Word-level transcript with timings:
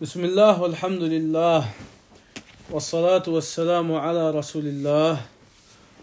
بسم 0.00 0.24
الله 0.24 0.60
والحمد 0.60 1.02
لله 1.02 1.64
والصلاة 2.70 3.22
والسلام 3.26 3.94
على 3.94 4.30
رسول 4.30 4.66
الله 4.66 5.20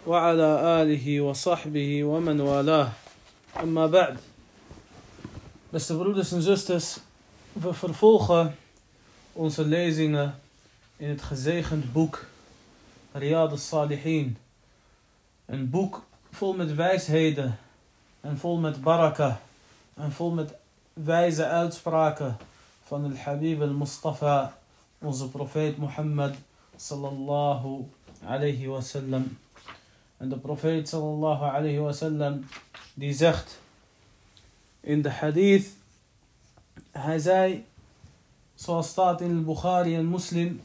وعلى 0.08 0.50
آله 0.82 1.22
وصحبه 1.22 2.04
ومن 2.04 2.42
والاه 2.42 2.90
أما 3.62 3.86
بعد 3.88 4.18
Beste 5.70 5.94
broeders 5.94 6.32
en 6.32 6.42
zusters, 6.42 7.00
we 7.54 7.74
vervolgen 7.74 8.56
onze 9.34 9.66
lezingen 9.66 10.40
in 10.98 11.10
het 11.10 11.22
gezegend 11.22 11.94
boek 11.94 12.26
Riyad 13.12 13.52
al-Salihin. 13.52 14.38
Een 15.46 15.70
boek 15.70 16.04
vol 16.32 16.54
met 16.54 16.76
wijsheden 16.76 17.60
en 18.22 18.38
vol 18.38 18.58
met 18.58 18.82
baraka 18.82 19.42
en 19.96 20.12
vol 20.12 20.32
met 20.32 20.54
wijze 20.94 21.46
uitspraken 21.46 22.38
van 22.84 23.04
al-Habib 23.04 23.62
al-Mustafa, 23.62 24.58
onze 25.00 25.30
profeet 25.30 25.78
Mohammed 25.78 26.36
sallallahu 26.76 27.86
alayhi 28.26 28.68
wasallam. 28.68 29.38
En 30.18 30.30
de 30.30 30.38
profeet 30.38 30.90
sallallahu 30.90 31.44
alayhi 31.44 31.80
wasallam 31.80 32.46
die 32.94 33.14
zegt 33.14 33.60
in 34.80 35.02
de 35.02 35.10
hadith, 35.10 35.68
hij 36.92 37.20
zei, 37.20 37.66
zoals 38.56 38.88
staat 38.88 39.22
in 39.22 39.38
al-Bukhari 39.38 39.96
en 39.96 40.06
Muslim, 40.06 40.62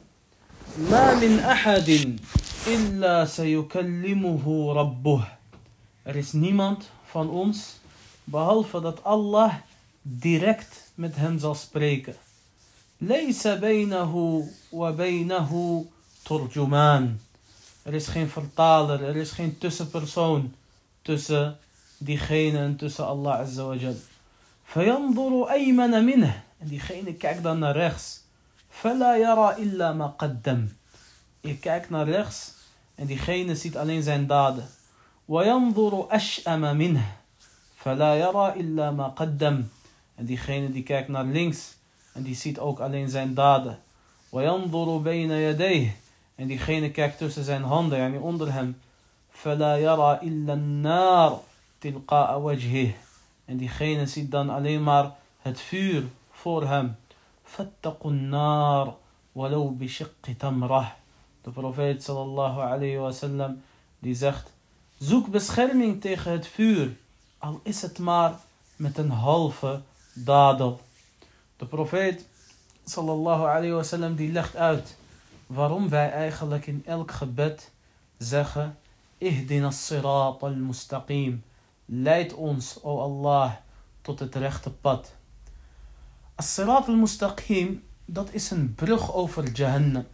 ما 0.79 1.15
من 1.15 1.39
أحد 1.39 2.19
إلا 2.67 3.25
سيكلمه 3.25 4.73
ربه. 4.73 5.25
Er 6.03 6.17
is 6.17 6.33
niemand 6.33 6.91
van 7.05 7.31
ons, 7.31 7.81
behalve 8.25 8.81
dat 8.81 9.05
Allah 9.05 9.55
direct 10.11 10.91
met 10.95 11.17
hem 11.17 11.39
zal 11.39 11.55
spreken. 11.55 12.15
ليس 13.01 13.47
بينه 13.47 14.45
وبينه 14.73 15.85
ترجمان. 16.25 17.19
Er 17.83 17.95
is 17.95 18.07
geen 18.07 18.29
vertaler, 18.29 19.03
er 19.05 19.17
is 19.17 19.31
geen 19.31 19.59
tussenpersoon 19.59 20.55
tussen 21.03 21.59
diegene 21.99 22.59
en 22.59 22.77
tussen 22.77 23.07
Allah 23.07 23.39
Azza 23.39 23.65
wa 23.65 23.75
Jal. 23.75 23.97
فينظر 24.65 25.51
أيمن 25.51 26.05
منه. 26.05 26.43
En 26.59 26.69
diegene 26.69 27.15
kijkt 27.15 27.43
dan 27.43 27.59
naar 27.59 27.77
rechts. 27.77 28.21
فلا 28.71 29.17
يرى 29.17 29.63
إلا 29.63 29.93
ما 29.93 30.07
قدم. 30.07 30.69
Je 31.41 31.59
kijkt 31.59 31.91
naar 31.91 32.09
rechts 32.09 32.53
en 32.95 33.07
diegene 33.07 33.57
ziet 33.57 33.77
alleen 33.77 34.03
zijn 34.03 34.27
daden. 34.27 34.69
وينظر 35.27 36.07
أشأم 36.11 36.77
منه. 36.77 37.17
فلا 37.77 38.17
يرى 38.17 38.61
إلا 38.61 38.91
ما 38.91 39.09
قدم. 39.09 39.69
En 40.18 40.26
diegene 40.26 40.72
die 40.72 40.84
kijkt 40.84 41.08
naar 41.08 41.26
links 41.26 41.78
en 42.14 42.24
die 42.24 42.36
ziet 42.36 42.60
ook 42.60 42.80
alleen 42.80 43.10
zijn 43.10 43.34
daden. 43.34 43.80
وينظر 44.34 44.98
بين 44.98 45.32
يديه. 45.32 45.96
En 46.36 46.48
diegene 46.48 46.92
kijkt 46.92 47.18
tussen 47.18 47.44
zijn 47.44 47.64
handen, 47.64 47.98
yani 47.98 48.18
onder 48.18 48.54
hem. 48.54 48.82
فلا 49.32 49.78
يرى 49.78 50.20
إلا 50.24 50.54
النار 50.54 51.40
تلقاء 51.80 52.40
وجهه. 52.40 52.94
En 53.46 53.58
diegene 53.58 54.08
ziet 54.08 54.32
dan 54.32 54.50
alleen 54.50 54.84
maar 54.84 55.16
het 55.42 55.62
vuur 55.62 56.04
voor 56.32 56.68
hem. 56.68 56.96
فاتقوا 57.44 58.12
النار 58.12 58.96
ولو 59.36 59.70
بشق 59.70 60.36
تمره. 60.38 60.96
De 61.42 61.52
profeet 61.52 62.04
sallallahu 62.04 62.60
alayhi 62.60 62.98
wa 62.98 63.12
sallam 63.12 63.62
die 64.00 64.16
zegt: 64.16 64.52
Zoek 64.98 65.30
bescherming 65.32 66.02
tegen 66.02 66.32
het 66.32 66.48
vuur, 66.48 66.96
al 67.38 67.60
is 67.64 67.82
het 67.82 68.00
maar 68.00 68.40
met 68.76 68.98
een 68.98 69.10
halve 69.10 69.82
dadel. 70.13 70.81
De 71.57 71.67
profeet 71.67 72.27
sallallahu 72.85 73.43
alayhi 73.43 73.73
wa 73.73 73.83
sallam 73.83 74.15
die 74.15 74.33
legt 74.33 74.57
uit 74.57 74.97
waarom 75.47 75.89
wij 75.89 76.11
eigenlijk 76.13 76.67
in 76.67 76.83
elk 76.87 77.11
gebed 77.11 77.71
zeggen: 78.19 78.79
Ihdina 79.19 79.71
sirat 79.71 80.43
al-mustaqim. 80.43 81.43
Leid 81.85 82.35
ons, 82.35 82.79
o 82.83 83.01
Allah, 83.01 83.53
tot 84.03 84.19
het 84.19 84.35
rechte 84.35 84.71
pad. 84.71 85.13
As-sirat 86.35 86.89
al-mustaqim, 86.89 87.83
dat 88.05 88.33
is 88.33 88.51
een 88.51 88.75
brug 88.75 89.15
over 89.15 89.51
Jahannam. 89.53 90.07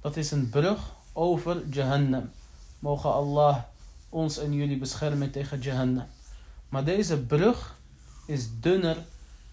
Dat 0.00 0.16
is 0.16 0.30
een 0.30 0.48
brug 0.50 0.92
over 1.12 1.68
Jahannam. 1.68 2.30
Mogen 2.78 3.12
Allah 3.12 3.62
ons 4.08 4.38
en 4.38 4.52
jullie 4.52 4.78
beschermen 4.78 5.30
tegen 5.30 5.60
Jahannam. 5.60 6.06
Maar 6.68 6.84
deze 6.84 7.18
brug 7.18 7.78
is 8.26 8.60
dunner 8.60 8.96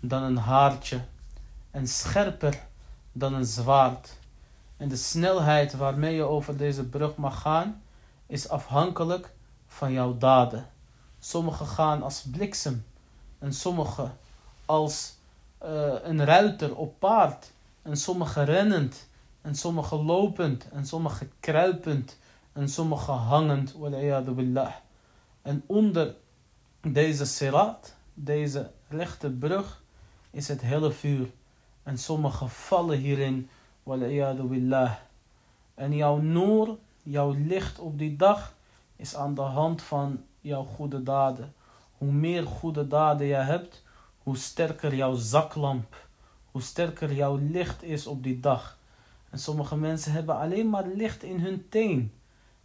dan 0.01 0.23
een 0.23 0.37
haartje 0.37 1.01
en 1.71 1.87
scherper 1.87 2.67
dan 3.11 3.33
een 3.33 3.45
zwaard. 3.45 4.17
En 4.77 4.87
de 4.87 4.95
snelheid 4.95 5.73
waarmee 5.73 6.15
je 6.15 6.23
over 6.23 6.57
deze 6.57 6.85
brug 6.85 7.15
mag 7.15 7.41
gaan 7.41 7.81
is 8.25 8.49
afhankelijk 8.49 9.33
van 9.67 9.91
jouw 9.91 10.17
daden. 10.17 10.69
Sommige 11.19 11.65
gaan 11.65 12.03
als 12.03 12.21
bliksem 12.31 12.85
en 13.39 13.53
sommige 13.53 14.09
als 14.65 15.15
uh, 15.63 15.93
een 16.03 16.25
ruiter 16.25 16.75
op 16.75 16.99
paard 16.99 17.51
en 17.81 17.97
sommige 17.97 18.43
rennend 18.43 19.07
en 19.41 19.55
sommige 19.55 19.95
lopend 19.95 20.69
en 20.69 20.85
sommige 20.85 21.27
kruipend 21.39 22.17
en 22.53 22.69
sommige 22.69 23.11
hangend 23.11 23.75
billah. 24.35 24.73
en 25.41 25.63
onder 25.65 26.15
deze 26.81 27.25
sirat 27.25 27.95
deze 28.13 28.71
rechte 28.87 29.29
brug 29.29 29.80
is 30.31 30.47
het 30.47 30.61
hele 30.61 30.91
vuur 30.91 31.29
en 31.83 31.97
sommige 31.97 32.47
vallen 32.47 32.97
hierin 32.97 33.49
billah. 33.83 34.93
en 35.75 35.95
jouw 35.95 36.17
noor 36.17 36.77
jouw 37.03 37.35
licht 37.37 37.79
op 37.79 37.97
die 37.97 38.15
dag 38.15 38.53
is 38.95 39.15
aan 39.15 39.35
de 39.35 39.41
hand 39.41 39.81
van 39.81 40.23
jouw 40.41 40.63
goede 40.63 41.03
daden 41.03 41.53
hoe 41.97 42.11
meer 42.11 42.43
goede 42.43 42.87
daden 42.87 43.27
je 43.27 43.33
hebt 43.33 43.83
hoe 44.23 44.37
sterker 44.37 44.95
jouw 44.95 45.15
zaklamp 45.15 46.07
hoe 46.51 46.61
sterker 46.61 47.13
jouw 47.13 47.37
licht 47.37 47.83
is 47.83 48.07
op 48.07 48.23
die 48.23 48.39
dag 48.39 48.79
en 49.31 49.39
sommige 49.39 49.77
mensen 49.77 50.11
hebben 50.11 50.37
alleen 50.37 50.69
maar 50.69 50.87
licht 50.87 51.23
in 51.23 51.39
hun 51.39 51.69
teen. 51.69 52.13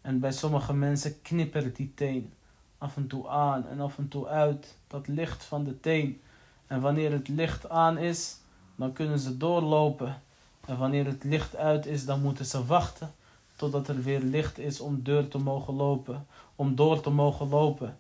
En 0.01 0.21
bij 0.21 0.33
sommige 0.33 0.75
mensen 0.75 1.23
knippert 1.23 1.77
die 1.77 1.93
teen 1.95 2.33
af 2.79 2.97
en 2.97 3.07
toe 3.07 3.29
aan 3.29 3.69
en 3.69 3.81
af 3.81 3.99
en 3.99 4.09
toe 4.09 4.27
uit. 4.27 4.77
Dat 4.87 5.07
licht 5.07 5.45
van 5.45 5.65
de 5.65 5.81
teen. 5.81 6.21
En 6.67 6.81
wanneer 6.81 7.13
het 7.13 7.29
licht 7.29 7.69
aan 7.69 7.99
is, 7.99 8.37
dan 8.77 8.93
kunnen 8.93 9.19
ze 9.19 9.37
doorlopen. 9.37 10.23
En 10.67 10.79
wanneer 10.79 11.07
het 11.07 11.25
licht 11.25 11.57
uit 11.57 11.87
is, 11.87 12.05
dan 12.05 12.23
moeten 12.23 12.47
ze 12.47 12.65
wachten 12.65 13.15
totdat 13.57 13.89
er 13.89 14.03
weer 14.03 14.21
licht 14.21 14.59
is 14.59 14.81
om 14.81 15.03
deur 15.03 15.29
te 15.29 15.39
mogen 15.39 15.75
lopen, 15.75 16.27
om 16.57 16.75
door 16.75 17.01
te 17.01 17.11
mogen 17.11 17.49
lopen. 17.49 17.99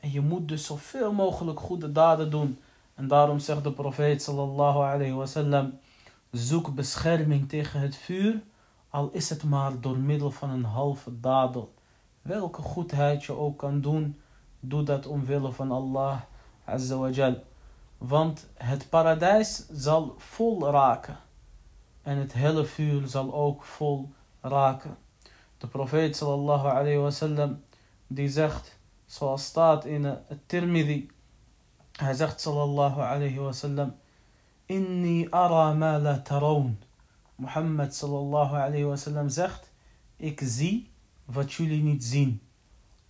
En 0.00 0.12
je 0.12 0.20
moet 0.20 0.48
dus 0.48 0.66
zoveel 0.66 1.12
mogelijk 1.12 1.60
goede 1.60 1.92
daden 1.92 2.30
doen. 2.30 2.58
En 2.94 3.08
daarom 3.08 3.38
zegt 3.38 3.64
de 3.64 3.72
profeet 3.72 4.22
sallallahu 4.22 4.78
alayhi 4.78 5.12
wasallam 5.12 5.78
Zoek 6.30 6.74
bescherming 6.74 7.48
tegen 7.48 7.80
het 7.80 7.96
vuur, 7.96 8.42
al 8.88 9.10
is 9.12 9.30
het 9.30 9.44
maar 9.44 9.80
door 9.80 9.96
middel 9.96 10.30
van 10.30 10.50
een 10.50 10.64
halve 10.64 11.20
dadel. 11.20 11.74
Welke 12.22 12.62
goedheid 12.62 13.24
je 13.24 13.32
ook 13.32 13.58
kan 13.58 13.80
doen, 13.80 14.20
doe 14.60 14.82
dat 14.82 15.06
omwille 15.06 15.52
van 15.52 15.70
Allah 15.70 16.20
Azza 16.64 16.96
wa 16.96 17.08
Jal. 17.08 17.42
Want 17.98 18.48
het 18.54 18.88
paradijs 18.88 19.66
zal 19.68 20.14
vol 20.18 20.70
raken. 20.70 21.18
En 22.02 22.16
het 22.16 22.32
hele 22.32 22.64
vuur 22.64 23.06
zal 23.06 23.34
ook 23.34 23.64
vol 23.64 24.12
raken. 24.40 24.96
De 25.58 25.66
profeet 25.66 26.16
sallallahu 26.16 26.68
alayhi 26.68 26.98
wa 26.98 27.10
sallam, 27.10 27.62
die 28.06 28.28
zegt, 28.28 28.78
zoals 29.06 29.44
staat 29.44 29.84
in 29.84 30.04
het 30.04 30.48
Tirmidhi, 30.48 31.10
hij 31.92 32.14
zegt 32.14 32.40
sallallahu 32.40 33.00
alayhi 33.00 33.38
wa 33.38 33.52
sallam, 33.52 33.94
Inni 34.66 35.26
ara 35.30 35.72
ma 35.74 35.98
la 35.98 36.18
taroon. 36.18 36.78
Mohammed 37.36 37.94
sallallahu 37.94 38.54
alayhi 38.54 38.84
wa 38.84 38.96
sallam 38.96 39.28
zegt, 39.28 39.70
ik 40.16 40.40
zie 40.44 40.90
wat 41.24 41.52
jullie 41.52 41.82
niet 41.82 42.04
zien. 42.04 42.40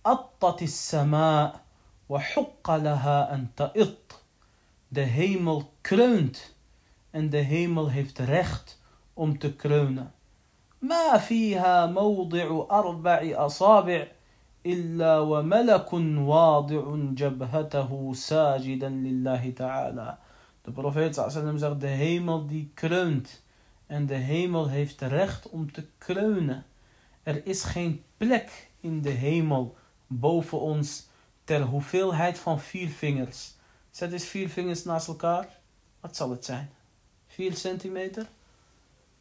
Attat 0.01 0.61
is 0.61 0.87
sama 0.87 1.61
wa 2.05 2.19
hukka 2.19 2.77
laha 2.77 3.27
an 3.29 3.51
ta'it. 3.53 4.23
De 4.94 5.00
hemel 5.00 5.72
kreunt 5.80 6.56
en 7.10 7.30
de 7.30 7.36
hemel 7.36 7.88
heeft 7.88 8.18
recht 8.18 8.80
om 9.14 9.38
te 9.38 9.52
kreunen. 9.52 10.12
ما 10.80 11.18
فيها 11.18 11.86
موضع 11.86 12.66
أربع 12.70 13.32
أصابع 13.34 14.06
إلا 14.66 15.20
وملك 15.20 15.92
واضع 15.92 16.96
جبهته 17.14 18.12
ساجدا 18.14 18.88
لله 18.88 19.50
تعالى 19.50 20.18
De 20.62 20.70
profeet 20.70 21.14
sallam 21.14 21.58
zegt, 21.58 21.80
de 21.80 21.86
hemel 21.86 22.46
die 22.46 22.70
kreunt. 22.74 23.42
En 23.86 24.06
de 24.06 24.14
hemel 24.14 24.68
heeft 24.68 25.00
recht 25.00 25.48
om 25.48 25.72
te 25.72 25.86
kreunen. 25.98 26.64
Er 27.22 27.46
is 27.46 27.62
geen 27.62 28.02
plek 28.16 28.70
in 28.80 29.02
de 29.02 29.10
hemel 29.10 29.76
boven 30.06 30.60
ons 30.60 31.08
ter 31.44 31.62
hoeveelheid 31.62 32.38
van 32.38 32.60
vier 32.60 32.88
vingers. 32.88 33.53
Zet 33.95 34.11
eens 34.11 34.25
vier 34.25 34.49
vingers 34.49 34.83
naast 34.83 35.07
elkaar. 35.07 35.47
Wat 35.99 36.15
zal 36.15 36.29
het 36.29 36.45
zijn? 36.45 36.69
4 37.27 37.55
centimeter? 37.55 38.27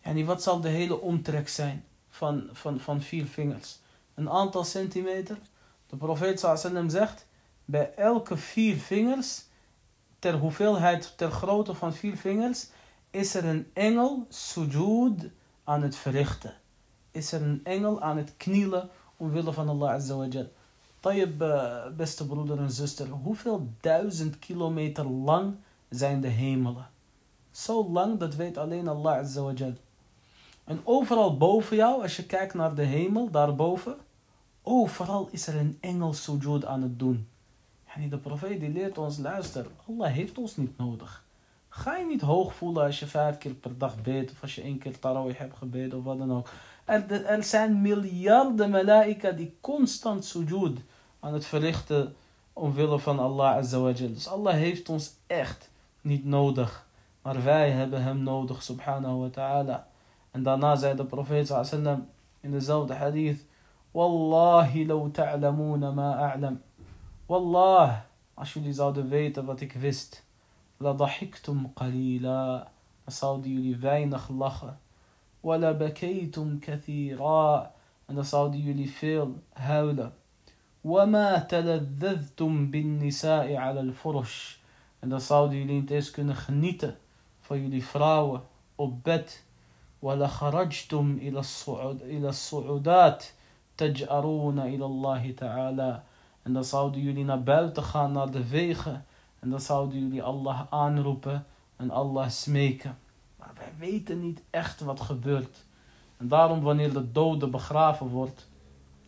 Yani 0.00 0.24
wat 0.24 0.42
zal 0.42 0.60
de 0.60 0.68
hele 0.68 1.00
omtrek 1.00 1.48
zijn 1.48 1.84
van, 2.08 2.48
van, 2.52 2.80
van 2.80 3.02
vier 3.02 3.26
vingers? 3.26 3.78
Een 4.14 4.30
aantal 4.30 4.64
centimeter. 4.64 5.38
De 5.86 5.96
profeet 5.96 6.40
sallam 6.40 6.88
zegt, 6.88 7.26
bij 7.64 7.94
elke 7.94 8.36
vier 8.36 8.76
vingers, 8.76 9.42
ter 10.18 10.34
hoeveelheid, 10.34 11.12
ter 11.16 11.30
grootte 11.30 11.74
van 11.74 11.94
vier 11.94 12.16
vingers, 12.16 12.66
is 13.10 13.34
er 13.34 13.44
een 13.44 13.70
engel 13.72 14.26
sujud 14.28 15.30
aan 15.64 15.82
het 15.82 15.96
verrichten. 15.96 16.54
Is 17.10 17.32
er 17.32 17.42
een 17.42 17.60
engel 17.64 18.00
aan 18.00 18.16
het 18.16 18.36
knielen 18.36 18.90
omwille 19.16 19.52
van 19.52 19.68
Allah 19.68 19.90
Azza 19.90 20.16
wa 20.16 20.26
Jal. 20.26 20.52
Tayyib, 21.04 21.42
beste 21.96 22.26
broeder 22.26 22.58
en 22.58 22.70
zuster, 22.70 23.08
hoeveel 23.08 23.68
duizend 23.80 24.38
kilometer 24.38 25.06
lang 25.08 25.54
zijn 25.88 26.20
de 26.20 26.28
hemelen? 26.28 26.86
Zo 27.50 27.88
lang, 27.90 28.18
dat 28.18 28.34
weet 28.34 28.58
alleen 28.58 28.88
Allah 28.88 29.18
Azza 29.18 29.42
wa 29.42 29.52
Jal. 29.52 29.72
En 30.64 30.80
overal 30.84 31.36
boven 31.36 31.76
jou, 31.76 32.02
als 32.02 32.16
je 32.16 32.26
kijkt 32.26 32.54
naar 32.54 32.74
de 32.74 32.82
hemel, 32.82 33.30
daarboven, 33.30 33.96
overal 34.62 35.28
is 35.30 35.46
er 35.46 35.56
een 35.56 35.78
engel 35.80 36.12
sujud 36.12 36.64
aan 36.64 36.82
het 36.82 36.98
doen. 36.98 37.28
En 37.94 38.08
de 38.08 38.18
profeet 38.18 38.60
die 38.60 38.72
leert 38.72 38.98
ons, 38.98 39.18
luister, 39.18 39.66
Allah 39.88 40.12
heeft 40.12 40.38
ons 40.38 40.56
niet 40.56 40.78
nodig. 40.78 41.24
Ga 41.68 41.96
je 41.96 42.06
niet 42.06 42.20
hoog 42.20 42.54
voelen 42.54 42.84
als 42.84 42.98
je 42.98 43.06
vijf 43.06 43.38
keer 43.38 43.54
per 43.54 43.78
dag 43.78 44.02
beet, 44.02 44.30
of 44.30 44.42
als 44.42 44.54
je 44.54 44.62
één 44.62 44.78
keer 44.78 44.98
tarawih 44.98 45.38
hebt 45.38 45.56
gebeden, 45.56 45.98
of 45.98 46.04
wat 46.04 46.18
dan 46.18 46.32
ook. 46.32 46.48
Er, 46.84 47.24
er 47.24 47.44
zijn 47.44 47.82
miljarden 47.82 48.70
malaika 48.70 49.30
die 49.30 49.56
constant 49.60 50.24
sujud 50.24 50.78
aan 51.24 51.32
het 51.32 51.46
verrichten 51.46 52.16
omwille 52.52 52.98
van 52.98 53.18
Allah 53.18 53.56
azawajal. 53.56 54.12
Dus 54.12 54.28
Allah 54.28 54.54
heeft 54.54 54.88
ons 54.88 55.12
echt 55.26 55.70
niet 56.00 56.24
nodig. 56.24 56.86
Maar 57.22 57.42
wij 57.44 57.70
hebben 57.70 58.02
hem 58.02 58.22
nodig, 58.22 58.62
subhanahu 58.62 59.18
wa 59.18 59.28
ta'ala. 59.28 59.86
En 60.30 60.42
daarna 60.42 60.76
zei 60.76 60.96
de 60.96 61.04
profeet 61.04 61.46
sallam 61.46 62.08
in 62.40 62.50
dezelfde 62.50 62.94
hadith. 62.94 63.44
Wallahi 63.90 64.86
law 64.86 65.10
ta'lamuna 65.10 65.90
ma 65.90 66.32
a'lam. 66.32 66.62
Wallah, 67.26 67.96
als 68.34 68.52
jullie 68.52 68.72
zouden 68.72 69.08
weten 69.08 69.44
wat 69.44 69.60
ik 69.60 69.72
wist. 69.72 70.24
La 70.76 70.92
dahiktum 70.92 71.72
qalila. 71.72 72.72
Dan 73.04 73.14
zouden 73.14 73.52
jullie 73.52 73.76
weinig 73.76 74.28
lachen. 74.28 74.78
Wala 75.40 75.74
bakaytum 75.74 76.58
kathira. 76.58 77.72
En 78.06 78.14
dan 78.14 78.24
zouden 78.24 78.60
jullie 78.60 78.90
veel 78.90 79.42
huilen. 79.52 80.12
Wama. 80.84 81.46
En 84.98 85.08
dan 85.08 85.20
zouden 85.20 85.58
jullie 85.58 85.80
niet 85.80 85.90
eens 85.90 86.10
kunnen 86.10 86.36
genieten 86.36 86.96
van 87.40 87.60
jullie 87.62 87.84
vrouwen 87.84 88.42
op 88.74 89.04
bed. 89.04 89.44
Wala 89.98 90.28
kharajtum 90.28 91.20
su'udat 92.30 93.34
ta'ala. 95.34 96.04
En 96.42 96.52
dan 96.52 96.64
zouden 96.64 97.00
jullie 97.00 97.24
naar 97.24 97.42
buiten 97.42 97.82
gaan, 97.82 98.12
naar 98.12 98.30
de 98.30 98.48
wegen. 98.48 99.04
En 99.40 99.50
dan 99.50 99.60
zouden 99.60 99.98
jullie 99.98 100.22
Allah 100.22 100.60
aanroepen 100.70 101.46
en 101.76 101.90
Allah 101.90 102.28
smeken. 102.28 102.98
Maar 103.36 103.52
wij 103.56 103.72
weten 103.78 104.20
niet 104.20 104.42
echt 104.50 104.80
wat 104.80 105.00
gebeurt. 105.00 105.64
En 106.16 106.28
daarom 106.28 106.60
wanneer 106.60 106.92
de 106.92 107.12
dode 107.12 107.46
begraven 107.46 108.08
wordt 108.08 108.46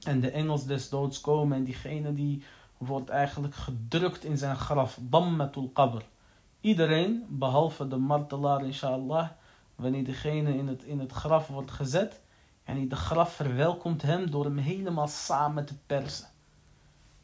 en 0.06 0.20
de 0.20 0.30
engels 0.30 0.66
des 0.66 0.88
doods 0.88 1.20
komen 1.20 1.56
en 1.56 1.64
diegene 1.64 2.14
die 2.14 2.42
wordt 2.76 3.08
eigenlijk 3.08 3.54
gedrukt 3.54 4.24
in 4.24 4.38
zijn 4.38 4.56
graf. 4.56 4.98
Dammatul 5.00 5.70
qabr. 5.72 6.02
Iedereen, 6.60 7.24
behalve 7.28 7.88
de 7.88 7.96
martelaar 7.96 8.64
inshallah, 8.64 9.28
wanneer 9.74 10.04
degene 10.04 10.56
in 10.56 10.68
het, 10.68 10.82
in 10.82 10.98
het 10.98 11.12
graf 11.12 11.48
wordt 11.48 11.70
gezet, 11.70 12.20
en 12.64 12.88
de 12.88 12.96
graf 12.96 13.32
verwelkomt 13.32 14.02
hem 14.02 14.30
door 14.30 14.44
hem 14.44 14.56
helemaal 14.56 15.08
samen 15.08 15.66
te 15.66 15.74
persen. 15.86 16.28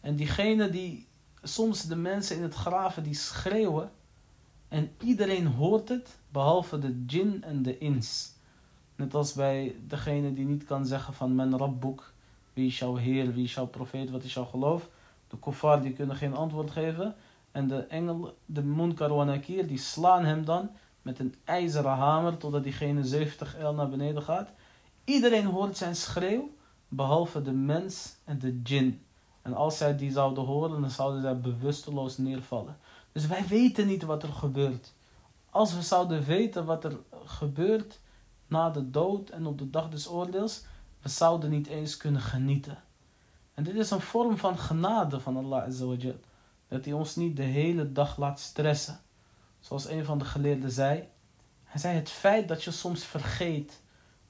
En 0.00 0.16
diegene 0.16 0.70
die, 0.70 1.06
soms 1.42 1.86
de 1.86 1.96
mensen 1.96 2.36
in 2.36 2.42
het 2.42 2.54
graven 2.54 3.02
die 3.02 3.14
schreeuwen, 3.14 3.90
en 4.68 4.90
iedereen 4.98 5.46
hoort 5.46 5.88
het, 5.88 6.18
behalve 6.28 6.78
de 6.78 7.04
jin 7.06 7.44
en 7.44 7.62
de 7.62 7.78
ins. 7.78 8.32
Net 8.96 9.14
als 9.14 9.32
bij 9.32 9.76
degene 9.86 10.32
die 10.32 10.44
niet 10.44 10.64
kan 10.64 10.86
zeggen 10.86 11.14
van 11.14 11.34
men 11.34 11.58
rabboek, 11.58 12.11
wie 12.52 12.66
is 12.66 12.78
jouw 12.78 12.96
Heer? 12.96 13.32
Wie 13.32 13.44
is 13.44 13.54
jouw 13.54 13.66
profeet? 13.66 14.10
Wat 14.10 14.22
is 14.22 14.34
jouw 14.34 14.44
geloof? 14.44 14.88
De 15.28 15.38
kuffar 15.38 15.82
die 15.82 15.92
kunnen 15.92 16.16
geen 16.16 16.34
antwoord 16.34 16.70
geven. 16.70 17.14
En 17.52 17.68
de 17.68 17.78
engel, 17.78 18.36
de 18.46 18.62
munkar 18.62 19.14
wa 19.14 19.36
die 19.46 19.78
slaan 19.78 20.24
hem 20.24 20.44
dan 20.44 20.70
met 21.02 21.18
een 21.18 21.34
ijzeren 21.44 21.90
hamer 21.90 22.36
totdat 22.36 22.62
diegene 22.62 23.04
70 23.04 23.56
el 23.56 23.74
naar 23.74 23.88
beneden 23.88 24.22
gaat. 24.22 24.50
Iedereen 25.04 25.46
hoort 25.46 25.76
zijn 25.76 25.96
schreeuw, 25.96 26.50
behalve 26.88 27.42
de 27.42 27.52
mens 27.52 28.16
en 28.24 28.38
de 28.38 28.62
djinn. 28.62 29.02
En 29.42 29.54
als 29.54 29.76
zij 29.76 29.96
die 29.96 30.10
zouden 30.10 30.44
horen, 30.44 30.80
dan 30.80 30.90
zouden 30.90 31.22
zij 31.22 31.40
bewusteloos 31.40 32.18
neervallen. 32.18 32.76
Dus 33.12 33.26
wij 33.26 33.46
weten 33.46 33.86
niet 33.86 34.02
wat 34.02 34.22
er 34.22 34.32
gebeurt. 34.32 34.92
Als 35.50 35.74
we 35.74 35.82
zouden 35.82 36.24
weten 36.24 36.64
wat 36.64 36.84
er 36.84 36.98
gebeurt 37.24 38.00
na 38.46 38.70
de 38.70 38.90
dood 38.90 39.30
en 39.30 39.46
op 39.46 39.58
de 39.58 39.70
dag 39.70 39.88
des 39.88 40.08
oordeels, 40.08 40.64
we 41.02 41.08
zouden 41.08 41.50
niet 41.50 41.66
eens 41.66 41.96
kunnen 41.96 42.20
genieten. 42.20 42.78
En 43.54 43.64
dit 43.64 43.74
is 43.74 43.90
een 43.90 44.00
vorm 44.00 44.38
van 44.38 44.58
genade 44.58 45.20
van 45.20 45.36
Allah 45.36 45.62
Azawajal. 45.62 46.20
Dat 46.68 46.84
hij 46.84 46.94
ons 46.94 47.16
niet 47.16 47.36
de 47.36 47.42
hele 47.42 47.92
dag 47.92 48.16
laat 48.16 48.40
stressen. 48.40 49.00
Zoals 49.60 49.88
een 49.88 50.04
van 50.04 50.18
de 50.18 50.24
geleerden 50.24 50.70
zei. 50.70 51.08
Hij 51.64 51.80
zei 51.80 51.94
het 51.96 52.10
feit 52.10 52.48
dat 52.48 52.64
je 52.64 52.70
soms 52.70 53.04
vergeet 53.04 53.80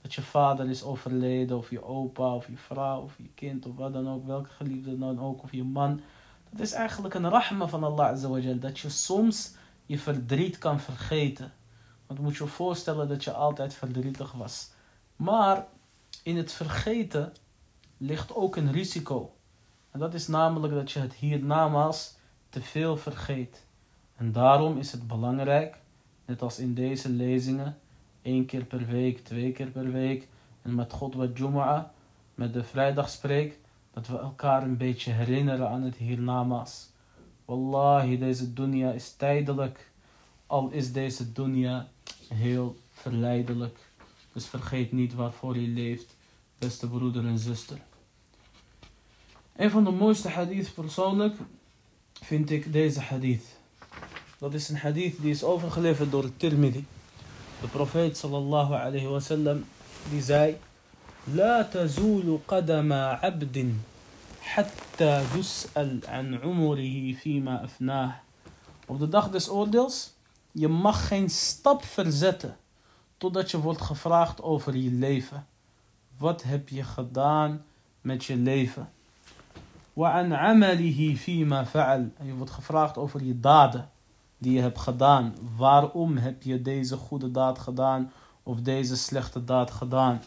dat 0.01 0.15
je 0.15 0.23
vader 0.23 0.69
is 0.69 0.83
overleden. 0.83 1.57
Of 1.57 1.71
je 1.71 1.85
opa 1.85 2.35
of 2.35 2.47
je 2.47 2.57
vrouw 2.57 3.01
of 3.01 3.17
je 3.17 3.29
kind 3.35 3.67
of 3.67 3.77
wat 3.77 3.93
dan 3.93 4.09
ook. 4.09 4.27
Welke 4.27 4.49
geliefde 4.49 4.99
dan 4.99 5.21
ook. 5.21 5.43
Of 5.43 5.53
je 5.53 5.65
man. 5.65 6.01
Dat 6.51 6.61
is 6.61 6.73
eigenlijk 6.73 7.15
een 7.15 7.29
rahma 7.29 7.69
van 7.69 7.85
Allah 7.85 8.07
Azawajal. 8.07 8.59
Dat 8.59 8.79
je 8.79 8.89
soms 8.89 9.55
je 9.87 9.99
verdriet 9.99 10.59
kan 10.59 10.81
vergeten. 10.81 11.53
Want 12.07 12.21
moet 12.21 12.37
je 12.37 12.45
je 12.45 12.51
voorstellen 12.51 13.09
dat 13.09 13.25
je 13.25 13.33
altijd 13.33 13.75
verdrietig 13.75 14.33
was. 14.33 14.71
Maar 15.17 15.67
in 16.23 16.37
het 16.37 16.53
vergeten 16.53 17.33
ligt 17.97 18.35
ook 18.35 18.57
een 18.57 18.73
risico. 18.73 19.35
En 19.91 19.99
dat 19.99 20.15
is 20.15 20.29
namelijk 20.29 20.75
dat 20.75 20.93
je 20.93 20.99
het 20.99 21.15
hiernamaals 21.15 22.15
te 22.49 22.63
veel 22.63 22.97
vergeet. 22.97 23.65
En 24.17 24.33
daarom 24.33 24.79
is 24.79 24.93
het 24.93 25.07
belangrijk, 25.07 25.77
net 26.25 26.43
als 26.43 26.59
in 26.59 26.75
deze 26.75 27.09
lezingen, 27.09 27.79
één 28.23 28.47
keer 28.47 28.65
per 28.65 28.87
week, 28.87 29.25
twee 29.25 29.53
keer 29.53 29.71
per 29.71 29.93
week, 29.93 30.29
en 30.63 30.75
met 30.75 30.93
God 30.93 31.15
wat 31.15 31.39
Jumu'ah, 31.39 31.85
met 32.35 32.53
de 32.53 32.65
vrijdagspreek, 32.65 33.59
dat 33.93 34.07
we 34.07 34.19
elkaar 34.19 34.63
een 34.63 34.77
beetje 34.77 35.13
herinneren 35.13 35.69
aan 35.69 35.83
het 35.83 35.97
hiernamaals. 35.97 36.89
Wallahi, 37.45 38.19
deze 38.19 38.53
dunya 38.53 38.91
is 38.91 39.13
tijdelijk, 39.13 39.91
al 40.47 40.71
is 40.71 40.93
deze 40.93 41.33
dunya 41.33 41.89
heel 42.29 42.77
verleidelijk. 42.91 43.79
Dus 44.34 44.46
vergeet 44.46 44.92
niet 44.92 45.14
waarvoor 45.14 45.58
je 45.58 45.68
leeft, 45.68 46.16
beste 46.58 46.88
broeder 46.88 47.26
en 47.26 47.38
zuster. 47.38 47.78
Een 49.56 49.70
van 49.70 49.84
de 49.84 49.92
mooiste 49.92 50.30
hadith 50.30 50.74
persoonlijk 50.74 51.36
vind 52.22 52.50
ik 52.50 52.74
deze 52.74 53.00
hadith. 53.00 53.46
Dat 54.38 54.54
is 54.54 54.70
een 54.70 54.78
hadith 54.78 55.22
die 55.22 55.32
is 55.32 55.44
overgeleverd 55.44 56.12
door 56.12 56.38
Tirmidhi. 56.38 56.86
De 57.62 57.68
profeet 57.68 58.18
sallallahu 58.18 58.74
alayhi 58.74 59.08
wa 59.08 59.20
sallam 59.20 59.66
die 60.10 60.22
zei: 60.22 60.58
لا 61.24 61.62
تزول 61.62 62.40
قدم 62.48 62.94
عبد 62.94 63.76
حتى 64.42 65.24
يسأل 65.36 66.02
عن 66.08 66.36
عمره 66.36 67.14
فيما 67.14 67.64
أفناه. 67.64 68.22
Op 68.86 69.00
de 69.00 69.10
dag 69.10 69.30
des 69.30 69.50
oordeels, 69.50 70.14
je 70.52 70.68
mag 70.68 71.08
geen 71.08 71.30
stap 71.30 71.84
verzetten 71.84 72.58
totdat 73.22 73.52
je 73.52 73.60
wordt 73.60 73.82
gevraagd 73.82 74.42
over 74.42 74.76
je 74.76 74.92
leven. 74.92 75.48
Wat 76.18 76.44
heb 76.44 76.70
je 76.70 76.84
gedaan 76.84 77.64
met 78.02 78.26
je 78.26 78.36
leven? 78.36 78.90
وعن 79.98 80.34
عمله 80.34 81.16
فيما 81.16 81.64
فعل. 81.64 82.12
En 82.18 82.26
je 82.26 82.34
wordt 82.34 82.52
gevraagd 82.52 82.98
over 82.98 83.24
je 83.24 83.40
daden 83.40 83.90
die 84.38 84.54
je 84.54 84.62
hebt 84.62 84.80
gedaan. 84.80 85.36
Waarom 85.56 86.18
heb 86.18 86.44
je 86.44 86.62
deze 86.62 86.98
goede 86.98 87.32
daad 87.32 87.60
gedaan 87.60 88.12
of 88.44 88.62
deze 88.62 88.98
slechte 88.98 89.44
daad 89.44 89.72
gedaan? 89.72 90.22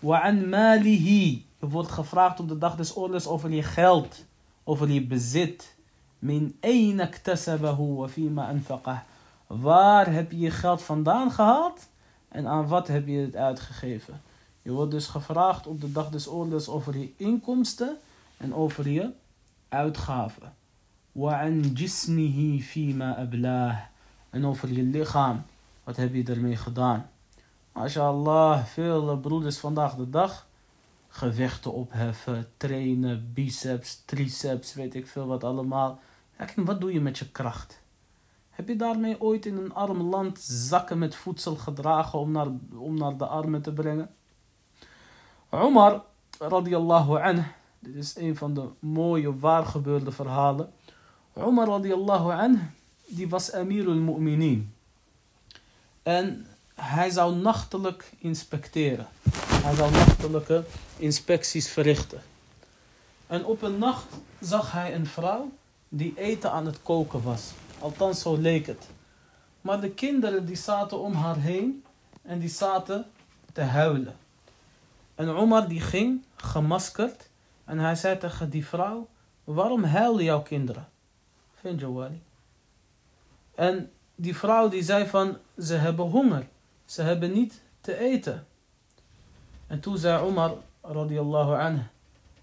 وعن 0.00 0.48
ماله. 0.48 1.44
Je 1.58 1.68
wordt 1.68 1.90
gevraagd 1.90 2.40
op 2.40 2.48
de 2.48 2.58
dag 2.58 2.76
des 2.76 2.96
oordeels 2.96 3.26
over 3.26 3.50
je 3.50 3.62
geld, 3.62 4.24
over 4.64 4.90
je 4.90 5.06
bezit. 5.06 5.76
من 6.22 6.52
أين 6.64 7.00
اكتسبه 7.00 7.80
وفيما 7.80 8.50
أنفقه. 8.50 9.02
Waar 9.46 10.12
heb 10.12 10.30
je 10.30 10.38
je 10.38 10.50
geld 10.50 10.82
vandaan 10.82 11.30
gehaald 11.30 11.88
en 12.30 12.46
aan 12.46 12.68
wat 12.68 12.88
heb 12.88 13.06
je 13.06 13.18
het 13.18 13.36
uitgegeven? 13.36 14.20
Je 14.62 14.72
wordt 14.72 14.90
dus 14.90 15.06
gevraagd 15.06 15.66
op 15.66 15.80
de 15.80 15.92
dag 15.92 16.10
des 16.10 16.28
oordeels 16.28 16.68
over 16.68 16.98
je 16.98 17.12
inkomsten 17.16 17.96
en 18.36 18.54
over 18.54 18.88
je 18.88 19.10
uitgaven. 19.68 20.52
وعن 21.16 21.74
جسمه 21.74 22.60
فيما 22.60 23.22
أبلاه 23.22 23.88
en 24.30 24.46
over 24.46 24.72
je 24.72 24.82
lichaam. 24.82 25.44
Wat 25.84 25.96
heb 25.96 26.14
je 26.14 26.24
ermee 26.24 26.56
gedaan? 26.56 27.10
MashaAllah, 27.72 28.64
veel 28.64 29.18
broeders 29.20 29.58
vandaag 29.58 29.94
de 29.94 30.10
dag. 30.10 30.46
Gewichten 31.08 31.72
opheffen, 31.72 32.46
trainen, 32.56 33.30
biceps, 33.34 34.02
triceps, 34.04 34.74
weet 34.74 34.94
ik 34.94 35.06
veel 35.06 35.26
wat 35.26 35.44
allemaal. 35.44 36.00
Kijk, 36.36 36.52
wat 36.56 36.80
doe 36.80 36.92
je 36.92 37.00
met 37.00 37.18
je 37.18 37.30
kracht? 37.30 37.79
Heb 38.51 38.67
je 38.67 38.75
daarmee 38.75 39.21
ooit 39.21 39.45
in 39.45 39.57
een 39.57 39.73
arm 39.73 40.01
land 40.01 40.39
zakken 40.41 40.97
met 40.97 41.15
voedsel 41.15 41.55
gedragen 41.55 42.19
om 42.19 42.31
naar, 42.31 42.47
om 42.77 42.97
naar 42.97 43.17
de 43.17 43.25
armen 43.25 43.61
te 43.61 43.73
brengen? 43.73 44.09
Omar, 45.49 46.03
radiallahu 46.39 47.21
anh, 47.21 47.45
dit 47.79 47.95
is 47.95 48.15
een 48.15 48.35
van 48.35 48.53
de 48.53 48.67
mooie, 48.79 49.39
waargebeurde 49.39 50.11
verhalen. 50.11 50.73
Omar 51.33 51.67
radiallahu 51.67 52.31
anh, 52.31 52.59
die 53.07 53.29
was 53.29 53.53
Amirul 53.53 53.95
Mu'minin. 53.95 54.73
En 56.03 56.47
hij 56.75 57.09
zou 57.09 57.35
nachtelijk 57.35 58.11
inspecteren. 58.17 59.07
Hij 59.47 59.75
zou 59.75 59.91
nachtelijke 59.91 60.63
inspecties 60.97 61.69
verrichten. 61.69 62.21
En 63.27 63.45
op 63.45 63.61
een 63.61 63.77
nacht 63.77 64.07
zag 64.39 64.71
hij 64.71 64.95
een 64.95 65.05
vrouw 65.05 65.51
die 65.89 66.13
eten 66.15 66.51
aan 66.51 66.65
het 66.65 66.81
koken 66.83 67.23
was. 67.23 67.51
Althans, 67.81 68.21
zo 68.21 68.37
leek 68.37 68.65
het. 68.65 68.89
Maar 69.61 69.81
de 69.81 69.91
kinderen 69.91 70.45
die 70.45 70.55
zaten 70.55 70.99
om 70.99 71.13
haar 71.13 71.37
heen 71.37 71.83
en 72.21 72.39
die 72.39 72.49
zaten 72.49 73.05
te 73.53 73.61
huilen. 73.61 74.15
En 75.15 75.29
Omar 75.29 75.67
die 75.67 75.81
ging 75.81 76.23
gemaskerd 76.35 77.29
en 77.65 77.79
hij 77.79 77.95
zei 77.95 78.17
tegen 78.17 78.49
die 78.49 78.65
vrouw, 78.65 79.07
waarom 79.43 79.83
huilen 79.83 80.23
jouw 80.23 80.41
kinderen? 80.41 80.89
Vind 81.53 81.79
je 81.79 81.91
Wali? 81.91 82.21
En 83.55 83.91
die 84.15 84.35
vrouw 84.35 84.69
die 84.69 84.83
zei 84.83 85.07
van, 85.07 85.37
ze 85.57 85.75
hebben 85.75 86.05
honger. 86.05 86.47
Ze 86.85 87.01
hebben 87.01 87.31
niet 87.31 87.61
te 87.81 87.97
eten. 87.97 88.47
En 89.67 89.79
toen 89.79 89.97
zei 89.97 90.23
Omar, 90.23 90.53
radiallahu 90.81 91.53
anhu, 91.53 91.83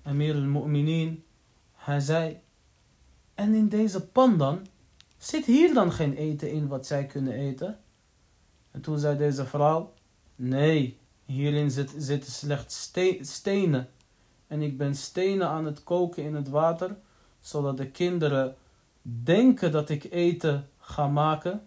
Amir 0.02 0.34
al-Mu'minin, 0.34 1.24
hij 1.74 2.00
zei, 2.00 2.40
en 3.34 3.54
in 3.54 3.68
deze 3.68 4.06
pan 4.06 4.38
dan, 4.38 4.66
zit 5.18 5.44
hier 5.44 5.74
dan 5.74 5.92
geen 5.92 6.14
eten 6.14 6.50
in 6.50 6.68
wat 6.68 6.86
zij 6.86 7.06
kunnen 7.06 7.32
eten? 7.32 7.78
En 8.70 8.80
toen 8.80 8.98
zei 8.98 9.16
deze 9.16 9.46
vrouw, 9.46 9.92
nee, 10.36 10.98
hierin 11.24 11.70
zit, 11.70 11.94
zitten 11.96 12.32
slechts 12.32 12.92
stenen. 13.20 13.88
En 14.46 14.62
ik 14.62 14.78
ben 14.78 14.94
stenen 14.94 15.48
aan 15.48 15.64
het 15.64 15.84
koken 15.84 16.22
in 16.22 16.34
het 16.34 16.48
water, 16.48 16.96
zodat 17.40 17.76
de 17.76 17.90
kinderen 17.90 18.56
denken 19.02 19.72
dat 19.72 19.88
ik 19.88 20.04
eten 20.10 20.68
ga 20.78 21.06
maken, 21.06 21.66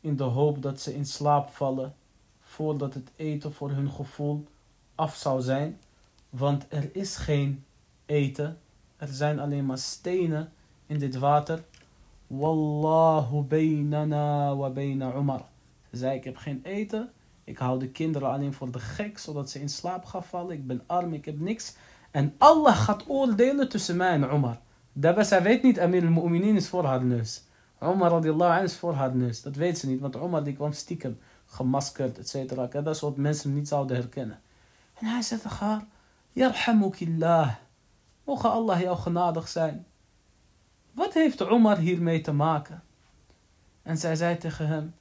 in 0.00 0.16
de 0.16 0.22
hoop 0.22 0.62
dat 0.62 0.80
ze 0.80 0.94
in 0.94 1.06
slaap 1.06 1.48
vallen, 1.50 1.94
voordat 2.40 2.94
het 2.94 3.10
eten 3.16 3.52
voor 3.52 3.70
hun 3.70 3.90
gevoel 3.90 4.46
af 4.94 5.16
zou 5.16 5.40
zijn. 5.42 5.80
Want 6.30 6.66
er 6.68 6.96
is 6.96 7.16
geen 7.16 7.64
eten, 8.06 8.58
er 8.96 9.08
zijn 9.08 9.38
alleen 9.38 9.66
maar 9.66 9.78
stenen 9.78 10.52
in 10.86 10.98
dit 10.98 11.16
water. 11.16 11.64
Wallahu 12.28 13.42
baynana 13.42 14.56
wa 14.56 14.70
bayna 14.70 15.14
Umar. 15.14 15.42
Ze 15.90 15.96
zei, 15.96 16.16
ik 16.16 16.24
heb 16.24 16.36
geen 16.36 16.60
eten. 16.62 17.10
Ik 17.44 17.58
hou 17.58 17.78
de 17.78 17.88
kinderen 17.88 18.30
alleen 18.30 18.52
voor 18.52 18.70
de 18.70 18.78
gek, 18.78 19.18
zodat 19.18 19.50
ze 19.50 19.60
in 19.60 19.68
slaap 19.68 20.04
gaan 20.04 20.22
vallen. 20.22 20.52
Ik 20.52 20.66
ben 20.66 20.82
arm, 20.86 21.12
ik 21.12 21.24
heb 21.24 21.40
niks. 21.40 21.76
En 22.10 22.34
Allah 22.38 22.76
gaat 22.76 23.04
oordelen 23.08 23.68
tussen 23.68 23.96
mij 23.96 24.10
en 24.10 24.34
Umar. 24.34 24.58
Daarbij, 24.92 25.24
zij 25.24 25.42
weet 25.42 25.62
niet, 25.62 25.80
Amir 25.80 26.04
al-Mu'minin 26.04 26.56
is 26.56 26.68
voor 26.68 26.84
haar 26.84 27.04
neus. 27.04 27.44
Umar 27.82 28.10
radiallahu 28.10 28.58
anh 28.58 28.64
is 28.64 28.76
voor 28.76 28.94
haar 28.94 29.16
neus. 29.16 29.42
Dat 29.42 29.54
weet 29.54 29.78
ze 29.78 29.86
niet, 29.86 30.00
want 30.00 30.16
Umar 30.16 30.44
die 30.44 30.54
kwam 30.54 30.72
stiekem, 30.72 31.18
gemaskerd, 31.46 32.18
et 32.18 32.28
cetera. 32.28 32.66
Dat 32.66 32.96
soort 32.96 33.16
mensen 33.16 33.54
niet 33.54 33.68
zouden 33.68 33.96
herkennen. 33.96 34.40
En 34.98 35.06
hij 35.06 35.22
zei 35.22 35.40
tegen 35.40 35.66
haar, 35.66 35.86
Yarhamukillah. 36.32 37.54
Mogen 38.24 38.50
Allah 38.50 38.80
jou 38.80 38.96
genadig 38.96 39.48
zijn. 39.48 39.86
Wat 40.98 41.14
heeft 41.14 41.42
Omar 41.42 41.78
hiermee 41.78 42.20
te 42.20 42.32
maken? 42.32 42.82
En 43.82 43.98
zij 43.98 44.16
zei 44.16 44.38
tegen 44.38 44.66
hem, 44.66 44.94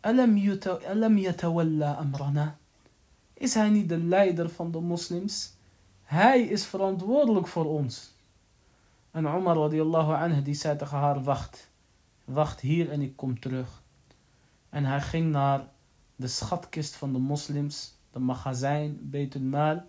Alam 0.00 1.16
yatawalla 1.18 1.92
amrana. 1.92 2.58
Is 3.34 3.54
hij 3.54 3.68
niet 3.68 3.88
de 3.88 3.98
leider 3.98 4.50
van 4.50 4.70
de 4.70 4.80
moslims? 4.80 5.54
Hij 6.02 6.42
is 6.42 6.66
verantwoordelijk 6.66 7.46
voor 7.46 7.64
ons. 7.64 8.14
En 9.10 9.28
Omar 9.28 9.56
radiallahu 9.56 10.12
anhu 10.12 10.42
die 10.42 10.54
zei 10.54 10.76
tegen 10.76 10.98
haar, 10.98 11.22
wacht. 11.22 11.70
Wacht 12.24 12.60
hier 12.60 12.90
en 12.90 13.00
ik 13.00 13.16
kom 13.16 13.40
terug. 13.40 13.82
En 14.68 14.84
hij 14.84 15.00
ging 15.00 15.30
naar 15.30 15.64
de 16.16 16.28
schatkist 16.28 16.96
van 16.96 17.12
de 17.12 17.18
moslims, 17.18 17.94
de 18.10 18.18
magazijn, 18.18 18.98
Betul 19.00 19.42
Mal. 19.42 19.82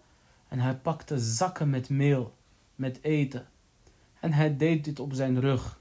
En 0.47 0.59
hij 0.59 0.75
pakte 0.75 1.19
zakken 1.19 1.69
met 1.69 1.89
meel, 1.89 2.33
met 2.75 2.99
eten. 3.01 3.47
En 4.23 4.33
hij 4.33 4.57
deed 4.57 4.83
dit 4.83 4.99
op 4.99 5.13
zijn 5.13 5.39
rug. 5.39 5.79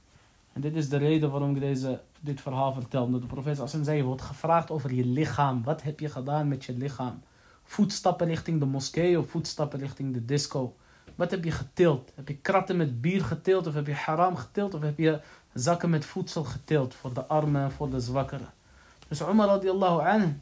En 0.52 0.61
dit 0.61 0.75
is 0.75 0.88
de 0.88 0.96
reden 0.96 1.30
waarom 1.30 1.54
ik 1.54 1.61
deze, 1.61 2.00
dit 2.20 2.40
verhaal 2.40 2.72
vertel. 2.72 3.11
De 3.11 3.26
profeet 3.26 3.61
Assem 3.61 3.84
zei, 3.84 3.96
je 3.96 4.02
wordt 4.02 4.22
gevraagd 4.22 4.70
over 4.70 4.94
je 4.94 5.06
lichaam. 5.06 5.62
Wat 5.62 5.82
heb 5.82 6.00
je 6.00 6.08
gedaan 6.08 6.49
met 6.49 6.64
je 6.64 6.72
lichaam? 6.72 7.22
Voetstappen 7.64 8.26
richting 8.26 8.61
de 8.61 8.66
moskee 8.66 9.18
of 9.18 9.30
voetstappen 9.30 9.78
richting 9.78 10.14
de 10.14 10.25
disco? 10.25 10.76
Wat 11.14 11.30
heb 11.30 11.44
je 11.44 11.50
getild? 11.50 12.12
Heb 12.14 12.28
je 12.28 12.37
kratten 12.37 12.76
met 12.76 13.00
bier 13.00 13.25
getild 13.25 13.66
of 13.66 13.75
heb 13.75 13.87
je 13.87 13.94
haram 13.94 14.37
getild? 14.37 14.75
Of 14.75 14.82
heb 14.82 14.99
je 14.99 15.20
zakken 15.52 15.90
met 15.90 16.04
voedsel 16.04 16.44
getild 16.44 16.94
voor 16.94 17.14
de 17.14 17.26
armen 17.26 17.62
en 17.62 17.72
voor 17.72 17.90
de 17.90 18.00
zwakkeren? 18.00 18.49
Dus 19.08 19.20
Umar 19.20 19.46
radiallahu 19.46 20.06
anhu, 20.06 20.38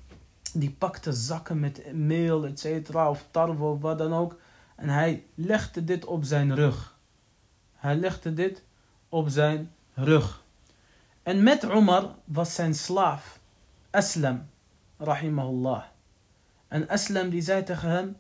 die 0.53 0.71
pakte 0.79 1.13
zakken 1.13 1.61
met 1.61 1.95
meel, 1.95 2.47
et 2.47 2.61
cetera, 2.61 3.11
of 3.11 3.27
tarwe 3.31 3.65
of 3.65 3.81
wat 3.81 3.99
dan 3.99 4.13
ook. 4.13 4.37
En 4.77 4.89
hij 4.89 5.25
legde 5.35 5.85
dit 5.85 6.05
op 6.05 6.25
zijn 6.25 6.55
rug. 6.55 6.99
Hij 7.81 7.97
legde 7.97 8.35
dit 8.35 8.63
op 9.09 9.29
zijn 9.29 9.73
rug. 9.95 10.45
En 11.23 11.43
met 11.43 11.65
Umar 11.65 12.15
was 12.25 12.55
zijn 12.55 12.75
slaaf, 12.75 13.41
Aslam, 13.91 14.49
rahimahullah. 14.99 15.83
En 16.69 16.89
Aslam 16.89 17.31
die 17.31 17.43
zei 17.43 17.63
tegen 17.63 17.89
hem, 17.89 18.17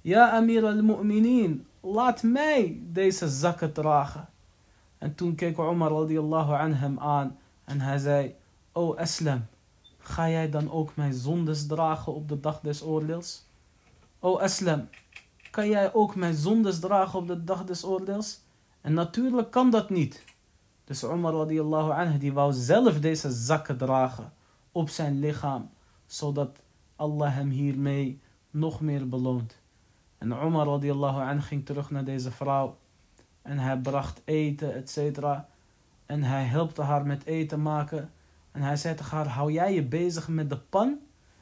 Ja 0.00 0.30
Amir 0.30 0.64
al-Mu'minin, 0.64 1.66
laat 1.80 2.22
mij 2.22 2.80
deze 2.82 3.28
zakken 3.28 3.72
dragen. 3.72 4.28
En 4.98 5.14
toen 5.14 5.34
keek 5.34 5.58
Umar 5.58 5.90
radiallahu 5.90 6.52
an 6.52 6.74
hem 6.74 6.98
aan 6.98 7.38
en 7.64 7.80
hij 7.80 7.98
zei, 7.98 8.34
O 8.72 8.94
Aslam, 8.94 9.46
ga 9.98 10.28
jij 10.28 10.50
dan 10.50 10.70
ook 10.70 10.96
mijn 10.96 11.14
zondes 11.14 11.66
dragen 11.66 12.14
op 12.14 12.28
de 12.28 12.40
dag 12.40 12.60
des 12.60 12.82
oordeels? 12.82 13.44
O 14.18 14.38
Aslam, 14.38 14.88
kan 15.50 15.68
jij 15.68 15.94
ook 15.94 16.14
mijn 16.14 16.34
zondes 16.34 16.78
dragen 16.78 17.18
op 17.18 17.26
de 17.26 17.44
dag 17.44 17.64
des 17.64 17.84
oordeels? 17.84 18.40
En 18.82 18.94
natuurlijk 18.94 19.50
kan 19.50 19.70
dat 19.70 19.90
niet. 19.90 20.24
Dus 20.84 21.02
Umar 21.02 21.32
radiallahu 21.32 21.90
anhu 21.90 22.18
die 22.18 22.32
wou 22.32 22.52
zelf 22.52 23.00
deze 23.00 23.30
zakken 23.30 23.76
dragen 23.76 24.32
op 24.72 24.88
zijn 24.88 25.18
lichaam. 25.18 25.70
Zodat 26.06 26.62
Allah 26.96 27.34
hem 27.34 27.50
hiermee 27.50 28.20
nog 28.50 28.80
meer 28.80 29.08
beloont. 29.08 29.60
En 30.18 30.30
Umar 30.30 30.66
radiallahu 30.66 31.20
anhu 31.20 31.42
ging 31.42 31.66
terug 31.66 31.90
naar 31.90 32.04
deze 32.04 32.30
vrouw. 32.30 32.78
En 33.42 33.58
hij 33.58 33.78
bracht 33.78 34.20
eten, 34.24 34.74
etc. 34.74 35.18
En 36.06 36.22
hij 36.22 36.44
helpte 36.44 36.82
haar 36.82 37.06
met 37.06 37.24
eten 37.24 37.62
maken. 37.62 38.10
En 38.52 38.62
hij 38.62 38.76
zei 38.76 38.94
tegen 38.94 39.16
haar, 39.16 39.28
hou 39.28 39.52
jij 39.52 39.74
je 39.74 39.82
bezig 39.82 40.28
met 40.28 40.50
de 40.50 40.58
pan? 40.58 40.98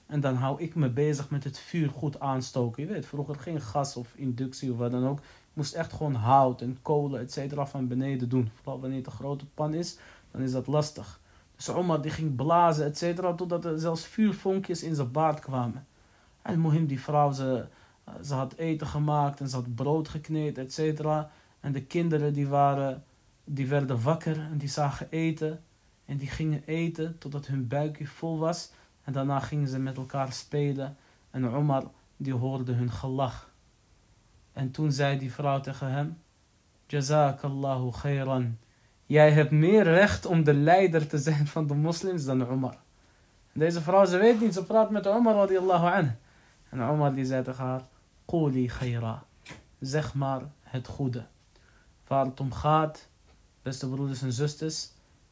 En 0.07 0.21
dan 0.21 0.35
hou 0.35 0.63
ik 0.63 0.75
me 0.75 0.89
bezig 0.89 1.31
met 1.31 1.45
het 1.45 1.59
vuur 1.59 1.91
goed 1.91 2.21
aanstoken. 2.21 2.83
Je 2.83 2.89
weet, 2.89 3.07
vroeger 3.07 3.35
geen 3.35 3.61
gas 3.61 3.97
of 3.97 4.15
inductie 4.15 4.73
of 4.73 4.79
wat 4.79 4.91
dan 4.91 5.07
ook 5.07 5.21
moest 5.53 5.75
echt 5.75 5.93
gewoon 5.93 6.15
hout 6.15 6.61
en 6.61 6.79
kolen, 6.83 7.21
et 7.21 7.33
cetera, 7.33 7.67
van 7.67 7.89
beneden 7.89 8.29
doen. 8.29 8.51
Vooral 8.55 8.81
wanneer 8.81 8.99
het 8.99 9.07
een 9.07 9.13
grote 9.13 9.47
pan 9.47 9.75
is, 9.75 9.99
dan 10.31 10.41
is 10.41 10.53
dat 10.53 10.67
lastig. 10.67 11.21
Dus 11.57 11.69
Omar 11.69 12.03
die 12.03 12.11
ging 12.11 12.37
blazen, 12.37 12.85
et 12.85 12.99
cetera, 12.99 13.35
totdat 13.35 13.65
er 13.65 13.79
zelfs 13.79 14.07
vuurvonkjes 14.07 14.83
in 14.83 14.95
zijn 14.95 15.11
baard 15.11 15.41
kwamen. 15.41 15.87
En 16.43 16.59
Mohim, 16.59 16.87
die 16.87 17.01
vrouw, 17.01 17.33
ze, 17.33 17.67
ze 18.25 18.35
had 18.35 18.55
eten 18.55 18.87
gemaakt 18.87 19.41
en 19.41 19.49
ze 19.49 19.57
had 19.57 19.75
brood 19.75 20.09
gekneed, 20.09 20.59
et 20.59 20.73
cetera. 20.73 21.31
En 21.61 21.73
de 21.73 21.83
kinderen 21.83 22.33
die, 22.33 22.49
waren, 22.49 23.05
die 23.45 23.67
werden 23.67 24.03
wakker 24.03 24.39
en 24.39 24.59
die 24.59 24.69
zagen 24.69 25.07
eten. 25.11 25.63
En 26.05 26.17
die 26.17 26.29
gingen 26.29 26.63
eten 26.65 27.19
totdat 27.19 27.47
hun 27.47 27.69
buikje 27.69 28.07
vol 28.07 28.39
was. 28.39 28.71
En 29.05 29.13
daarna 29.13 29.41
gingen 29.41 29.69
ze 29.69 29.79
met 29.79 29.97
elkaar 29.97 30.33
spelen. 30.33 30.97
En 31.31 31.49
Omar 31.49 31.85
die 32.17 32.35
hoorde 32.35 32.73
hun 32.73 32.91
gelach. 32.91 33.50
En 34.53 34.71
toen 34.71 34.93
zei 34.93 35.19
die 35.19 35.33
vrouw 35.33 35.61
tegen 35.61 35.93
hem, 35.93 36.19
Jazakallahu 36.87 37.91
khairan. 37.91 38.59
Jij 39.07 39.31
hebt 39.33 39.51
meer 39.51 39.83
recht 39.83 40.27
om 40.27 40.45
de 40.45 40.55
leider 40.55 41.07
te 41.07 41.19
zijn 41.19 41.47
van 41.47 41.67
de 41.67 41.75
moslims 41.75 42.25
dan 42.25 42.49
Omar. 42.49 42.77
Deze 43.53 43.81
vrouw, 43.81 44.05
ze 44.05 44.19
weet 44.19 44.41
niet, 44.41 44.55
ze 44.55 44.65
praat 44.65 44.91
met 44.91 45.07
Omar 45.07 45.35
radiallahu 45.35 45.87
anhu. 45.87 46.13
En 46.69 46.83
Omar 46.83 47.15
die 47.15 47.25
zei 47.25 47.43
tegen 47.45 47.65
haar, 47.65 47.83
Quli 48.25 48.67
khaira. 48.67 49.25
Zeg 49.81 50.15
maar 50.15 50.43
het 50.63 50.87
goede. 50.87 51.27
Waar 52.07 52.25
het 52.25 52.41
om 52.41 52.53
gaat, 52.53 53.09
beste 53.63 53.89
broeders 53.89 54.23
en 54.23 54.33
zusters, 54.33 54.91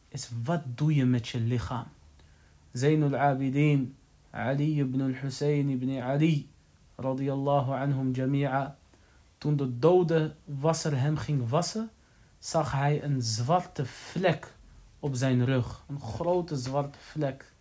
is 0.08 0.30
wat 0.44 0.60
doe 0.64 0.94
je 0.94 1.04
met 1.04 1.28
je 1.28 1.40
lichaam? 1.40 1.86
Zainul 2.72 3.16
Abidin, 3.16 3.96
Ali 4.30 4.80
ibn 4.80 5.00
al-Hussein 5.00 5.68
ibn 5.68 6.00
Ali, 6.00 6.50
radiyallahu 6.96 7.72
anhum 7.72 8.12
jami'a. 8.12 8.77
Toen 9.38 9.56
de 9.56 9.78
dode 9.78 10.34
wasser 10.44 11.00
hem 11.00 11.16
ging 11.16 11.48
wassen, 11.48 11.90
zag 12.38 12.72
hij 12.72 13.02
een 13.02 13.22
zwarte 13.22 13.86
vlek 13.86 14.54
op 15.00 15.14
zijn 15.14 15.44
rug. 15.44 15.84
Een 15.88 16.00
grote 16.00 16.56
zwarte 16.56 16.98
vlek. 16.98 17.52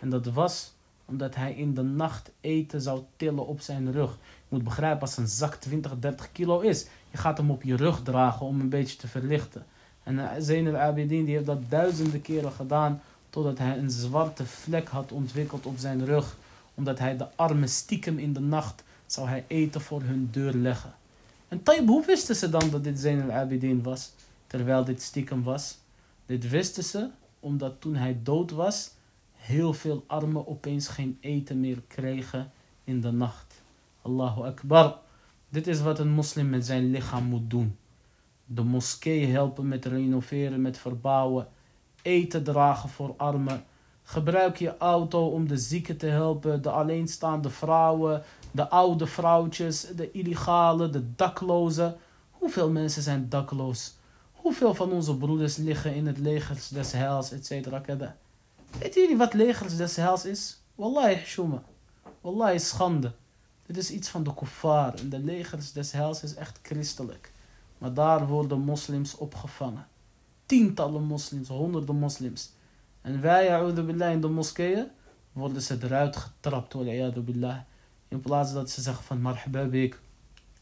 En 0.00 0.10
dat 0.10 0.26
was 0.26 0.74
omdat 1.04 1.34
hij 1.34 1.54
in 1.54 1.74
de 1.74 1.82
nacht 1.82 2.30
eten 2.40 2.80
zou 2.80 3.02
tillen 3.16 3.46
op 3.46 3.60
zijn 3.60 3.92
rug. 3.92 4.10
Je 4.20 4.44
moet 4.48 4.64
begrijpen, 4.64 5.00
als 5.00 5.16
een 5.16 5.28
zak 5.28 5.54
20, 5.54 5.98
30 5.98 6.32
kilo 6.32 6.60
is, 6.60 6.86
je 7.10 7.18
gaat 7.18 7.36
hem 7.36 7.50
op 7.50 7.62
je 7.62 7.76
rug 7.76 8.02
dragen 8.02 8.46
om 8.46 8.60
een 8.60 8.68
beetje 8.68 8.96
te 8.96 9.08
verlichten. 9.08 9.66
En 10.02 10.14
uh, 10.14 10.30
Zain 10.38 10.68
al-Abidin 10.68 11.24
die 11.24 11.34
heeft 11.34 11.46
dat 11.46 11.70
duizenden 11.70 12.22
keren 12.22 12.52
gedaan, 12.52 13.00
totdat 13.30 13.58
hij 13.58 13.78
een 13.78 13.90
zwarte 13.90 14.46
vlek 14.46 14.88
had 14.88 15.12
ontwikkeld 15.12 15.66
op 15.66 15.78
zijn 15.78 16.04
rug. 16.04 16.36
Omdat 16.74 16.98
hij 16.98 17.16
de 17.16 17.26
armen 17.36 17.68
stiekem 17.68 18.18
in 18.18 18.32
de 18.32 18.40
nacht 18.40 18.84
zou 19.06 19.28
hij 19.28 19.44
eten 19.46 19.80
voor 19.80 20.02
hun 20.02 20.28
deur 20.30 20.52
leggen. 20.52 20.94
En 21.48 21.62
taib, 21.62 21.88
hoe 21.88 22.06
wisten 22.06 22.36
ze 22.36 22.48
dan 22.48 22.70
dat 22.70 22.84
dit 22.84 22.98
Zain 22.98 23.22
al-Abidin 23.22 23.82
was? 23.82 24.12
Terwijl 24.46 24.84
dit 24.84 25.02
stiekem 25.02 25.42
was. 25.42 25.78
Dit 26.26 26.48
wisten 26.48 26.84
ze 26.84 27.10
omdat 27.40 27.80
toen 27.80 27.94
hij 27.94 28.18
dood 28.22 28.50
was, 28.50 28.90
heel 29.32 29.72
veel 29.72 30.04
armen 30.06 30.46
opeens 30.46 30.88
geen 30.88 31.18
eten 31.20 31.60
meer 31.60 31.82
kregen 31.86 32.50
in 32.84 33.00
de 33.00 33.10
nacht. 33.10 33.62
Allahu 34.02 34.42
Akbar. 34.42 34.98
Dit 35.48 35.66
is 35.66 35.80
wat 35.80 35.98
een 35.98 36.10
moslim 36.10 36.48
met 36.48 36.66
zijn 36.66 36.90
lichaam 36.90 37.24
moet 37.24 37.50
doen. 37.50 37.76
De 38.44 38.62
moskee 38.62 39.26
helpen 39.26 39.68
met 39.68 39.84
renoveren, 39.84 40.62
met 40.62 40.78
verbouwen. 40.78 41.48
Eten 42.02 42.44
dragen 42.44 42.88
voor 42.88 43.14
armen. 43.16 43.64
Gebruik 44.08 44.56
je 44.56 44.76
auto 44.78 45.26
om 45.28 45.48
de 45.48 45.56
zieken 45.56 45.96
te 45.96 46.06
helpen, 46.06 46.62
de 46.62 46.70
alleenstaande 46.70 47.50
vrouwen, 47.50 48.22
de 48.50 48.68
oude 48.68 49.06
vrouwtjes, 49.06 49.86
de 49.96 50.10
illegale, 50.10 50.90
de 50.90 51.14
daklozen. 51.14 51.96
Hoeveel 52.30 52.70
mensen 52.70 53.02
zijn 53.02 53.28
dakloos? 53.28 53.94
Hoeveel 54.32 54.74
van 54.74 54.92
onze 54.92 55.16
broeders 55.16 55.56
liggen 55.56 55.94
in 55.94 56.06
het 56.06 56.18
legers 56.18 56.68
des 56.68 56.92
heils, 56.92 57.32
et 57.32 57.46
cetera. 57.46 57.82
Weten 58.78 59.00
jullie 59.00 59.16
wat 59.16 59.34
legers 59.34 59.76
des 59.76 59.96
heils 59.96 60.24
is? 60.24 60.60
Wallahi, 60.74 61.16
shuma. 61.24 61.62
Wallahi, 62.20 62.58
schande. 62.58 63.12
Dit 63.66 63.76
is 63.76 63.90
iets 63.90 64.08
van 64.08 64.22
de 64.22 64.34
kuffar. 64.34 64.94
En 64.94 65.08
de 65.08 65.18
legers 65.18 65.72
des 65.72 65.92
heils 65.92 66.22
is 66.22 66.34
echt 66.34 66.58
christelijk. 66.62 67.32
Maar 67.78 67.94
daar 67.94 68.26
worden 68.26 68.60
moslims 68.60 69.16
opgevangen. 69.16 69.86
Tientallen 70.46 71.02
moslims, 71.02 71.48
honderden 71.48 71.96
moslims. 71.96 72.54
En 73.06 73.20
wij, 73.20 73.54
a'udhu 73.54 73.82
billah, 73.82 74.12
in 74.12 74.20
de 74.20 74.28
moskeeën, 74.28 74.86
worden 75.32 75.62
ze 75.62 75.78
eruit 75.82 76.16
getrapt, 76.16 76.74
a'udhu 76.74 77.20
billah. 77.20 77.58
In 78.08 78.20
plaats 78.20 78.52
dat 78.52 78.70
ze 78.70 78.80
zeggen 78.80 79.04
van, 79.04 79.20
marhaba 79.20 79.88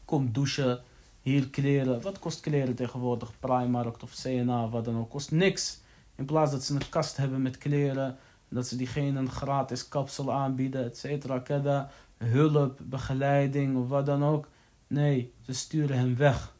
kom 0.05 0.31
douchen, 0.31 0.81
hier 1.21 1.49
kleren. 1.49 2.01
Wat 2.01 2.19
kost 2.19 2.39
kleren 2.39 2.75
tegenwoordig? 2.75 3.39
Primark 3.39 4.01
of 4.01 4.15
CNA, 4.21 4.69
wat 4.69 4.85
dan 4.85 4.97
ook. 4.97 5.09
Kost 5.09 5.31
niks. 5.31 5.79
In 6.15 6.25
plaats 6.25 6.51
dat 6.51 6.63
ze 6.63 6.73
een 6.73 6.89
kast 6.89 7.17
hebben 7.17 7.41
met 7.41 7.57
kleren. 7.57 8.17
Dat 8.49 8.67
ze 8.67 8.75
diegene 8.75 9.19
een 9.19 9.31
gratis 9.31 9.87
kapsel 9.87 10.31
aanbieden, 10.31 10.83
et 10.85 10.97
cetera. 10.97 11.89
Hulp, 12.17 12.79
begeleiding 12.83 13.77
of 13.77 13.87
wat 13.87 14.05
dan 14.05 14.23
ook. 14.23 14.47
Nee, 14.87 15.33
ze 15.41 15.53
sturen 15.53 15.97
hem 15.97 16.15
weg. 16.15 16.55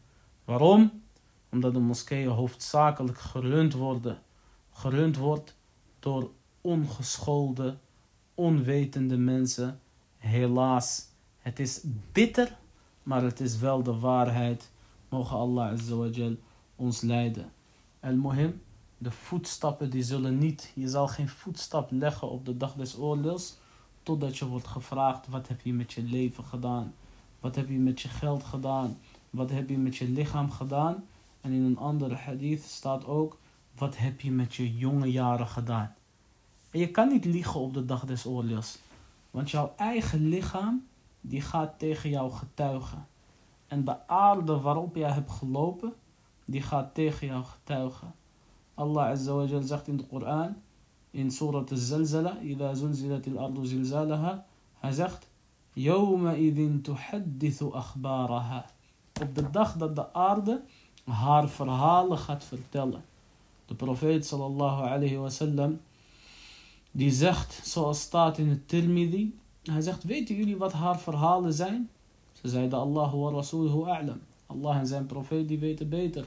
Waarom? 0.45 1.01
Omdat 1.51 1.73
de 1.73 1.79
moskeeën 1.79 2.29
hoofdzakelijk 2.29 3.17
gerund 3.19 3.73
worden. 3.73 4.17
Gerund 4.71 5.17
wordt 5.17 5.55
door 6.05 6.31
ongeschoolde, 6.61 7.77
onwetende 8.35 9.17
mensen. 9.17 9.79
Helaas, 10.17 11.07
het 11.37 11.59
is 11.59 11.83
bitter, 12.11 12.57
maar 13.03 13.23
het 13.23 13.39
is 13.39 13.57
wel 13.57 13.83
de 13.83 13.99
waarheid. 13.99 14.71
Mogen 15.09 15.37
Allah 15.37 15.71
Azza 15.71 16.29
ons 16.75 17.01
leiden. 17.01 17.51
El-Mohim, 17.99 18.61
de 18.97 19.11
voetstappen 19.11 19.89
die 19.89 20.03
zullen 20.03 20.37
niet, 20.37 20.71
je 20.75 20.89
zal 20.89 21.07
geen 21.07 21.29
voetstap 21.29 21.91
leggen 21.91 22.29
op 22.29 22.45
de 22.45 22.57
dag 22.57 22.73
des 22.73 22.97
oordeels, 22.97 23.57
totdat 24.03 24.37
je 24.37 24.45
wordt 24.45 24.67
gevraagd, 24.67 25.27
wat 25.27 25.47
heb 25.47 25.61
je 25.61 25.73
met 25.73 25.93
je 25.93 26.03
leven 26.03 26.43
gedaan? 26.43 26.93
Wat 27.39 27.55
heb 27.55 27.69
je 27.69 27.77
met 27.77 28.01
je 28.01 28.09
geld 28.09 28.43
gedaan? 28.43 28.97
Wat 29.29 29.49
heb 29.49 29.69
je 29.69 29.77
met 29.77 29.95
je 29.95 30.09
lichaam 30.09 30.51
gedaan? 30.51 31.03
En 31.41 31.51
in 31.51 31.63
een 31.63 31.77
andere 31.77 32.15
hadith 32.15 32.63
staat 32.63 33.05
ook, 33.05 33.37
wat 33.77 33.97
heb 33.97 34.21
je 34.21 34.31
met 34.31 34.55
je 34.55 34.77
jonge 34.77 35.11
jaren 35.11 35.47
gedaan? 35.47 35.95
En 36.69 36.79
je 36.79 36.91
kan 36.91 37.07
niet 37.07 37.25
liegen 37.25 37.59
op 37.59 37.73
de 37.73 37.85
dag 37.85 38.05
des 38.05 38.25
oordeels. 38.25 38.79
Want 39.31 39.51
jouw 39.51 39.73
eigen 39.75 40.27
lichaam, 40.27 40.87
die 41.21 41.41
gaat 41.41 41.79
tegen 41.79 42.09
jou 42.09 42.31
getuigen. 42.31 43.07
En 43.67 43.83
de 43.83 44.07
aarde 44.07 44.59
waarop 44.59 44.95
jij 44.95 45.11
hebt 45.11 45.31
gelopen, 45.31 45.93
die 46.45 46.61
gaat 46.61 46.93
tegen 46.93 47.27
jou 47.27 47.43
getuigen. 47.43 48.13
Allah 48.73 49.09
Azza 49.09 49.61
zegt 49.61 49.87
in 49.87 49.97
de 49.97 50.05
Koran, 50.05 50.55
in 51.11 51.31
Surah 51.31 51.69
al-Zalzala, 51.69 52.39
Ida 52.39 52.73
zulzilat 52.73 53.37
ardu 53.37 53.83
hij 54.79 54.91
zegt, 54.91 55.27
Yawma 55.73 56.35
idin 56.35 56.85
akhbaraha. 57.71 58.65
Op 59.21 59.35
de 59.35 59.49
dag 59.49 59.77
dat 59.77 59.95
de 59.95 60.13
aarde 60.13 60.61
haar 61.05 61.49
verhalen 61.49 62.17
gaat 62.17 62.43
vertellen. 62.43 63.03
De 63.65 63.75
profeet 63.75 64.25
sallallahu 64.25 64.81
alayhi 64.81 65.17
wa 65.17 65.29
sallam, 65.29 65.79
die 66.91 67.11
zegt, 67.11 67.59
zoals 67.63 68.01
staat 68.01 68.37
in 68.37 68.49
het 68.49 68.67
Tirmidhi, 68.67 69.39
hij 69.63 69.81
zegt, 69.81 70.03
weten 70.03 70.35
jullie 70.35 70.57
wat 70.57 70.73
haar 70.73 70.99
verhalen 70.99 71.53
zijn? 71.53 71.89
Ze 72.41 72.49
zeiden, 72.49 72.79
Allah 72.79 73.13
wa 73.13 73.29
rasuluhu 73.29 73.89
a'lam. 73.89 74.21
Allah 74.45 74.77
en 74.77 74.87
zijn 74.87 75.05
profeet, 75.05 75.47
die 75.47 75.59
weten 75.59 75.89
beter. 75.89 76.25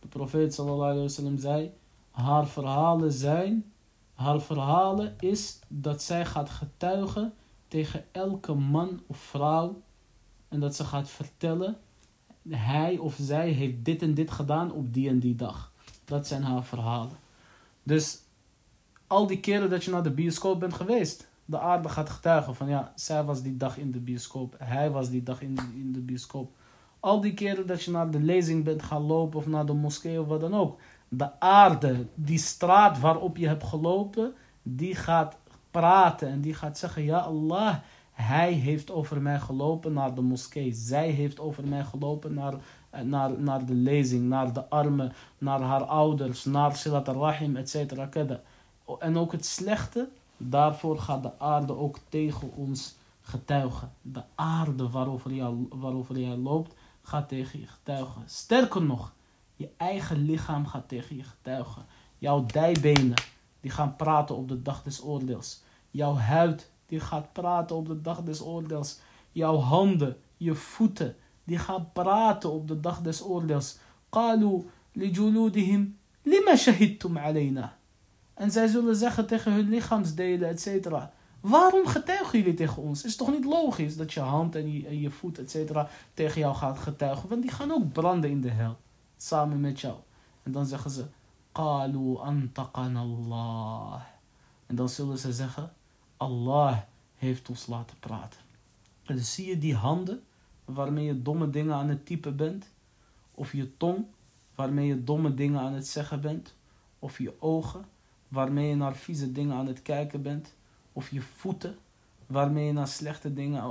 De 0.00 0.06
profeet 0.06 0.54
sallallahu 0.54 0.90
alayhi 0.90 1.38
zei, 1.38 1.70
haar 2.10 2.46
verhalen 2.46 3.12
zijn, 3.12 3.72
haar 4.14 4.40
verhalen 4.40 5.14
is 5.20 5.58
dat 5.68 6.02
zij 6.02 6.26
gaat 6.26 6.50
getuigen 6.50 7.32
tegen 7.68 8.04
elke 8.12 8.54
man 8.54 9.00
of 9.06 9.16
vrouw 9.16 9.82
en 10.48 10.60
dat 10.60 10.76
ze 10.76 10.84
gaat 10.84 11.08
vertellen, 11.08 11.76
hij 12.48 12.98
of 12.98 13.16
zij 13.20 13.50
heeft 13.50 13.84
dit 13.84 14.02
en 14.02 14.14
dit 14.14 14.30
gedaan 14.30 14.72
op 14.72 14.94
die 14.94 15.08
en 15.08 15.18
die 15.18 15.34
dag. 15.34 15.72
Dat 16.04 16.26
zijn 16.26 16.42
haar 16.42 16.64
verhalen. 16.64 17.16
Dus 17.82 18.18
al 19.06 19.26
die 19.26 19.40
keren 19.40 19.70
dat 19.70 19.84
je 19.84 19.90
naar 19.90 20.02
de 20.02 20.10
bioscoop 20.10 20.60
bent 20.60 20.74
geweest, 20.74 21.28
de 21.44 21.58
aarde 21.58 21.88
gaat 21.88 22.10
getuigen 22.10 22.54
van 22.54 22.68
ja, 22.68 22.92
zij 22.94 23.24
was 23.24 23.42
die 23.42 23.56
dag 23.56 23.78
in 23.78 23.90
de 23.90 24.00
bioscoop, 24.00 24.54
hij 24.58 24.90
was 24.90 25.10
die 25.10 25.22
dag 25.22 25.42
in 25.42 25.58
in 25.74 25.92
de 25.92 26.00
bioscoop. 26.00 26.52
Al 27.00 27.20
die 27.20 27.34
keren 27.34 27.66
dat 27.66 27.82
je 27.82 27.90
naar 27.90 28.10
de 28.10 28.20
lezing 28.20 28.64
bent 28.64 28.82
gaan 28.82 29.02
lopen 29.02 29.38
of 29.38 29.46
naar 29.46 29.66
de 29.66 29.72
moskee 29.72 30.20
of 30.20 30.26
wat 30.26 30.40
dan 30.40 30.54
ook 30.54 30.78
de 31.16 31.40
aarde, 31.40 32.06
die 32.14 32.38
straat 32.38 33.00
waarop 33.00 33.36
je 33.36 33.46
hebt 33.46 33.64
gelopen, 33.64 34.34
die 34.62 34.94
gaat 34.94 35.36
praten 35.70 36.28
en 36.28 36.40
die 36.40 36.54
gaat 36.54 36.78
zeggen, 36.78 37.04
ja 37.04 37.18
Allah, 37.18 37.76
hij 38.12 38.52
heeft 38.52 38.90
over 38.90 39.22
mij 39.22 39.38
gelopen 39.38 39.92
naar 39.92 40.14
de 40.14 40.20
moskee. 40.20 40.72
Zij 40.72 41.08
heeft 41.08 41.40
over 41.40 41.68
mij 41.68 41.84
gelopen 41.84 42.34
naar, 42.34 42.54
naar, 43.02 43.40
naar 43.40 43.66
de 43.66 43.74
lezing, 43.74 44.28
naar 44.28 44.52
de 44.52 44.68
armen, 44.68 45.12
naar 45.38 45.60
haar 45.60 45.84
ouders, 45.84 46.44
naar 46.44 46.76
Silat 46.76 47.08
al-Rahim, 47.08 47.56
etc. 47.56 47.92
En 48.98 49.16
ook 49.16 49.32
het 49.32 49.46
slechte, 49.46 50.08
daarvoor 50.36 50.98
gaat 50.98 51.22
de 51.22 51.38
aarde 51.38 51.76
ook 51.76 51.98
tegen 52.08 52.52
ons 52.54 52.96
getuigen. 53.20 53.92
De 54.02 54.22
aarde 54.34 54.90
waarover 54.90 55.32
jij, 55.32 55.54
waarover 55.68 56.18
jij 56.18 56.36
loopt, 56.36 56.74
gaat 57.02 57.28
tegen 57.28 57.60
je 57.60 57.66
getuigen. 57.66 58.22
Sterker 58.26 58.82
nog, 58.82 59.12
je 59.56 59.68
eigen 59.76 60.24
lichaam 60.24 60.66
gaat 60.66 60.88
tegen 60.88 61.16
je 61.16 61.22
getuigen. 61.22 61.84
Jouw 62.18 62.46
dijbenen, 62.46 63.22
die 63.60 63.70
gaan 63.70 63.96
praten 63.96 64.36
op 64.36 64.48
de 64.48 64.62
dag 64.62 64.82
des 64.82 65.02
oordeels. 65.02 65.62
Jouw 65.90 66.14
huid, 66.14 66.70
die 66.86 67.00
gaat 67.00 67.32
praten 67.32 67.76
op 67.76 67.86
de 67.86 68.00
dag 68.00 68.22
des 68.22 68.42
oordeels. 68.42 68.98
Jouw 69.32 69.56
handen, 69.56 70.16
je 70.36 70.54
voeten, 70.54 71.16
die 71.44 71.58
gaan 71.58 71.92
praten 71.92 72.52
op 72.52 72.68
de 72.68 72.80
dag 72.80 73.00
des 73.00 73.22
oordeels. 73.22 73.78
Qalu 74.08 74.64
lima 76.22 76.56
shahidtum 76.56 77.18
alayna. 77.18 77.76
En 78.34 78.50
zij 78.50 78.66
zullen 78.66 78.96
zeggen 78.96 79.26
tegen 79.26 79.52
hun 79.52 79.68
lichaamsdelen, 79.68 80.48
etc. 80.48 80.88
Waarom 81.40 81.86
getuigen 81.86 82.38
jullie 82.38 82.54
tegen 82.54 82.82
ons? 82.82 83.04
Is 83.04 83.16
toch 83.16 83.30
niet 83.30 83.44
logisch 83.44 83.96
dat 83.96 84.12
je 84.12 84.20
hand 84.20 84.54
en 84.54 85.00
je, 85.00 85.10
voet, 85.10 85.38
etc. 85.38 85.72
tegen 86.14 86.40
jou 86.40 86.54
gaat 86.54 86.78
getuigen? 86.78 87.28
Want 87.28 87.42
die 87.42 87.50
gaan 87.50 87.72
ook 87.72 87.92
branden 87.92 88.30
in 88.30 88.40
de 88.40 88.50
hel 88.50 88.76
samen 89.16 89.60
met 89.60 89.80
jou. 89.80 89.94
En 90.42 90.52
dan 90.52 90.66
zeggen 90.66 90.90
ze, 90.90 91.04
Qalu 91.52 92.16
Allah. 92.72 94.00
En 94.66 94.76
dan 94.76 94.88
zullen 94.88 95.18
ze 95.18 95.32
zeggen, 95.32 95.72
Allah 96.16 96.78
heeft 97.16 97.48
ons 97.48 97.66
laten 97.66 97.98
praten. 98.00 98.40
En 99.04 99.14
dan 99.14 99.24
zie 99.24 99.46
je 99.46 99.58
die 99.58 99.74
handen 99.74 100.22
waarmee 100.64 101.04
je 101.04 101.22
domme 101.22 101.50
dingen 101.50 101.74
aan 101.74 101.88
het 101.88 102.06
typen 102.06 102.36
bent. 102.36 102.70
Of 103.30 103.52
je 103.52 103.76
tong 103.76 104.06
waarmee 104.54 104.86
je 104.86 105.04
domme 105.04 105.34
dingen 105.34 105.60
aan 105.60 105.72
het 105.72 105.86
zeggen 105.86 106.20
bent. 106.20 106.54
Of 106.98 107.18
je 107.18 107.40
ogen 107.40 107.84
waarmee 108.28 108.68
je 108.68 108.76
naar 108.76 108.96
vieze 108.96 109.32
dingen 109.32 109.56
aan 109.56 109.66
het 109.66 109.82
kijken 109.82 110.22
bent. 110.22 110.54
Of 110.92 111.10
je 111.10 111.22
voeten 111.22 111.78
waarmee 112.26 112.66
je 112.66 112.72
naar 112.72 112.88
slechte 112.88 113.34
dingen 113.34 113.62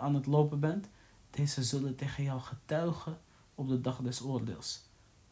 aan 0.00 0.14
het 0.14 0.26
lopen 0.26 0.60
bent, 0.60 0.88
deze 1.30 1.62
zullen 1.62 1.94
tegen 1.94 2.24
jou 2.24 2.40
getuigen 2.40 3.18
op 3.54 3.68
de 3.68 3.80
dag 3.80 4.00
des 4.00 4.22
oordeels. 4.22 4.82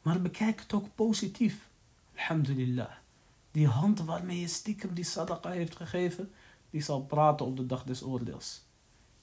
Maar 0.03 0.23
bekijk 0.23 0.61
het 0.61 0.73
ook 0.73 0.95
positief. 0.95 1.69
Alhamdulillah. 2.17 2.91
Die 3.51 3.67
hand 3.67 4.01
waarmee 4.01 4.41
je 4.41 4.49
stiekem 4.49 4.95
die 4.95 5.05
sadaqa 5.05 5.51
heeft 5.51 5.77
gegeven, 5.77 6.31
die 6.71 6.83
zal 6.83 7.03
praten 7.03 7.47
op 7.47 7.57
de 7.57 7.67
dag 7.67 7.85
des 7.85 8.03
oordeels. 8.03 8.63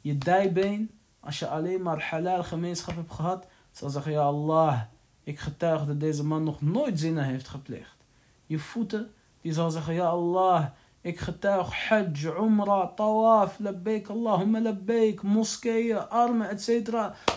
Je 0.01 0.17
dijbeen, 0.17 0.98
als 1.19 1.39
je 1.39 1.47
alleen 1.47 1.81
maar 1.81 2.01
halal 2.09 2.43
gemeenschap 2.43 2.95
hebt 2.95 3.11
gehad, 3.11 3.47
zal 3.71 3.89
zeggen, 3.89 4.11
ja 4.11 4.21
Allah, 4.21 4.81
ik 5.23 5.39
getuig 5.39 5.85
dat 5.85 5.99
deze 5.99 6.25
man 6.25 6.43
nog 6.43 6.61
nooit 6.61 6.99
zinnen 6.99 7.23
heeft 7.23 7.47
gepleegd. 7.47 7.97
Je 8.45 8.59
voeten, 8.59 9.11
die 9.41 9.53
zal 9.53 9.71
zeggen, 9.71 9.93
ja 9.93 10.07
Allah, 10.07 10.65
ik 11.01 11.19
getuig 11.19 11.87
hajj, 11.87 12.25
umrah, 12.25 12.95
tawaf, 12.95 13.59
labbaik, 13.59 14.07
Allahumma 14.07 14.61
labbaik, 14.61 15.21
moskeeën, 15.21 16.09
armen, 16.09 16.49
etc. 16.49 16.89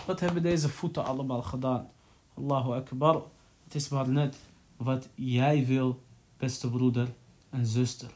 Wat 0.05 0.19
hebben 0.19 0.43
deze 0.43 0.69
voeten 0.69 1.05
allemaal 1.05 1.41
gedaan? 1.41 1.89
Allahu 2.33 2.73
akbar. 2.73 3.21
Het 3.63 3.75
is 3.75 3.89
maar 3.89 4.09
net 4.09 4.37
wat 4.77 5.09
jij 5.15 5.65
wil, 5.65 6.01
beste 6.37 6.69
broeder 6.69 7.07
en 7.49 7.65
zuster. 7.65 8.09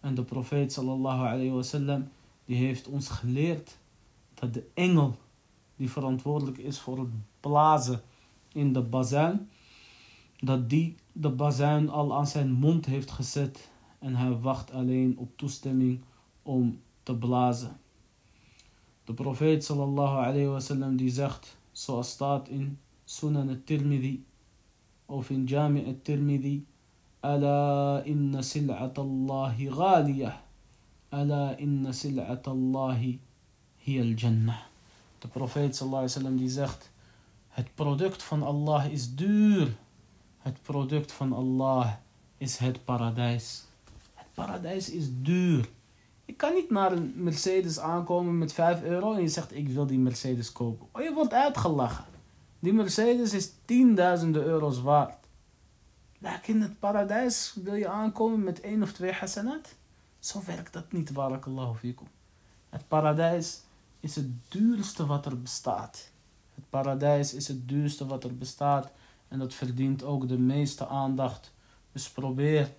En 0.00 0.14
de 0.14 0.22
profeet 0.22 0.72
sallallahu 0.72 1.26
alayhi 1.26 1.50
wasallam, 1.50 2.08
die 2.44 2.56
heeft 2.56 2.86
ons 2.86 3.08
geleerd 3.08 3.78
dat 4.40 4.54
de 4.54 4.64
engel 4.74 5.16
die 5.76 5.90
verantwoordelijk 5.90 6.58
is 6.58 6.78
voor 6.78 6.98
het 6.98 7.08
blazen 7.40 8.02
in 8.52 8.72
de 8.72 8.82
bazuin, 8.82 9.48
dat 10.40 10.70
die 10.70 10.94
de 11.12 11.30
bazuin 11.30 11.88
al 11.88 12.14
aan 12.14 12.26
zijn 12.26 12.52
mond 12.52 12.86
heeft 12.86 13.10
gezet 13.10 13.70
en 13.98 14.14
hij 14.14 14.32
wacht 14.32 14.72
alleen 14.72 15.18
op 15.18 15.36
toestemming 15.36 16.00
om 16.42 16.80
te 17.02 17.14
blazen. 17.14 17.80
De 19.04 19.14
profeet 19.14 19.64
sallallahu 19.64 20.16
alayhi 20.16 20.46
wasallam 20.46 20.96
die 20.96 21.10
zegt, 21.10 21.56
zoals 21.72 22.10
staat 22.10 22.48
in 22.48 22.78
Sunan 23.04 23.48
al-Tirmidhi 23.48 24.24
of 25.06 25.30
in 25.30 25.44
Jami 25.44 25.84
al-Tirmidhi, 25.86 26.66
Ala 27.20 28.02
inna 28.04 28.42
sil'at 28.42 28.96
ghaliyah. 29.56 30.34
Ala 31.10 31.56
inna 31.56 31.92
sil'at 31.92 32.46
Allahi 32.46 33.20
hiya 33.82 34.02
al-jannah. 34.02 34.60
De 35.18 35.28
profeet 35.28 35.76
sallallahu 35.76 36.02
alayhi 36.02 36.18
wasallam 36.18 36.36
die 36.36 36.48
zegt, 36.48 36.90
het 37.48 37.74
product 37.74 38.22
van 38.22 38.42
Allah 38.42 38.92
is 38.92 39.14
duur. 39.14 39.76
Het 40.38 40.62
product 40.62 41.12
van 41.12 41.32
Allah 41.32 41.92
is 42.38 42.56
het 42.56 42.84
paradijs 42.84 43.68
paradijs 44.40 44.90
is 44.90 45.06
duur. 45.10 45.68
Je 46.24 46.34
kan 46.34 46.54
niet 46.54 46.70
naar 46.70 46.92
een 46.92 47.12
Mercedes 47.16 47.78
aankomen 47.78 48.38
met 48.38 48.52
5 48.52 48.82
euro 48.82 49.14
en 49.14 49.20
je 49.20 49.28
zegt 49.28 49.54
ik 49.54 49.68
wil 49.68 49.86
die 49.86 49.98
Mercedes 49.98 50.52
kopen. 50.52 50.86
Oh, 50.92 51.02
je 51.02 51.12
wordt 51.12 51.32
uitgelachen. 51.32 52.04
Die 52.58 52.72
Mercedes 52.72 53.32
is 53.32 53.52
tienduizenden 53.64 54.42
euro's 54.42 54.80
waard. 54.80 55.18
in 56.46 56.60
het 56.60 56.78
paradijs 56.78 57.56
wil 57.64 57.74
je 57.74 57.88
aankomen 57.88 58.42
met 58.42 58.60
één 58.60 58.82
of 58.82 58.92
twee 58.92 59.12
hasanat. 59.12 59.74
Zo 60.18 60.42
werkt 60.46 60.72
dat 60.72 60.92
niet, 60.92 61.12
barakallahu 61.12 61.76
fikum. 61.76 62.06
Het 62.68 62.88
paradijs 62.88 63.60
is 64.00 64.16
het 64.16 64.28
duurste 64.48 65.06
wat 65.06 65.26
er 65.26 65.40
bestaat. 65.40 66.10
Het 66.54 66.64
paradijs 66.70 67.34
is 67.34 67.48
het 67.48 67.68
duurste 67.68 68.06
wat 68.06 68.24
er 68.24 68.36
bestaat. 68.36 68.90
En 69.28 69.38
dat 69.38 69.54
verdient 69.54 70.02
ook 70.02 70.28
de 70.28 70.38
meeste 70.38 70.86
aandacht. 70.86 71.52
Dus 71.92 72.10
probeer 72.10 72.70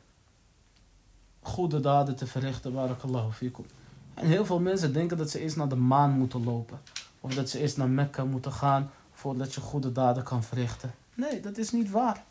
goede 1.41 1.79
daden 1.79 2.15
te 2.15 2.27
verrichten, 2.27 2.73
barakallahu 2.73 3.31
fikum. 3.31 3.65
En 4.13 4.27
heel 4.27 4.45
veel 4.45 4.59
mensen 4.59 4.93
denken 4.93 5.17
dat 5.17 5.29
ze 5.29 5.39
eerst 5.39 5.55
naar 5.55 5.69
de 5.69 5.75
maan 5.75 6.11
moeten 6.11 6.43
lopen. 6.43 6.79
Of 7.19 7.33
dat 7.33 7.49
ze 7.49 7.59
eerst 7.59 7.77
naar 7.77 7.89
Mekka 7.89 8.25
moeten 8.25 8.51
gaan 8.51 8.91
voordat 9.11 9.53
je 9.53 9.61
goede 9.61 9.91
daden 9.91 10.23
kan 10.23 10.43
verrichten. 10.43 10.93
Nee, 11.13 11.39
dat 11.39 11.57
is 11.57 11.71
niet 11.71 11.89
waar. 11.89 12.23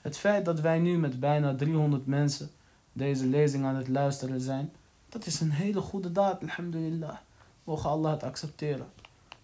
Het 0.00 0.16
feit 0.16 0.44
dat 0.44 0.60
wij 0.60 0.78
nu 0.78 0.98
met 0.98 1.20
bijna 1.20 1.54
300 1.54 2.06
mensen 2.06 2.50
deze 2.92 3.26
lezing 3.26 3.64
aan 3.64 3.76
het 3.76 3.88
luisteren 3.88 4.40
zijn, 4.40 4.72
dat 5.08 5.26
is 5.26 5.40
een 5.40 5.50
hele 5.50 5.80
goede 5.80 6.12
daad, 6.12 6.42
alhamdulillah. 6.42 7.16
Mogen 7.68 7.90
Allah 7.90 8.10
het 8.10 8.22
accepteren. 8.22 8.92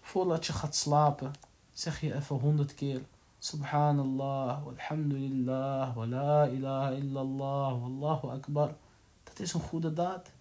Voordat 0.01 0.45
je 0.45 0.53
gaat 0.53 0.75
slapen, 0.75 1.31
zeg 1.73 2.01
je 2.01 2.13
even 2.13 2.35
100 2.35 2.75
keer. 2.75 3.01
Subhanallah, 3.39 4.63
walhamdulillah, 4.63 5.95
wa 5.95 6.07
la 6.07 6.47
ilaha 6.47 6.91
illallah, 6.91 7.81
wallahu 7.81 8.27
akbar. 8.27 8.75
Het 9.23 9.39
is 9.39 9.53
een 9.53 9.61
goede 9.61 9.93
daad. 9.93 10.31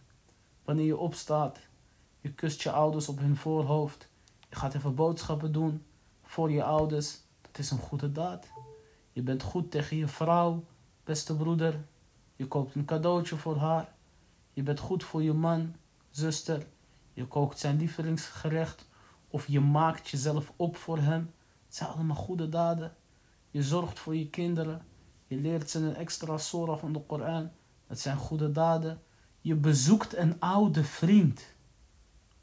Wanneer 0.65 0.85
je 0.85 0.97
opstaat, 0.97 1.59
je 2.21 2.33
kust 2.33 2.63
je 2.63 2.71
ouders 2.71 3.09
op 3.09 3.19
hun 3.19 3.37
voorhoofd. 3.37 4.09
Je 4.49 4.57
gaat 4.57 4.75
even 4.75 4.95
boodschappen 4.95 5.53
doen 5.53 5.85
voor 6.23 6.51
je 6.51 6.65
ouders. 6.65 7.19
Dat 7.41 7.59
is 7.59 7.71
een 7.71 7.79
goede 7.79 8.13
daad. 8.13 8.47
Je 9.13 9.23
bent 9.23 9.43
goed 9.43 9.71
tegen 9.71 9.97
je 9.97 10.09
vrouw, 10.09 10.65
beste 11.05 11.37
broeder. 11.37 11.85
Je 12.37 12.49
koopt 12.49 12.75
een 12.75 12.85
cadeautje 12.85 13.37
voor 13.37 13.57
haar. 13.57 13.93
Je 14.53 14.63
bent 14.63 14.81
goed 14.81 15.05
voor 15.05 15.23
je 15.23 15.33
man, 15.33 15.75
zuster. 16.11 16.67
Je 17.15 17.27
kookt 17.27 17.59
zijn 17.59 17.77
lievelingsgerecht. 17.77 18.89
Of 19.29 19.47
je 19.47 19.61
maakt 19.61 20.09
jezelf 20.09 20.53
op 20.57 20.77
voor 20.77 20.99
hem. 20.99 21.31
Het 21.67 21.77
zijn 21.77 21.91
allemaal 21.91 22.17
goede 22.17 22.49
daden. 22.49 22.97
Je 23.51 23.63
zorgt 23.63 23.99
voor 23.99 24.17
je 24.17 24.31
kinderen. 24.31 24.83
Je 25.27 25.37
leert 25.37 25.71
ze 25.71 25.79
een 25.79 25.97
extra 25.97 26.39
surah 26.39 26.79
van 26.79 26.93
de 26.93 27.01
Koran. 27.01 27.51
Het 27.87 28.01
zijn 28.01 28.17
goede 28.17 28.53
daden. 28.53 29.03
Je 29.41 29.55
bezoekt 29.55 30.17
een 30.17 30.41
oude 30.41 30.85
vriend 30.85 31.45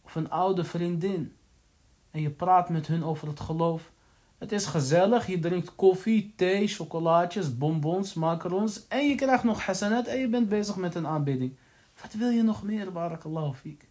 of 0.02 0.16
een 0.16 0.30
oude 0.30 0.64
vriendin 0.64 1.36
en 2.12 2.22
je 2.22 2.30
praat 2.30 2.70
met 2.70 2.88
hun 2.88 3.04
over 3.04 3.28
het 3.28 3.40
geloof. 3.40 3.92
Het 4.38 4.52
is 4.52 4.66
gezellig, 4.66 5.28
je 5.28 5.40
drinkt 5.40 5.76
koffie, 5.76 6.34
thee, 6.36 6.68
chocolaatjes, 6.68 7.58
bonbons, 7.58 8.14
macarons 8.14 8.88
en 8.88 9.08
je 9.08 9.16
krijgt 9.16 9.44
nog 9.44 9.66
hasanat 9.66 10.08
en 10.08 10.20
je 10.20 10.28
bent 10.28 10.50
bezig 10.50 10.76
met 10.76 10.96
een 10.96 11.08
aanbidding. 11.08 11.58
Wat 12.02 12.14
wil 12.14 12.30
je 12.30 12.44
nog 12.44 12.64
meer, 12.64 12.92
barakallahu 12.92 13.54
fiek? 13.54 13.91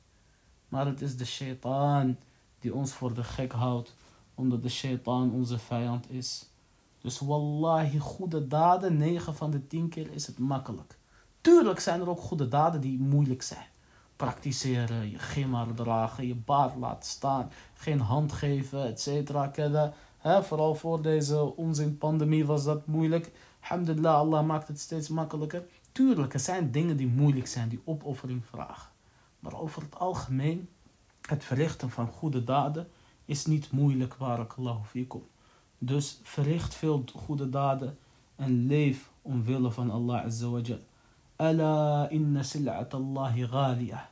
Maar 0.71 0.87
het 0.87 1.01
is 1.01 1.17
de 1.17 1.25
shaitaan 1.25 2.19
die 2.59 2.75
ons 2.75 2.93
voor 2.93 3.15
de 3.15 3.25
gek 3.25 3.53
houdt, 3.53 3.95
omdat 4.35 4.63
de 4.63 4.69
shaitaan 4.69 5.33
onze 5.33 5.59
vijand 5.59 6.11
is. 6.11 6.49
Dus 7.01 7.19
wallahi, 7.19 7.99
goede 7.99 8.47
daden, 8.47 8.97
9 8.97 9.35
van 9.35 9.51
de 9.51 9.67
10 9.67 9.89
keer 9.89 10.13
is 10.13 10.27
het 10.27 10.39
makkelijk. 10.39 10.99
Tuurlijk 11.41 11.81
zijn 11.81 12.01
er 12.01 12.09
ook 12.09 12.21
goede 12.21 12.49
daden 12.49 12.81
die 12.81 12.99
moeilijk 12.99 13.43
zijn. 13.43 13.67
Praktiseren, 14.17 15.11
je 15.11 15.19
gimmer 15.19 15.75
dragen, 15.75 16.27
je 16.27 16.35
baard 16.35 16.77
laten 16.77 17.11
staan, 17.11 17.51
geen 17.75 18.01
hand 18.01 18.33
geven, 18.33 18.87
et 18.87 19.01
cetera. 19.01 19.93
Vooral 20.23 20.75
voor 20.75 21.03
deze 21.03 21.57
onzin-pandemie 21.57 22.47
was 22.47 22.65
dat 22.65 22.87
moeilijk. 22.87 23.33
Alhamdulillah, 23.61 24.15
Allah 24.15 24.47
maakt 24.47 24.69
het 24.69 24.81
steeds 24.81 25.09
makkelijker. 25.09 25.65
Tuurlijk, 25.93 26.35
er 26.35 26.41
zijn 26.41 26.71
dingen 26.71 26.97
die 26.97 27.07
moeilijk 27.07 27.47
zijn, 27.47 27.69
die 27.69 27.83
opoffering 27.85 28.45
vragen. 28.45 28.90
Maar 29.41 29.61
over 29.61 29.83
het 29.83 29.99
algemeen, 29.99 30.69
het 31.21 31.45
verrichten 31.45 31.91
van 31.91 32.07
goede 32.07 32.45
daden 32.45 32.89
is 33.25 33.47
niet 33.47 33.71
moeilijk, 33.71 34.17
barakallahu 34.19 34.85
fikum. 34.85 35.27
Dus 35.79 36.19
verricht 36.23 36.75
veel 36.75 37.05
goede 37.15 37.51
daden 37.51 37.99
en 38.37 38.67
leef 38.67 39.11
omwille 39.23 39.71
van 39.71 39.91
Allah 39.91 40.25
azawajal. 40.25 40.79
Ala 41.37 42.09
inna 42.09 42.43
sil'at 42.43 42.95
Allahi 42.95 43.47
ghalia. 43.47 44.11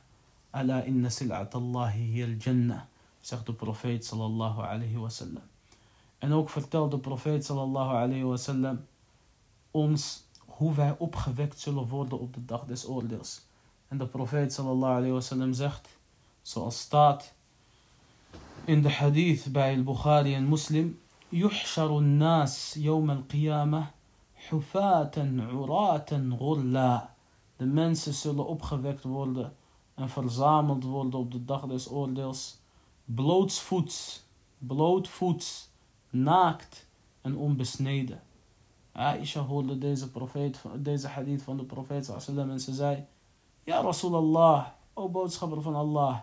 Ala 0.49 0.81
inna 0.81 1.09
sil'at 1.09 1.53
Allahi 1.53 1.99
hier 1.99 2.35
jannah, 2.35 2.81
zegt 3.19 3.45
de 3.45 3.53
profeet 3.53 4.05
sallallahu 4.05 4.61
alayhi 4.61 4.97
wasallam. 4.97 5.43
En 6.17 6.31
ook 6.31 6.49
vertelt 6.49 6.91
de 6.91 6.99
profeet 6.99 7.45
sallallahu 7.45 7.95
alayhi 7.95 8.23
wasallam 8.23 8.85
ons 9.71 10.23
hoe 10.45 10.73
wij 10.73 10.95
opgewekt 10.97 11.59
zullen 11.59 11.87
worden 11.87 12.19
op 12.19 12.33
de 12.33 12.45
dag 12.45 12.65
des 12.65 12.87
oordeels. 12.87 13.41
En 13.88 13.98
de 13.98 14.06
profeet 14.06 14.52
sallallahu 14.52 14.96
alayhi 14.96 15.12
wasallam 15.12 15.52
zegt, 15.52 15.88
zoals 16.42 16.78
staat 16.78 17.34
in 18.64 18.82
de 18.82 18.90
hadith 18.90 19.52
bij 19.52 19.76
al-Bukhari 19.76 20.34
en 20.34 20.48
Muslim, 20.48 21.02
يحشر 21.34 21.98
الناس 21.98 22.76
يوم 22.76 23.10
القيامة 23.10 23.86
حفاة 24.48 25.12
عراة 25.16 26.10
غرلا 26.12 27.08
De 27.56 27.64
mensen 27.64 28.14
zullen 28.14 28.46
opgewekt 28.46 29.02
worden 29.02 29.52
en 29.94 30.08
verzameld 30.08 30.84
worden 30.84 31.20
op 31.20 31.32
de 31.32 31.44
dag 31.44 31.66
des 31.66 31.90
oordeels. 31.90 32.58
Blootsvoets, 33.04 34.24
blootvoets, 34.58 35.68
naakt 36.10 36.86
en 37.20 37.36
onbesneden. 37.36 38.22
Aisha 38.92 39.40
hoorde 39.40 39.78
deze, 39.78 40.10
profeet, 40.10 40.62
deze 40.76 41.08
hadith 41.08 41.42
van 41.42 41.56
de 41.56 41.64
profeet 41.64 42.08
en 42.26 42.60
ze 42.60 42.74
zei... 42.74 43.04
Ja 43.69 43.81
Rasulallah, 43.81 44.65
o 44.93 45.09
boodschapper 45.09 45.61
van 45.61 45.75
Allah. 45.75 46.17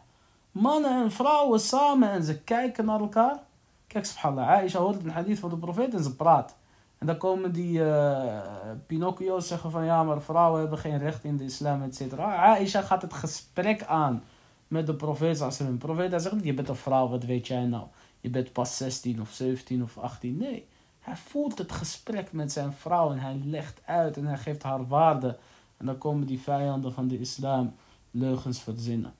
Mannen 0.51 1.03
en 1.03 1.11
vrouwen 1.11 1.61
samen 1.61 2.11
en 2.11 2.23
ze 2.23 2.39
kijken 2.39 2.85
naar 2.85 3.01
elkaar. 3.01 3.39
Kijk, 3.87 4.05
subhanallah, 4.05 4.49
Aisha 4.49 4.79
hoort 4.79 5.05
een 5.05 5.11
hadith 5.11 5.39
van 5.39 5.51
de 5.51 5.57
profeet 5.57 5.95
en 5.95 6.03
ze 6.03 6.17
praat. 6.17 6.57
En 6.99 7.07
dan 7.07 7.17
komen 7.17 7.53
die 7.53 7.79
uh, 7.79 8.41
Pinocchio's 8.87 9.47
zeggen 9.47 9.71
van 9.71 9.85
ja, 9.85 10.03
maar 10.03 10.23
vrouwen 10.23 10.61
hebben 10.61 10.79
geen 10.79 10.99
recht 10.99 11.25
in 11.25 11.37
de 11.37 11.45
islam, 11.45 11.83
et 11.83 11.97
cetera. 11.97 12.55
Aisha 12.55 12.81
gaat 12.81 13.03
het 13.03 13.13
gesprek 13.13 13.85
aan 13.85 14.23
met 14.69 14.87
de 14.87 14.95
profeet 14.95 15.37
sallam. 15.37 15.73
De 15.73 15.87
profeet 15.87 16.23
zegt 16.23 16.45
je 16.45 16.55
bent 16.55 16.69
een 16.69 16.77
vrouw, 16.77 17.09
wat 17.09 17.25
weet 17.25 17.47
jij 17.47 17.65
nou? 17.65 17.85
Je 18.21 18.31
bent 18.31 18.53
pas 18.53 18.77
16 18.77 19.21
of 19.21 19.31
17 19.31 19.83
of 19.83 19.99
18. 19.99 20.37
Nee, 20.37 20.69
hij 21.01 21.17
voert 21.17 21.59
het 21.59 21.73
gesprek 21.73 22.33
met 22.33 22.53
zijn 22.53 22.73
vrouw 22.73 23.11
en 23.11 23.19
hij 23.19 23.41
legt 23.45 23.81
uit 23.85 24.17
en 24.17 24.27
hij 24.27 24.39
geeft 24.39 24.63
haar 24.63 24.87
waarde. 24.87 25.39
En 25.77 25.87
dan 25.87 25.99
komen 25.99 26.27
die 26.27 26.41
vijanden 26.41 26.93
van 26.93 27.09
de 27.09 27.19
islam 27.19 27.75
leugens 28.11 28.61
verzinnen. 28.61 29.15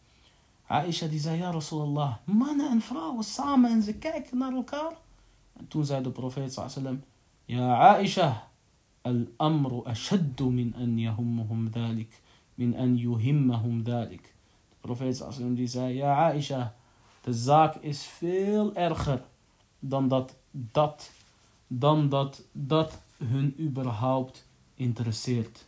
Aisha 0.67 1.07
die 1.07 1.21
zei, 1.21 1.39
ja 1.39 1.51
Rasulallah, 1.51 2.15
mannen 2.25 2.71
en 2.71 2.81
vrouwen 2.81 3.25
samen 3.25 3.71
en 3.71 3.83
ze 3.83 3.95
kijken 3.95 4.39
naar 4.39 4.53
elkaar. 4.53 4.93
En 5.53 5.69
toen 5.69 5.85
zei 5.85 6.03
de 6.03 6.11
profeet 6.11 6.53
sallam, 6.53 7.03
ja 7.45 7.95
Aisha, 7.95 8.49
al-amru 9.03 9.83
ashaddu 9.85 10.51
min 10.51 10.75
an 10.77 10.99
yahummahum 10.99 11.71
dhalik, 11.71 12.21
min 12.55 12.77
an 12.77 12.97
yuhimmahum 12.97 13.83
dhalik. 13.83 14.35
De 14.69 14.77
profeet 14.81 15.17
sallam 15.17 15.55
die 15.55 15.67
zei, 15.67 15.95
ja 15.95 16.31
Aisha, 16.31 16.75
de 17.21 17.33
zaak 17.33 17.75
is 17.75 18.03
veel 18.03 18.75
erger 18.75 19.23
dan 19.79 20.09
dat 20.09 20.37
dat, 20.51 21.11
dan 21.67 22.09
dat 22.09 22.43
dat 22.53 23.01
hun 23.17 23.55
überhaupt 23.61 24.47
interesseert. 24.75 25.67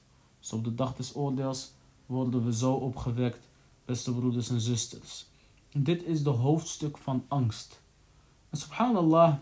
Dus 0.48 0.58
op 0.58 0.64
de 0.64 0.74
dag 0.74 0.94
des 0.94 1.14
oordeels 1.14 1.72
worden 2.06 2.44
we 2.44 2.54
zo 2.54 2.72
opgewekt, 2.72 3.48
beste 3.84 4.14
broeders 4.14 4.50
en 4.50 4.60
zusters. 4.60 5.26
Dit 5.72 6.04
is 6.04 6.22
de 6.22 6.30
hoofdstuk 6.30 6.98
van 6.98 7.24
angst. 7.28 7.82
Subhanallah, 8.52 9.34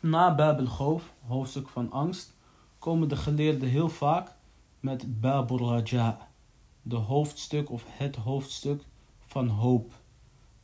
na 0.00 0.34
Bab 0.34 0.60
al 0.78 1.00
hoofdstuk 1.26 1.68
van 1.68 1.92
angst, 1.92 2.34
komen 2.78 3.08
de 3.08 3.16
geleerden 3.16 3.68
heel 3.68 3.88
vaak 3.88 4.34
met 4.80 5.20
Bab 5.20 5.50
raja 5.50 6.28
de 6.82 6.96
hoofdstuk 6.96 7.70
of 7.70 7.84
het 7.86 8.16
hoofdstuk 8.16 8.84
van 9.18 9.48
hoop. 9.48 9.92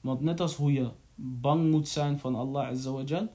Want 0.00 0.20
net 0.20 0.40
als 0.40 0.56
hoe 0.56 0.72
je 0.72 0.90
bang 1.14 1.70
moet 1.70 1.88
zijn 1.88 2.18
van 2.18 2.34
Allah 2.34 2.68
Azawajal, 2.68 3.28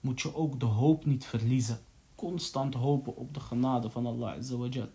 moet 0.00 0.20
je 0.20 0.34
ook 0.34 0.60
de 0.60 0.66
hoop 0.66 1.04
niet 1.04 1.24
verliezen. 1.24 1.80
Constant 2.14 2.74
hopen 2.74 3.16
op 3.16 3.34
de 3.34 3.40
genade 3.40 3.90
van 3.90 4.06
Allah 4.06 4.32
Azawajal. 4.32 4.88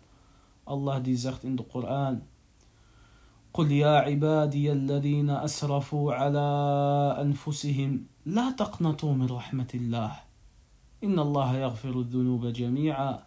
الله 0.70 0.98
دي 0.98 1.16
زخت 1.16 1.46
عند 1.46 1.60
القرآن. 1.60 2.22
قل 3.54 3.72
يا 3.72 3.98
عبادي 3.98 4.72
الذين 4.72 5.30
أسرفوا 5.30 6.14
على 6.14 6.48
أنفسهم 7.20 8.04
لا 8.26 8.50
تقنطوا 8.50 9.14
من 9.14 9.26
رحمة 9.26 9.68
الله. 9.74 10.12
إن 11.04 11.18
الله 11.18 11.56
يغفر 11.56 12.00
الذنوب 12.00 12.46
جميعا. 12.46 13.18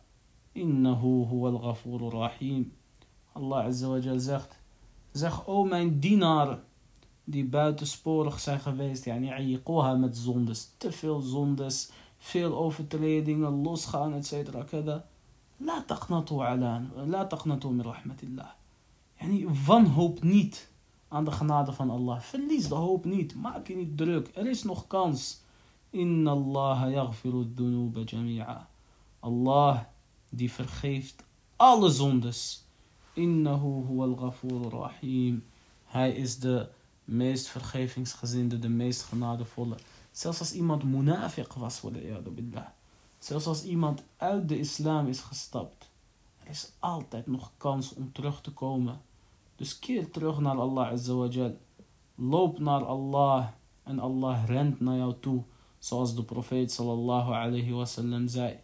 إنه 0.57 1.27
هو 1.31 1.49
الغفور 1.49 2.07
الرحيم. 2.07 2.71
الله 3.37 3.59
عز 3.59 3.83
وجل 3.83 4.19
زخت 4.19 4.49
زخ 5.13 5.49
أو 5.49 5.63
من 5.63 5.99
دينار. 5.99 6.59
دي 7.27 7.43
بات 7.43 7.83
سبور 7.83 8.29
خسا 8.29 8.59
يعني 9.07 9.31
عيقوها 9.31 9.93
مت 9.93 10.13
زوندس 10.13 10.75
تفل 10.79 11.21
زوندس 11.21 11.91
فيل 12.19 12.51
أوف 12.51 12.81
تريدينغ 12.89 13.49
لوس 13.49 13.85
خان 13.85 14.13
اتسيترا 14.13 14.63
كذا. 14.63 15.10
La 15.63 15.83
taqnatu 15.87 16.41
ala, 16.41 16.81
la 17.05 17.27
min 17.69 17.81
rahmatillah. 17.81 18.51
Yani 19.19 19.47
wanhoop 19.65 20.23
niet 20.23 20.69
aan 21.07 21.25
de 21.25 21.31
genade 21.31 21.71
van 21.71 21.89
Allah. 21.89 22.19
Verlies 22.19 22.67
de 22.67 22.75
hoop 22.75 23.05
niet, 23.05 23.35
maak 23.35 23.67
je 23.67 23.75
niet 23.75 23.97
druk, 23.97 24.31
er 24.33 24.47
is 24.47 24.63
nog 24.63 24.87
kans. 24.87 25.41
Inna 25.89 26.31
Allah 26.31 26.91
yaghfiru 26.91 27.53
dhunuba 27.55 28.01
jami'a. 28.05 28.69
Allah 29.19 29.79
die 30.29 30.51
vergeeft 30.51 31.23
alle 31.55 31.89
zondes. 31.89 32.65
Innahu 33.13 33.85
huwal 33.87 34.15
ghafur 34.15 34.69
rahim. 34.69 35.43
Hij 35.85 36.11
is 36.11 36.39
de 36.39 36.69
meest 37.03 37.47
vergevingsgezinde, 37.47 38.59
de 38.59 38.69
meest 38.69 39.03
genadevolle. 39.03 39.75
Zelfs 40.11 40.39
als 40.39 40.53
iemand 40.53 40.83
munafiq 40.83 41.53
was, 41.57 41.81
billah. 41.81 42.67
Zelfs 43.20 43.46
als 43.46 43.64
iemand 43.64 44.02
uit 44.16 44.48
de 44.48 44.58
islam 44.58 45.06
is 45.06 45.20
gestapt. 45.20 45.90
Er 46.42 46.50
is 46.50 46.72
altijd 46.78 47.26
nog 47.26 47.50
kans 47.56 47.94
om 47.94 48.12
terug 48.12 48.40
te 48.40 48.52
komen. 48.52 49.00
Dus 49.56 49.78
keer 49.78 50.10
terug 50.10 50.38
naar 50.38 50.58
Allah 50.58 50.88
Azza 50.88 51.50
Loop 52.14 52.58
naar 52.58 52.84
Allah 52.84 53.46
en 53.82 53.98
Allah 53.98 54.44
rent 54.46 54.80
naar 54.80 54.96
jou 54.96 55.14
toe. 55.20 55.42
Zoals 55.78 56.14
de 56.14 56.22
profeet 56.22 56.72
sallallahu 56.72 57.32
alayhi 57.32 57.72
wasallam 57.72 58.28
zei. 58.28 58.58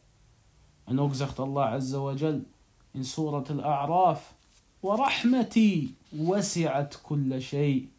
En 0.84 1.00
ook 1.00 1.14
zegt 1.14 1.38
Allah 1.38 1.72
Azza 1.72 1.98
wa 1.98 2.12
Jal 2.12 2.40
in 2.90 3.04
Surat 3.04 3.50
Al-A'raf. 3.50 4.34
وَرَحْمَتِي 4.82 5.94
وَسِعَتْ 6.12 7.00
كُلَّ 7.02 7.40
شَيْءٍ 7.40 7.90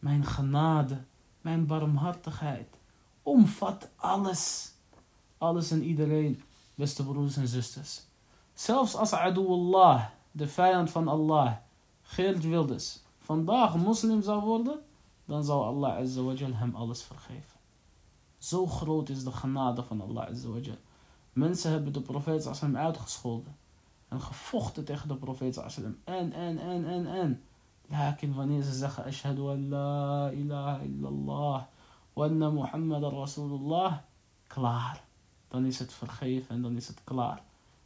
mijn 0.00 0.24
genade, 0.24 1.04
mijn 1.40 1.66
barmhartigheid 1.66 2.78
omvat 3.22 3.88
alles. 3.96 4.72
alles 5.45 5.71
en 5.71 5.83
iedereen, 5.83 6.41
beste 6.75 7.03
broers 7.05 7.37
en 7.37 7.47
zusters. 7.47 8.01
Zelfs 8.53 8.95
als 8.95 9.13
Allah, 9.13 10.05
de 10.31 10.47
vijand 10.47 10.91
van 10.91 11.07
Allah, 11.07 11.53
Geert 12.01 12.43
Wilders, 12.43 12.99
vandaag 13.19 13.77
moslim 13.77 14.21
zou 14.21 14.43
worden, 14.43 14.79
dan 15.25 15.43
zou 15.43 15.65
Allah 15.65 15.99
hem 16.53 16.75
alles 16.75 17.03
vergeven. 17.03 17.59
Zo 18.37 18.67
groot 18.67 19.09
is 19.09 19.23
de 19.23 19.31
genade 19.31 19.83
van 19.83 20.01
Allah. 20.01 20.27
Mensen 21.33 21.71
hebben 21.71 21.93
de 21.93 22.01
profeet 22.01 22.45
uitgescholden. 22.77 23.55
En 24.07 24.21
gevochten 24.21 24.85
tegen 24.85 25.07
de 25.07 25.15
profeet 25.15 25.57
En 25.57 26.01
En, 26.03 26.33
en, 26.33 26.59
en, 26.59 26.85
en, 26.85 27.07
en. 27.07 27.43
Lakin 27.87 28.33
wanneer 28.33 28.61
ze 28.61 28.73
zeggen, 28.73 29.03
Ashadu 29.03 29.49
an 29.49 29.69
la 29.69 30.29
ilaha 30.29 30.79
illallah. 30.79 31.63
Wa 32.13 32.25
anna 32.25 32.49
Muhammad 32.49 33.03
rasulullah. 33.03 33.97
Klaar. 34.47 35.03
Dan 35.47 35.65
is 35.65 35.79
het 35.79 35.93
vergeven 35.93 36.55
en 36.55 36.61
dan 36.61 36.75
is 36.75 36.87
het 36.87 37.01
klaar. 37.03 37.41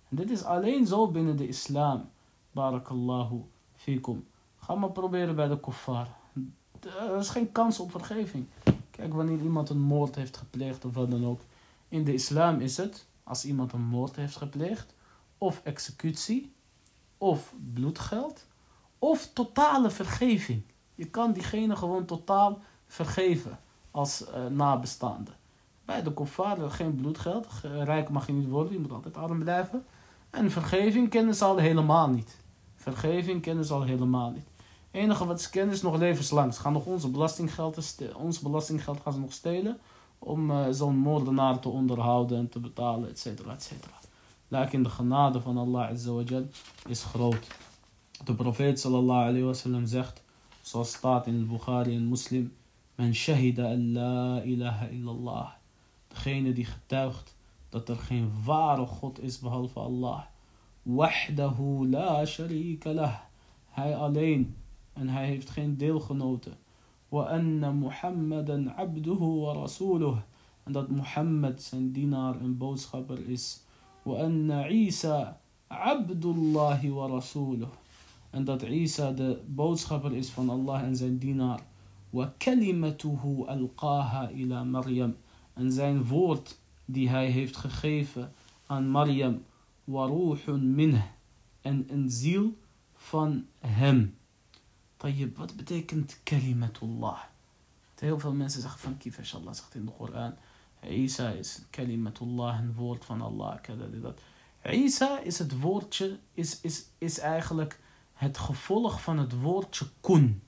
En 0.09 0.15
dit 0.15 0.29
is 0.29 0.43
alleen 0.43 0.87
zo 0.87 1.07
binnen 1.07 1.37
de 1.37 1.47
islam. 1.47 2.09
Barakallahu 2.51 3.43
fikum. 3.75 4.27
Ga 4.57 4.75
maar 4.75 4.91
proberen 4.91 5.35
bij 5.35 5.47
de 5.47 5.59
kuffar. 5.59 6.07
Er 6.79 7.17
is 7.17 7.29
geen 7.29 7.51
kans 7.51 7.79
op 7.79 7.91
vergeving. 7.91 8.47
Kijk, 8.91 9.13
wanneer 9.13 9.41
iemand 9.41 9.69
een 9.69 9.81
moord 9.81 10.15
heeft 10.15 10.37
gepleegd 10.37 10.85
of 10.85 10.93
wat 10.93 11.11
dan 11.11 11.25
ook. 11.25 11.41
In 11.87 12.03
de 12.03 12.13
islam 12.13 12.59
is 12.59 12.77
het, 12.77 13.05
als 13.23 13.45
iemand 13.45 13.73
een 13.73 13.81
moord 13.81 14.15
heeft 14.15 14.35
gepleegd, 14.35 14.93
of 15.37 15.61
executie, 15.63 16.53
of 17.17 17.53
bloedgeld, 17.73 18.45
of 18.99 19.29
totale 19.33 19.89
vergeving. 19.89 20.63
Je 20.95 21.05
kan 21.05 21.33
diegene 21.33 21.75
gewoon 21.75 22.05
totaal 22.05 22.59
vergeven 22.87 23.59
als 23.91 24.27
uh, 24.27 24.45
nabestaande. 24.45 25.31
Bij 25.89 26.03
de 26.03 26.11
kofar 26.11 26.71
geen 26.71 26.95
bloedgeld. 26.95 27.47
Rijk 27.61 28.09
mag 28.09 28.27
je 28.27 28.33
niet 28.33 28.49
worden, 28.49 28.73
je 28.73 28.79
moet 28.79 28.91
altijd 28.91 29.17
arm 29.17 29.39
blijven. 29.39 29.85
En 30.29 30.51
vergeving 30.51 31.09
kennen 31.09 31.35
ze 31.35 31.45
al 31.45 31.57
helemaal 31.57 32.09
niet. 32.09 32.37
Vergeving 32.75 33.41
kennen 33.41 33.65
ze 33.65 33.73
al 33.73 33.83
helemaal 33.83 34.31
niet. 34.31 34.45
Het 34.91 35.01
enige 35.01 35.25
wat 35.25 35.41
ze 35.41 35.49
kennen 35.49 35.75
is 35.75 35.81
nog 35.81 35.97
levenslang. 35.97 36.53
Ze 36.53 36.61
gaan 36.61 36.73
nog 36.73 36.85
onze 36.85 37.09
belastinggeld, 37.09 37.97
ons 38.15 38.39
belastinggeld 38.39 38.99
gaan 38.99 39.13
ze 39.13 39.19
nog 39.19 39.33
stelen. 39.33 39.77
Om 40.19 40.51
uh, 40.51 40.65
zo'n 40.71 40.97
moordenaar 40.97 41.59
te 41.59 41.69
onderhouden 41.69 42.37
en 42.37 42.49
te 42.49 42.59
betalen, 42.59 43.09
et 43.09 43.19
cetera, 43.19 43.53
et 43.53 43.63
cetera. 43.63 44.71
in 44.71 44.83
de 44.83 44.89
genade 44.89 45.41
van 45.41 45.57
Allah 45.57 45.91
is 46.87 47.03
groot. 47.03 47.47
De 48.23 48.33
profeet 48.33 48.79
sallallahu 48.79 49.27
alayhi 49.27 49.45
wa 49.45 49.53
sallam 49.53 49.85
zegt, 49.85 50.23
zoals 50.61 50.93
staat 50.93 51.27
in 51.27 51.47
Bukhari 51.47 51.95
en 51.95 52.07
Muslim, 52.07 52.53
Men 52.95 53.15
shahida 53.15 53.75
la 53.77 54.41
ilaha 54.41 54.87
illallah. 54.87 55.58
Degene 56.09 56.53
die 56.53 56.65
getuigt 56.65 57.35
dat 57.69 57.89
er 57.89 57.95
geen 57.95 58.31
ware 58.45 58.85
God 58.85 59.19
is 59.21 59.39
behalve 59.39 59.79
Allah. 59.79 60.21
Wahdahu 60.83 61.87
la 61.89 62.25
sharika 62.25 62.91
lah. 62.93 63.15
Hij 63.69 63.95
alleen 63.95 64.55
en 64.93 65.09
hij 65.09 65.25
heeft 65.25 65.49
geen 65.49 65.77
deelgenoten. 65.77 66.53
Wa 67.09 67.23
anna 67.23 67.71
Muhammadan 67.71 68.75
abduhu 68.75 69.39
wa 69.39 69.53
rasuluh. 69.53 70.17
En 70.63 70.71
dat 70.71 70.89
Muhammad 70.89 71.61
zijn 71.61 71.91
dienaar 71.91 72.39
en 72.39 72.57
boodschapper 72.57 73.29
is. 73.29 73.63
Wa 74.03 74.23
anna 74.23 74.67
Isa 74.67 75.39
abdullahi 75.67 76.89
wa 76.89 77.07
rasuluh 77.07 77.69
en 78.29 78.43
dat 78.43 78.61
Isa 78.61 79.11
de 79.11 79.41
boodschapper 79.45 80.15
is 80.15 80.29
van 80.29 80.49
Allah 80.49 80.83
en 80.83 80.95
zijn 80.95 81.17
dienaar. 81.17 81.59
Wa 82.09 82.33
kalimatuhu 82.37 83.45
alqaha 83.45 84.29
ila 84.29 84.63
Maryam. 84.63 85.15
En 85.59 85.71
zijn 85.71 86.05
woord 86.05 86.59
die 86.85 87.09
hij 87.09 87.29
heeft 87.29 87.57
gegeven 87.57 88.33
aan 88.65 88.89
Maryam. 88.89 89.45
Wa 89.83 90.05
ruhun 90.05 90.75
minh. 90.75 91.03
En 91.61 91.85
een 91.87 92.09
ziel 92.09 92.57
van 92.95 93.45
hem. 93.59 94.17
Tayyib, 94.97 95.37
wat 95.37 95.55
betekent 95.55 96.19
kalimatullah? 96.23 97.19
Heel 97.95 98.19
veel 98.19 98.33
mensen 98.33 98.61
zeggen 98.61 98.79
van 98.79 98.97
kif, 98.97 99.17
inshallah, 99.17 99.53
zegt 99.53 99.75
in 99.75 99.85
de 99.85 99.91
Koran. 99.91 100.33
Isa 100.89 101.29
is 101.29 101.61
kalimatullah, 101.69 102.59
een 102.59 102.73
woord 102.73 103.05
van 103.05 103.21
Allah. 103.21 103.57
Isa 104.63 105.19
is 105.19 105.39
het 105.39 105.59
woordje, 105.59 106.19
is, 106.33 106.61
is, 106.61 106.85
is 106.97 107.19
eigenlijk 107.19 107.79
het 108.13 108.37
gevolg 108.37 109.01
van 109.01 109.17
het 109.17 109.41
woordje 109.41 109.87
kun. 110.01 110.41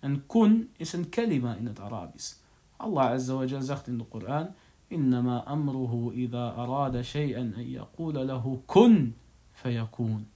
En 0.00 0.26
kun 0.26 0.70
is 0.76 0.92
een 0.92 1.08
kalima 1.08 1.54
in 1.54 1.66
het 1.66 1.80
Arabisch. 1.80 2.34
Allah 2.78 3.10
Azza 3.10 3.34
wa 3.34 3.46
Jal 3.46 3.62
zegt 3.62 3.88
in 3.88 3.98
de 3.98 4.04
Koran: 4.04 4.54
Innama 4.90 5.44
amruhu 5.46 6.12
idha 6.12 6.54
arada 6.56 7.02
shay'an 7.02 7.54
an 7.54 7.66
yaqula 7.66 8.24
lahu 8.24 8.62
kun 8.66 9.14
fayakun. 9.52 10.26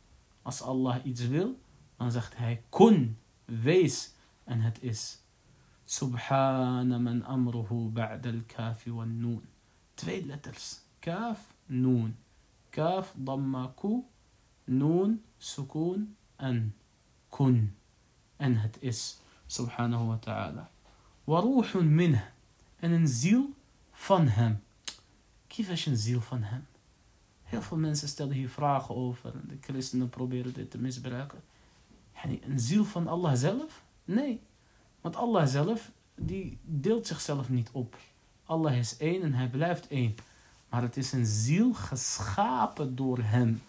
Als 0.42 0.62
Allah 0.62 0.98
iets 1.04 1.28
wil, 1.28 1.54
dan 1.96 2.10
zegt 2.10 2.36
hij 2.36 2.62
kun, 2.68 3.16
wees 3.44 4.14
en 4.44 4.60
het 4.60 4.82
is. 4.82 5.22
Subhana 5.84 6.98
man 6.98 7.22
amruhu 7.22 7.90
ba'da 7.92 8.30
al-kafi 8.30 8.90
wa 8.90 9.04
noon. 9.04 9.42
Twee 9.94 10.26
letters. 10.26 10.80
Kaf, 10.98 11.54
noon. 11.66 12.16
Kaf, 12.70 13.14
damma, 13.16 13.72
ku. 13.76 14.04
Noon, 14.64 15.22
sukoon 15.38 16.16
en 16.36 16.74
kun. 17.28 17.76
En 18.36 18.56
het 18.56 18.76
is. 18.80 19.20
Subhanahu 19.46 20.06
wa 20.06 20.16
ta'ala. 20.16 20.70
Waruhun 21.24 21.94
minh. 21.94 22.20
En 22.82 22.90
een 22.92 23.08
ziel 23.08 23.54
van 23.92 24.28
hem. 24.28 24.62
Kief 25.46 25.86
een 25.86 25.96
ziel 25.96 26.20
van 26.20 26.42
hem. 26.42 26.66
Heel 27.42 27.62
veel 27.62 27.76
mensen 27.76 28.08
stellen 28.08 28.32
hier 28.32 28.48
vragen 28.48 28.94
over. 28.94 29.32
De 29.48 29.58
christenen 29.60 30.08
proberen 30.08 30.52
dit 30.52 30.70
te 30.70 30.78
misbruiken. 30.78 31.42
Een 32.22 32.60
ziel 32.60 32.84
van 32.84 33.06
Allah 33.06 33.34
zelf? 33.34 33.82
Nee. 34.04 34.40
Want 35.00 35.16
Allah 35.16 35.46
zelf, 35.46 35.90
die 36.14 36.58
deelt 36.62 37.06
zichzelf 37.06 37.48
niet 37.48 37.68
op. 37.72 37.96
Allah 38.44 38.76
is 38.76 38.96
één 38.96 39.22
en 39.22 39.34
hij 39.34 39.48
blijft 39.48 39.88
één. 39.88 40.14
Maar 40.68 40.82
het 40.82 40.96
is 40.96 41.12
een 41.12 41.26
ziel 41.26 41.72
geschapen 41.72 42.96
door 42.96 43.18
hem. 43.18 43.62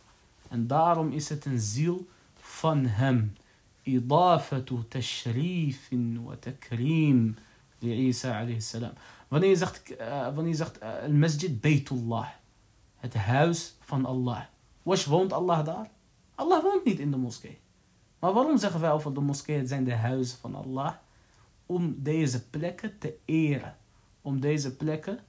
En 0.50 0.68
daarom 0.68 1.12
is 1.12 1.30
het 1.30 1.46
een 1.46 1.60
ziel 1.60 2.08
van 2.36 2.86
hem. 2.86 3.36
Idafatu 3.84 4.88
tashrifin 4.88 6.24
wa 6.24 6.36
takrim 6.36 7.36
Isa 7.92 8.40
alayhi 8.40 8.62
salam. 8.62 8.94
Wanneer 9.28 9.50
je 9.50 9.56
zegt, 9.56 9.92
uh, 9.92 10.24
wanneer 10.24 10.48
je 10.48 10.56
zegt 10.56 10.84
uh, 10.84 11.04
al-masjid 11.04 11.62
Baytullah. 11.62 12.28
Het 12.98 13.14
huis 13.14 13.76
van 13.80 14.06
Allah. 14.06 14.42
Was 14.84 15.06
woont 15.06 15.34
Allah 15.34 15.66
daar? 15.66 15.90
Allah 16.36 16.64
woont 16.64 16.86
niet 16.86 17.00
in 17.00 17.12
de 17.12 17.18
moskee. 17.18 17.58
Maar 18.20 18.34
waarom 18.34 18.58
zeggen 18.58 18.80
wij 18.80 18.92
over 18.92 19.14
de 19.14 19.20
moskee, 19.20 19.58
het 19.58 19.68
zijn 19.68 19.84
de 19.84 19.96
huizen 19.96 20.38
van 20.38 20.56
Allah? 20.56 20.94
Om 21.66 21.96
deze 21.98 22.46
plekken 22.48 22.98
te 22.98 23.16
eren. 23.26 23.76
Om 24.22 24.40
deze 24.40 24.76
plekken 24.76 25.20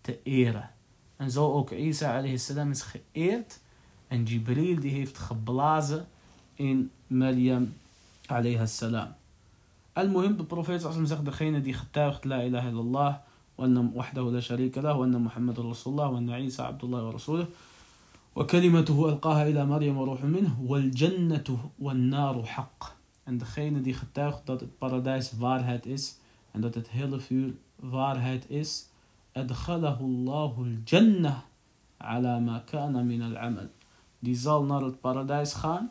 te 0.00 0.18
eren. 0.22 0.70
En 1.16 1.30
zo 1.30 1.52
ook 1.52 1.70
Isa 1.70 2.16
alayhi 2.16 2.38
salam 2.38 2.70
is 2.70 2.82
geëerd. 2.82 3.60
En 4.08 4.22
Jibril 4.22 4.80
die 4.80 4.92
heeft 4.92 5.18
geblazen 5.18 6.06
in 6.54 6.90
Maryam 7.06 7.74
alayhi 8.26 8.66
salam. 8.66 9.14
المهم 9.98 10.30
البروفيت 10.30 10.80
صلى 10.80 10.90
الله 10.90 11.16
عليه 11.16 11.30
وسلم 11.30 11.56
دي 11.56 11.72
ختاوخت 11.72 12.26
لا 12.26 12.46
إله 12.46 12.68
إلا 12.68 12.80
الله 12.80 13.20
وأن 13.58 13.92
وحده 13.94 14.30
لا 14.30 14.40
شريك 14.40 14.78
له 14.78 14.94
وأن 14.94 15.20
محمد 15.20 15.60
رسول 15.60 15.92
الله 15.92 16.08
وأن 16.08 16.30
عيسى 16.30 16.62
عبد 16.62 16.84
الله 16.84 17.06
ورسوله. 17.06 17.46
وكلمته 18.36 19.08
ألقاها 19.08 19.48
إلى 19.48 19.66
مريم 19.66 19.98
وروح 19.98 20.24
منه 20.24 20.64
والجنة 20.66 21.58
والنار 21.78 22.44
حق. 22.44 22.84
عند 23.28 23.44
خينا 23.44 23.78
دي 23.78 23.92
ختاوخت 23.92 24.48
دات 24.48 24.60
بارادايس 24.82 25.34
فارهات 25.34 25.86
اس 25.86 26.18
عند 26.54 26.66
دات 26.66 26.86
هيل 26.92 27.20
فيول 27.20 27.54
فارهات 27.92 28.52
اس 28.52 28.90
أدخله 29.36 30.00
الله 30.00 30.54
الجنة 30.62 31.42
على 32.00 32.40
ما 32.40 32.58
كان 32.58 33.06
من 33.06 33.22
العمل. 33.22 33.68
دي 34.22 34.34
زال 34.34 34.68
نار 34.68 34.94
بارادايس 35.04 35.54
خان 35.54 35.88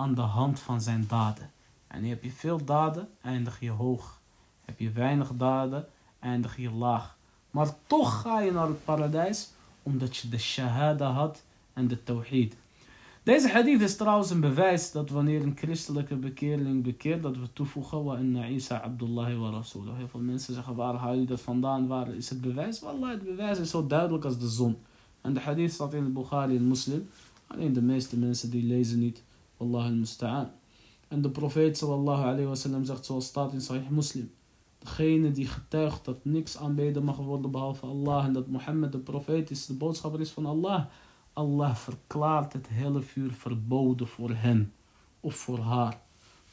عند 0.00 0.20
هاند 0.20 0.56
فان 0.56 0.78
زين 0.78 1.04
daden. 1.10 1.57
En 1.88 2.04
heb 2.04 2.22
je 2.22 2.30
veel 2.30 2.64
daden, 2.64 3.08
eindig 3.22 3.60
je 3.60 3.70
hoog. 3.70 4.20
Heb 4.64 4.78
je 4.78 4.90
weinig 4.90 5.32
daden, 5.36 5.86
eindig 6.18 6.56
je 6.56 6.70
laag. 6.70 7.16
Maar 7.50 7.68
toch 7.86 8.20
ga 8.20 8.40
je 8.40 8.52
naar 8.52 8.66
het 8.66 8.84
paradijs 8.84 9.50
omdat 9.82 10.16
je 10.16 10.28
de 10.28 10.38
shahada 10.38 11.10
had 11.10 11.42
en 11.72 11.88
de 11.88 12.02
tawhid. 12.04 12.56
Deze 13.22 13.48
hadith 13.48 13.80
is 13.80 13.96
trouwens 13.96 14.30
een 14.30 14.40
bewijs 14.40 14.92
dat 14.92 15.10
wanneer 15.10 15.42
een 15.42 15.56
christelijke 15.56 16.16
bekeerling 16.16 16.82
bekeert, 16.82 17.22
dat 17.22 17.36
we 17.36 17.52
toevoegen 17.52 18.04
wa 18.04 18.16
inna 18.16 18.46
Isa 18.46 18.80
Abdullah 18.80 19.38
wa. 19.38 19.62
Heel 19.96 20.08
veel 20.08 20.20
mensen 20.20 20.54
zeggen 20.54 20.74
waar 20.74 20.94
haal 20.94 21.14
je 21.14 21.24
dat 21.24 21.40
vandaan, 21.40 21.86
waar 21.86 22.14
is 22.14 22.28
het 22.28 22.40
bewijs? 22.40 22.80
Wallah, 22.80 23.10
het 23.10 23.24
bewijs 23.24 23.58
is 23.58 23.70
zo 23.70 23.86
duidelijk 23.86 24.24
als 24.24 24.38
de 24.38 24.48
zon. 24.48 24.76
En 25.20 25.34
de 25.34 25.40
hadith 25.40 25.72
staat 25.72 25.94
in 25.94 26.04
de 26.04 26.10
Bukhari 26.10 26.56
en 26.56 26.68
Muslim. 26.68 27.08
Alleen 27.46 27.72
de 27.72 27.82
meeste 27.82 28.18
mensen 28.18 28.50
die 28.50 28.62
lezen 28.62 28.98
niet. 28.98 29.22
Wallah 29.56 29.84
al-musta'an. 29.84 30.50
En 31.08 31.22
de 31.22 31.30
profeet 31.30 31.76
sallallahu 31.78 32.22
alayhi 32.22 32.46
wa 32.46 32.54
sallam 32.54 32.84
zegt 32.84 33.04
zoals 33.04 33.26
staat 33.26 33.52
in 33.52 33.60
Sahih 33.60 33.88
Muslim. 33.88 34.30
Degene 34.78 35.32
die 35.32 35.46
getuigt 35.46 36.04
dat 36.04 36.24
niks 36.24 36.56
aanbeden 36.56 37.04
mag 37.04 37.16
worden 37.16 37.50
behalve 37.50 37.86
Allah 37.86 38.24
en 38.24 38.32
dat 38.32 38.46
Mohammed 38.46 38.92
de 38.92 38.98
profeet 38.98 39.50
is, 39.50 39.66
de 39.66 39.74
boodschapper 39.74 40.20
is 40.20 40.30
van 40.30 40.46
Allah. 40.46 40.84
Allah 41.32 41.74
verklaart 41.76 42.52
het 42.52 42.68
hele 42.68 43.00
vuur 43.00 43.32
verboden 43.32 44.08
voor 44.08 44.30
hen 44.30 44.72
of 45.20 45.34
voor 45.34 45.58
haar. 45.58 46.00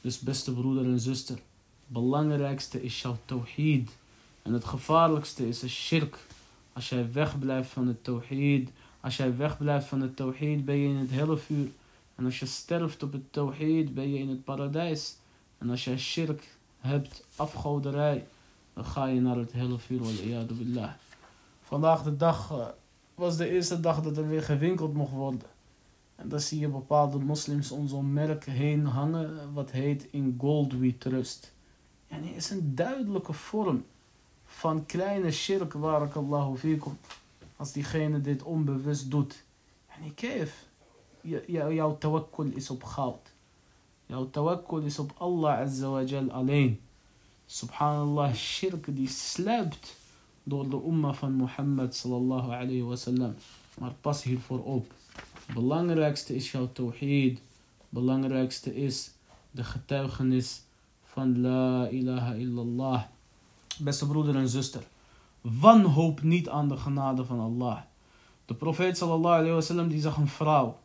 Dus 0.02 0.20
beste 0.20 0.54
broeder 0.54 0.86
en 0.86 1.00
zuster, 1.00 1.36
het 1.36 1.44
belangrijkste 1.88 2.84
is 2.84 3.02
jouw 3.02 3.18
tawhid. 3.26 3.98
En 4.42 4.54
het 4.54 4.66
gevaarlijkste 4.66 5.48
is 5.48 5.60
de 5.60 5.70
shirk. 5.70 6.28
Als 6.74 6.90
jij 6.90 7.12
wegblijft 7.12 7.70
van 7.70 7.88
het 7.88 8.04
tawhid, 8.04 8.70
als 9.00 9.18
jij 9.18 9.38
wegblijft 9.38 9.88
van 9.88 10.02
het 10.02 10.16
tawhid, 10.16 10.66
ben 10.66 10.76
je 10.76 10.88
in 10.88 10.96
het 10.96 11.10
hele 11.10 11.38
vuur. 11.38 11.70
En 12.16 12.26
als 12.26 12.40
je 12.40 12.46
sterft 12.46 13.04
op 13.04 13.12
het 13.12 13.34
tawhid, 13.34 13.94
ben 13.94 14.10
je 14.14 14.20
in 14.20 14.30
het 14.30 14.44
paradijs. 14.44 15.18
En 15.58 15.70
als 15.70 15.84
jij 15.84 15.98
shirk 15.98 16.58
hebt, 16.80 17.26
afgoderij, 17.36 18.28
dan 18.74 18.86
ga 18.86 19.06
je 19.06 19.22
naar 19.22 19.36
het 19.38 19.52
hele 19.52 19.80
vuur. 19.80 20.02
billah. 20.48 20.92
Vandaag 21.62 22.04
de 22.04 22.18
dag 22.18 22.52
eh, 22.52 22.68
was 23.16 23.38
de 23.38 23.50
eerste 23.50 23.80
dag 23.80 24.02
dat 24.02 24.18
er 24.18 24.28
weer 24.28 24.44
gewinkeld 24.44 24.94
mocht 24.94 25.12
worden. 25.12 25.48
En 26.16 26.30
dan 26.30 26.40
zie 26.40 26.60
je 26.60 26.68
bepaalde 26.68 27.18
moslims 27.18 27.72
om 27.72 27.88
zo'n 27.88 28.14
merk 28.14 28.46
heen 28.46 28.86
hangen, 28.86 29.54
wat 29.54 29.72
heet 29.72 30.08
in 30.12 30.36
gold 30.38 30.74
we 30.74 30.98
trust. 30.98 31.54
En 32.08 32.24
het 32.24 32.36
is 32.36 32.50
een 32.50 32.76
duidelijke 32.76 33.34
vorm 33.34 33.86
van 34.46 34.86
kleine 34.86 35.32
shirk, 35.32 35.80
barakallahu 35.80 36.58
fikum. 36.58 36.98
Als 37.56 37.72
diegene 37.72 38.22
dit 38.22 38.44
onbewust 38.44 39.12
doet. 39.12 39.44
En 39.88 40.04
ik 40.04 40.20
geef, 40.20 40.66
jouw 41.48 41.98
tawakkul 41.98 42.52
is 42.56 42.70
op 42.70 42.84
goud. 42.84 43.34
Jouw 44.06 44.30
tawakkul 44.30 44.82
is 44.82 45.00
op 45.00 45.14
Allah 45.18 45.60
Azza 45.60 45.90
wa 45.90 46.02
Jal 46.04 46.32
alleen. 46.32 46.80
Subhanallah, 47.46 48.34
shirk 48.34 48.96
die 48.96 49.08
sluipt 49.08 49.96
door 50.44 50.70
de 50.70 50.82
umma 50.86 51.14
van 51.14 51.34
Mohammed 51.34 51.96
sallallahu 51.96 52.52
alayhi 52.52 52.84
wa 52.84 52.96
sallam. 52.96 53.36
Maar 53.80 53.94
pas 54.02 54.24
hiervoor 54.24 54.64
op. 54.64 54.94
Belangrijkste 55.54 56.36
is 56.36 56.52
jouw 56.52 56.70
tawhid. 56.72 57.42
Belangrijkste 57.90 58.76
is 58.76 59.12
de 59.52 59.64
getuigenis 59.64 60.62
van 61.04 61.42
la 61.42 61.90
ilaha 61.90 62.34
illallah. 62.34 63.04
Beste 63.80 64.08
broeder 64.08 64.36
en 64.36 64.50
zuster. 64.50 64.84
Wanhoop 65.42 66.22
niet 66.22 66.50
aan 66.50 66.68
de 66.68 66.78
genade 66.78 67.26
van 67.26 67.40
Allah. 67.40 67.82
De 68.46 68.54
profeet 68.54 68.98
sallallahu 68.98 69.36
alayhi 69.36 69.54
wa 69.54 69.62
sallam 69.62 69.88
die 69.88 70.02
zag 70.02 70.18
een 70.18 70.28
vrouw. 70.28 70.78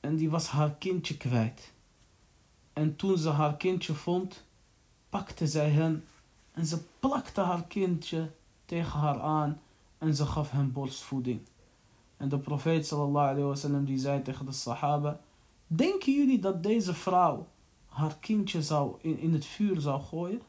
En 0.00 0.16
die 0.16 0.30
was 0.30 0.48
haar 0.48 0.74
kindje 0.74 1.16
kwijt. 1.16 1.72
En 2.72 2.96
toen 2.96 3.18
ze 3.18 3.28
haar 3.28 3.56
kindje 3.56 3.94
vond, 3.94 4.44
pakte 5.08 5.46
zij 5.46 5.70
hen 5.70 6.04
en 6.52 6.66
ze 6.66 6.78
plakte 7.00 7.40
haar 7.40 7.64
kindje 7.64 8.30
tegen 8.64 8.98
haar 8.98 9.20
aan 9.20 9.60
en 9.98 10.14
ze 10.14 10.26
gaf 10.26 10.50
hem 10.50 10.72
borstvoeding. 10.72 11.40
En 12.16 12.28
de 12.28 12.38
profeet 12.38 12.86
sallallahu 12.86 13.28
alayhi 13.28 13.48
wasallam 13.48 13.84
die 13.84 13.98
zei 13.98 14.22
tegen 14.22 14.46
de 14.46 14.52
sahaba, 14.52 15.20
denken 15.66 16.12
jullie 16.12 16.38
dat 16.38 16.62
deze 16.62 16.94
vrouw 16.94 17.46
haar 17.86 18.16
kindje 18.20 18.62
zou 18.62 18.96
in, 19.00 19.18
in 19.18 19.32
het 19.32 19.44
vuur 19.44 19.80
zou 19.80 20.00
gooien? 20.00 20.42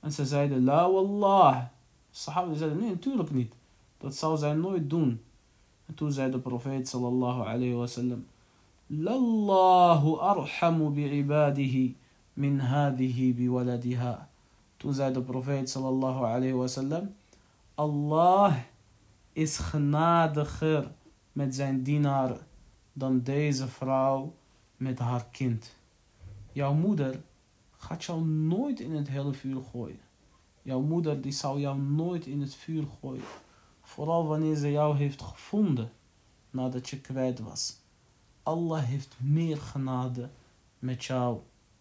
En 0.00 0.12
ze 0.12 0.26
zeiden, 0.26 0.64
la 0.64 0.90
wallah. 0.90 1.56
De 1.56 1.66
sahaba 2.10 2.54
zeiden, 2.54 2.78
nee 2.78 2.90
natuurlijk 2.90 3.30
niet. 3.30 3.54
Dat 3.98 4.14
zou 4.14 4.36
zij 4.36 4.54
nooit 4.54 4.90
doen. 4.90 5.22
En 5.86 5.94
toen 5.94 6.12
zei 6.12 6.30
de 6.30 6.38
profeet 6.38 6.88
sallallahu 6.88 7.40
alayhi 7.40 7.74
wasallam, 7.74 8.26
Lallahu 9.02 10.18
arhamu 10.20 10.90
bi'ibadihi 10.90 11.94
min 12.36 12.58
hadihi 12.60 13.32
biwaladiha. 13.32 14.28
Toen 14.76 14.94
zei 14.94 15.12
de 15.12 15.20
profeet 15.22 15.70
sallallahu 15.70 16.24
alayhi 16.24 16.52
wasallam, 16.52 17.08
Allah 17.74 18.56
is 19.32 19.58
genadiger 19.58 20.92
met 21.32 21.54
zijn 21.54 21.82
dienaar 21.82 22.36
dan 22.92 23.20
deze 23.22 23.68
vrouw 23.68 24.34
met 24.76 24.98
haar 24.98 25.26
kind. 25.30 25.76
Jouw 26.52 26.74
moeder 26.74 27.22
gaat 27.72 28.04
jou 28.04 28.24
nooit 28.24 28.80
in 28.80 28.94
het 28.94 29.08
hele 29.08 29.32
vuur 29.32 29.60
gooien. 29.72 30.00
Jouw 30.62 30.80
moeder 30.80 31.20
die 31.20 31.32
zou 31.32 31.60
jou 31.60 31.78
nooit 31.78 32.26
in 32.26 32.40
het 32.40 32.54
vuur 32.54 32.84
gooien. 33.00 33.24
Vooral 33.82 34.26
wanneer 34.26 34.56
ze 34.56 34.70
jou 34.70 34.96
heeft 34.96 35.22
gevonden 35.22 35.92
nadat 36.50 36.88
je 36.88 37.00
kwijt 37.00 37.40
was. 37.40 37.82
Allah 38.44 38.82
heeft 38.82 39.16
meer 39.20 39.56
genade 39.56 40.28
met 40.78 41.04
jou 41.04 41.40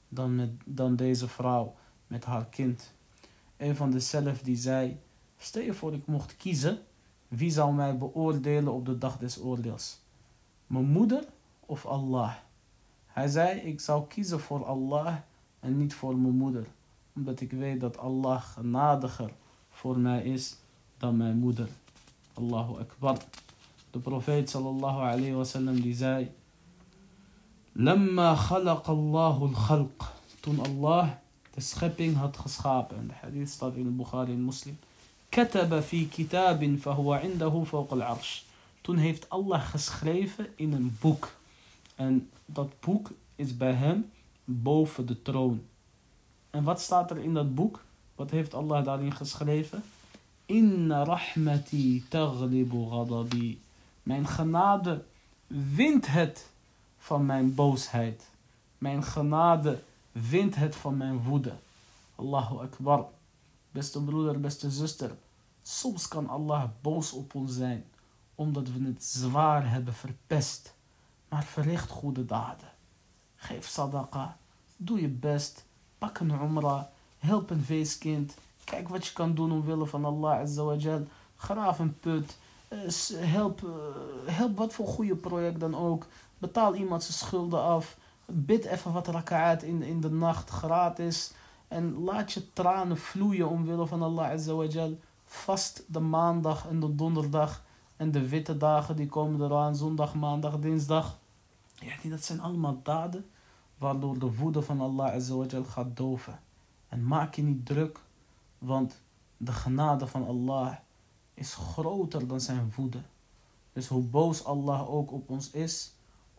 dan, 0.09 0.35
met, 0.35 0.49
dan 0.65 0.95
deze 0.95 1.27
vrouw 1.27 1.75
met 2.07 2.25
haar 2.25 2.45
kind. 2.45 2.93
Een 3.57 3.75
van 3.75 3.91
de 3.91 3.99
zelf 3.99 4.41
die 4.41 4.55
zei, 4.55 4.99
stel 5.37 5.61
je 5.61 5.73
voor 5.73 5.93
ik 5.93 6.05
mocht 6.05 6.35
kiezen, 6.35 6.79
wie 7.27 7.51
zou 7.51 7.73
mij 7.73 7.97
beoordelen 7.97 8.73
op 8.73 8.85
de 8.85 8.97
dag 8.97 9.17
des 9.17 9.39
oordeels? 9.39 9.99
Mijn 10.67 10.85
moeder 10.85 11.25
of 11.59 11.85
Allah? 11.85 12.33
Hij 13.05 13.27
zei, 13.27 13.59
ik 13.59 13.79
zou 13.79 14.07
kiezen 14.07 14.39
voor 14.39 14.65
Allah 14.65 15.15
en 15.59 15.77
niet 15.77 15.93
voor 15.93 16.17
mijn 16.17 16.35
moeder. 16.35 16.67
Omdat 17.15 17.41
ik 17.41 17.51
weet 17.51 17.79
dat 17.79 17.97
Allah 17.97 18.41
genadiger 18.41 19.31
voor 19.69 19.99
mij 19.99 20.23
is 20.23 20.55
dan 20.97 21.17
mijn 21.17 21.37
moeder. 21.37 21.69
Allahu 22.33 22.79
Akbar. 22.79 23.17
De 23.91 23.99
profeet 23.99 24.49
sallallahu 24.49 24.99
alayhi 24.99 25.33
wa 25.33 25.43
sallam 25.43 25.81
die 25.81 25.95
zei... 25.95 26.31
Lamma 27.75 28.35
khalaq 28.35 28.85
Allahu 28.85 29.47
al-khalq. 29.47 30.13
Toen 30.39 30.59
Allah 30.59 31.09
de 31.53 31.61
schepping 31.61 32.15
had 32.15 32.37
geschapen. 32.37 32.97
En 32.97 33.07
de 33.07 33.13
hadith 33.13 33.49
staat 33.49 33.75
in 33.75 33.95
Bukhari 33.95 34.31
en 34.31 34.45
Muslim. 34.45 34.79
Kataba 35.29 35.81
fi 35.81 36.07
kitabin 36.07 36.79
fahuwa 36.79 37.19
indahu 37.19 37.65
fawq 37.65 37.91
al-arsh. 37.91 38.41
Toen 38.81 38.97
heeft 38.97 39.29
Allah 39.29 39.69
geschreven 39.69 40.47
in 40.55 40.73
een 40.73 40.97
boek. 40.99 41.31
En 41.95 42.29
dat 42.45 42.79
boek 42.79 43.11
is 43.35 43.57
bij 43.57 43.73
hem 43.73 44.11
boven 44.43 45.05
de 45.05 45.21
troon. 45.21 45.63
En 46.49 46.63
wat 46.63 46.81
staat 46.81 47.11
er 47.11 47.17
in 47.17 47.33
dat 47.33 47.55
boek? 47.55 47.83
Wat 48.15 48.31
heeft 48.31 48.53
Allah 48.53 48.85
daarin 48.85 49.13
geschreven? 49.13 49.83
Inna 50.45 51.03
rahmati 51.03 52.03
taglibu 52.09 52.85
ghadabi. 52.89 53.61
Mijn 54.03 54.27
genade 54.27 55.03
wint 55.47 56.07
het 56.07 56.51
van 57.03 57.25
mijn 57.25 57.55
boosheid. 57.55 58.23
Mijn 58.77 59.03
genade 59.03 59.83
wint 60.11 60.55
het 60.55 60.75
van 60.75 60.97
mijn 60.97 61.23
woede. 61.23 61.53
Allahu 62.15 62.57
Akbar. 62.57 63.05
Beste 63.71 64.01
broeder, 64.03 64.39
beste 64.39 64.71
zuster. 64.71 65.11
Soms 65.61 66.07
kan 66.07 66.29
Allah 66.29 66.63
boos 66.81 67.11
op 67.11 67.35
ons 67.35 67.53
zijn. 67.53 67.85
Omdat 68.35 68.67
we 68.69 68.85
het 68.85 69.03
zwaar 69.03 69.69
hebben 69.69 69.93
verpest. 69.93 70.73
Maar 71.29 71.43
verricht 71.43 71.89
goede 71.89 72.25
daden. 72.25 72.71
Geef 73.35 73.67
sadaqa. 73.67 74.37
Doe 74.77 75.01
je 75.01 75.09
best. 75.09 75.65
Pak 75.97 76.19
een 76.19 76.31
umrah. 76.31 76.83
Help 77.17 77.49
een 77.49 77.65
weeskind. 77.65 78.33
Kijk 78.63 78.89
wat 78.89 79.07
je 79.07 79.13
kan 79.13 79.35
doen 79.35 79.51
omwille 79.51 79.85
van 79.85 80.05
Allah 80.05 80.39
Azawajal. 80.39 81.07
Graaf 81.35 81.79
een 81.79 81.99
put. 81.99 82.37
Eh, 82.67 82.79
help, 83.15 83.63
eh, 83.63 84.33
help 84.33 84.57
wat 84.57 84.73
voor 84.73 84.87
goede 84.87 85.15
project 85.15 85.59
dan 85.59 85.75
ook. 85.75 86.07
Betaal 86.43 86.75
iemand 86.75 87.03
zijn 87.03 87.17
schulden 87.17 87.61
af. 87.61 87.97
Bid 88.25 88.65
even 88.65 88.93
wat 88.93 89.07
raka'at 89.07 89.63
in, 89.63 89.81
in 89.81 90.01
de 90.01 90.09
nacht 90.09 90.49
gratis. 90.49 91.33
En 91.67 92.03
laat 92.03 92.31
je 92.31 92.53
tranen 92.53 92.97
vloeien 92.97 93.49
omwille 93.49 93.85
van 93.87 94.01
Allah 94.01 94.29
Azawajal. 94.29 94.97
Vast 95.25 95.83
de 95.87 95.99
maandag 95.99 96.67
en 96.67 96.79
de 96.79 96.95
donderdag. 96.95 97.63
En 97.97 98.11
de 98.11 98.27
witte 98.27 98.57
dagen 98.57 98.95
die 98.95 99.07
komen 99.07 99.41
eraan. 99.41 99.75
Zondag, 99.75 100.15
maandag, 100.15 100.59
dinsdag. 100.59 101.19
Ja, 101.75 102.09
dat 102.09 102.23
zijn 102.23 102.41
allemaal 102.41 102.79
daden 102.83 103.25
waardoor 103.77 104.19
de 104.19 104.35
woede 104.35 104.61
van 104.61 104.81
Allah 104.81 105.13
Azawajal 105.13 105.63
gaat 105.63 105.97
doven. 105.97 106.39
En 106.87 107.05
maak 107.05 107.35
je 107.35 107.41
niet 107.41 107.65
druk, 107.65 107.99
want 108.57 109.01
de 109.37 109.51
genade 109.51 110.07
van 110.07 110.27
Allah 110.27 110.75
is 111.33 111.55
groter 111.55 112.27
dan 112.27 112.41
zijn 112.41 112.73
woede. 112.75 113.01
Dus 113.73 113.87
hoe 113.87 114.03
boos 114.03 114.43
Allah 114.43 114.89
ook 114.89 115.11
op 115.11 115.29
ons 115.29 115.51
is, 115.51 115.92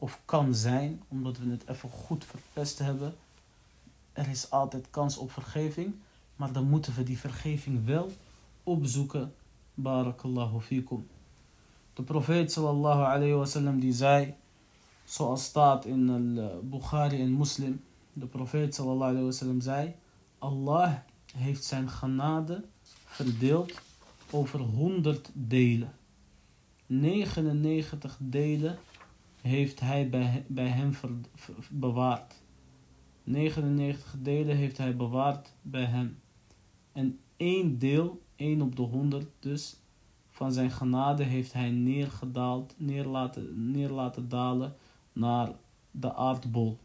of 0.04 0.20
kan 0.24 0.54
zijn, 0.54 1.02
omdat 1.08 1.38
we 1.38 1.50
het 1.50 1.68
even 1.68 1.90
goed 1.90 2.24
verpest 2.24 2.78
hebben, 2.78 3.14
er 4.12 4.28
is 4.28 4.50
altijd 4.50 4.90
kans 4.90 5.16
op 5.16 5.32
vergeving, 5.32 5.94
maar 6.36 6.52
dan 6.52 6.68
moeten 6.68 6.94
we 6.94 7.02
die 7.02 7.18
vergeving 7.18 7.86
wel 7.86 8.12
opzoeken. 8.62 9.34
Barakallahu 9.74 10.60
fikum. 10.60 11.06
De 11.94 12.02
profeet 12.02 12.52
sallallahu 12.52 13.02
alayhi 13.02 13.32
wasallam 13.32 13.80
die 13.80 13.92
zei, 13.92 14.34
zoals 15.04 15.44
staat 15.44 15.84
in 15.84 16.10
al-Bukhari 16.10 17.20
en 17.20 17.36
Muslim, 17.36 17.84
de 18.12 18.26
profeet 18.26 18.74
sallallahu 18.74 19.10
alayhi 19.10 19.26
wasallam 19.26 19.60
zei, 19.60 19.94
Allah 20.38 20.92
heeft 21.36 21.64
zijn 21.64 21.88
genade 21.88 22.64
verdeeld 23.04 23.80
over 24.30 24.60
100 24.60 25.30
delen. 25.32 25.92
99 26.86 28.16
delen 28.20 28.78
heeft 29.48 29.80
hij 29.80 30.08
bij, 30.08 30.44
bij 30.48 30.68
hem 30.68 30.92
bewaard. 31.70 32.42
99 33.24 34.14
delen 34.18 34.56
heeft 34.56 34.78
hij 34.78 34.96
bewaard 34.96 35.52
bij 35.62 35.84
hem. 35.84 36.18
En 36.92 37.18
één 37.36 37.78
deel, 37.78 38.22
één 38.36 38.62
op 38.62 38.76
de 38.76 38.82
100 38.82 39.26
dus, 39.38 39.76
van 40.30 40.52
zijn 40.52 40.70
genade 40.70 41.22
heeft 41.22 41.52
hij 41.52 41.70
neergedaald, 41.70 42.74
neer 42.76 43.04
laten, 43.04 43.70
neer 43.70 43.90
laten 43.90 44.28
dalen 44.28 44.76
naar 45.12 45.52
de 45.90 46.14
aardbol. 46.14 46.78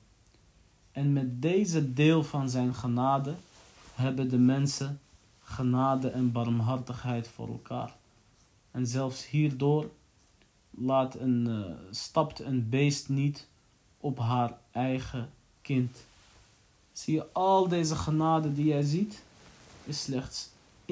En 0.91 1.13
met 1.13 1.41
deze 1.41 1.93
deel 1.93 2.23
van 2.23 2.49
zijn 2.49 2.73
genade 2.73 3.35
hebben 3.93 4.29
de 4.29 4.37
mensen 4.37 4.99
genade 5.39 6.09
en 6.09 6.31
barmhartigheid 6.31 7.27
voor 7.27 7.47
elkaar. 7.47 7.95
En 8.71 8.87
zelfs 8.87 9.29
hierdoor 9.29 9.89
laat 10.69 11.15
een, 11.15 11.47
uh, 11.49 11.65
stapt 11.91 12.39
een 12.39 12.69
beest 12.69 13.09
niet 13.09 13.47
op 13.97 14.19
haar 14.19 14.57
eigen 14.71 15.29
kind. 15.61 15.97
Zie 16.91 17.13
je, 17.13 17.31
al 17.33 17.67
deze 17.67 17.95
genade 17.95 18.53
die 18.53 18.65
jij 18.65 18.81
ziet, 18.81 19.23
is 19.83 20.01
slechts 20.01 20.49
1% 20.85 20.91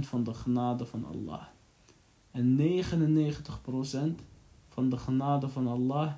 van 0.00 0.24
de 0.24 0.34
genade 0.34 0.86
van 0.86 1.04
Allah. 1.12 1.42
En 2.30 2.56
99% 2.56 4.22
van 4.68 4.88
de 4.88 4.96
genade 4.96 5.48
van 5.48 5.66
Allah 5.66 6.12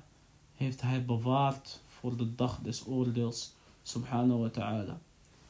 heeft 0.53 0.81
hij 0.81 1.05
bewaard 1.05 1.81
voor 1.87 2.17
de 2.17 2.35
dag 2.35 2.59
des 2.59 2.85
oordeels. 2.85 3.53
Subhanahu 3.81 4.39
wa 4.39 4.49
ta'ala. 4.49 4.99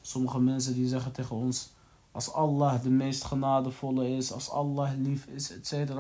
Sommige 0.02 0.39
mensen 0.39 0.74
die 0.74 0.88
zeggen 0.88 1.12
tegen 1.12 1.36
ons, 1.36 1.70
als 2.12 2.34
Allah 2.34 2.82
de 2.84 2.89
meest 2.89 3.24
genadevolle 3.24 4.10
is, 4.10 4.32
als 4.32 4.50
Allah 4.50 4.92
lief 4.98 5.26
is, 5.26 5.52
etc. 5.52 5.92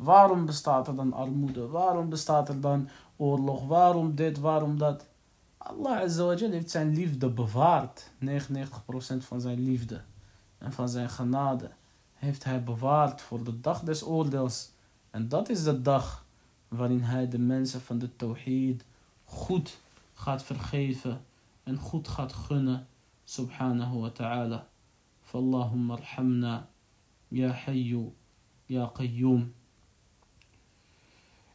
Waarom 0.00 0.46
bestaat 0.46 0.88
er 0.88 0.94
dan 0.94 1.12
armoede? 1.12 1.68
Waarom 1.68 2.08
bestaat 2.08 2.48
er 2.48 2.60
dan 2.60 2.88
oorlog? 3.16 3.66
Waarom 3.66 4.14
dit, 4.14 4.38
waarom 4.38 4.78
dat? 4.78 5.06
Allah 5.58 6.00
Azzawajal 6.00 6.50
heeft 6.50 6.70
zijn 6.70 6.94
liefde 6.94 7.28
bewaard. 7.28 8.10
99% 8.24 8.26
van 9.18 9.40
zijn 9.40 9.60
liefde 9.60 10.00
en 10.58 10.72
van 10.72 10.88
zijn 10.88 11.10
genade 11.10 11.70
heeft 12.14 12.44
hij 12.44 12.64
bewaard 12.64 13.20
voor 13.20 13.44
de 13.44 13.60
dag 13.60 13.82
des 13.82 14.04
oordeels. 14.04 14.70
En 15.10 15.28
dat 15.28 15.48
is 15.48 15.62
de 15.62 15.82
dag 15.82 16.24
waarin 16.68 17.02
hij 17.02 17.28
de 17.28 17.38
mensen 17.38 17.80
van 17.80 17.98
de 17.98 18.16
tawhid 18.16 18.84
goed 19.24 19.78
gaat 20.14 20.42
vergeven 20.42 21.24
en 21.62 21.76
goed 21.76 22.08
gaat 22.08 22.32
gunnen. 22.32 22.86
Subhanahu 23.24 23.98
wa 23.98 24.10
ta'ala. 24.10 24.66
Fallahumma 25.22 25.94
arhamna. 25.94 26.68
Ya 27.28 27.50
hayyu. 27.50 28.12
Ya 28.66 28.90
qayyum. 28.94 29.54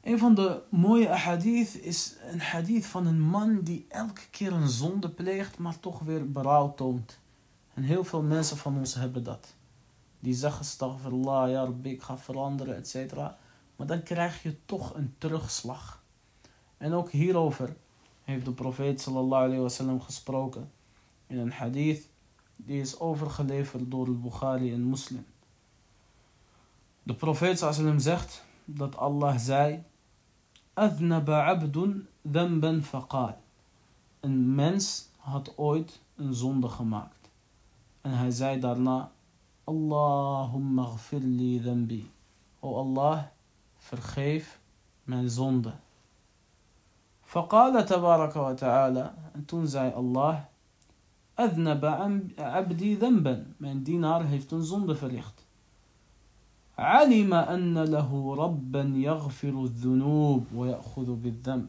Een 0.05 0.19
van 0.19 0.35
de 0.35 0.61
mooie 0.69 1.07
hadith 1.07 1.75
is 1.81 2.15
een 2.31 2.41
hadith 2.41 2.85
van 2.85 3.05
een 3.05 3.21
man 3.21 3.61
die 3.61 3.85
elke 3.89 4.21
keer 4.29 4.53
een 4.53 4.69
zonde 4.69 5.09
pleegt, 5.09 5.57
maar 5.57 5.79
toch 5.79 5.99
weer 5.99 6.31
berouw 6.31 6.73
toont. 6.73 7.19
En 7.73 7.83
heel 7.83 8.03
veel 8.03 8.21
mensen 8.21 8.57
van 8.57 8.77
ons 8.77 8.93
hebben 8.93 9.23
dat. 9.23 9.53
Die 10.19 10.33
zeggen, 10.33 10.59
astaghfirullah, 10.59 11.49
ja 11.49 11.63
Rabbi, 11.63 11.89
ik 11.89 12.01
ga 12.01 12.17
veranderen, 12.17 12.75
etc. 12.75 13.15
Maar 13.75 13.87
dan 13.87 14.03
krijg 14.03 14.43
je 14.43 14.55
toch 14.65 14.95
een 14.95 15.15
terugslag. 15.17 16.03
En 16.77 16.93
ook 16.93 17.11
hierover 17.11 17.75
heeft 18.23 18.45
de 18.45 18.51
profeet 18.51 19.01
sallallahu 19.01 19.43
alayhi 19.43 19.61
wasallam 19.61 20.01
gesproken 20.01 20.71
in 21.27 21.37
een 21.37 21.51
hadith 21.51 22.09
die 22.55 22.81
is 22.81 22.99
overgeleverd 22.99 23.91
door 23.91 24.15
Bukhari 24.15 24.73
en 24.73 24.89
Muslim. 24.89 25.25
De 27.03 27.13
profeet 27.13 27.57
sallam 27.57 27.99
zegt 27.99 28.43
dat 28.65 28.97
Allah 28.97 29.37
zei: 29.37 29.83
أذنب 30.79 31.31
عبد 31.31 32.03
ذنبا 32.27 32.81
فقال 32.81 33.33
أن 34.25 34.47
منس 34.47 35.09
هات 35.23 35.49
أويت 35.49 35.91
أن 36.19 36.33
زوند 36.33 36.67
خماكت 36.67 37.29
أن 38.05 38.11
هاي 38.11 38.31
زاي 38.31 38.59
دارنا 38.59 39.09
اللهم 39.69 40.79
اغفر 40.79 41.17
لي 41.17 41.59
ذنبي. 41.59 42.05
أو 42.63 42.81
الله 42.81 43.27
فرخيف 43.79 44.59
من 45.07 45.27
زوند 45.27 45.73
فقال 47.23 47.85
تبارك 47.85 48.35
وتعالى 48.35 49.13
أن 49.53 49.65
زاي 49.65 49.97
الله 49.97 50.45
أذنب 51.39 51.85
عبدي 52.39 52.95
ذنبا. 52.95 53.45
من 53.59 53.83
دينار 53.83 54.23
هيفتن 54.23 54.61
زوند 54.61 54.93
فريخت 54.93 55.44
علم 56.78 57.34
أن 57.34 57.78
له 57.78 58.34
ربا 58.34 58.92
يغفر 58.94 59.64
الذنوب 59.64 60.44
ويأخذ 60.54 61.14
بالذنب 61.22 61.68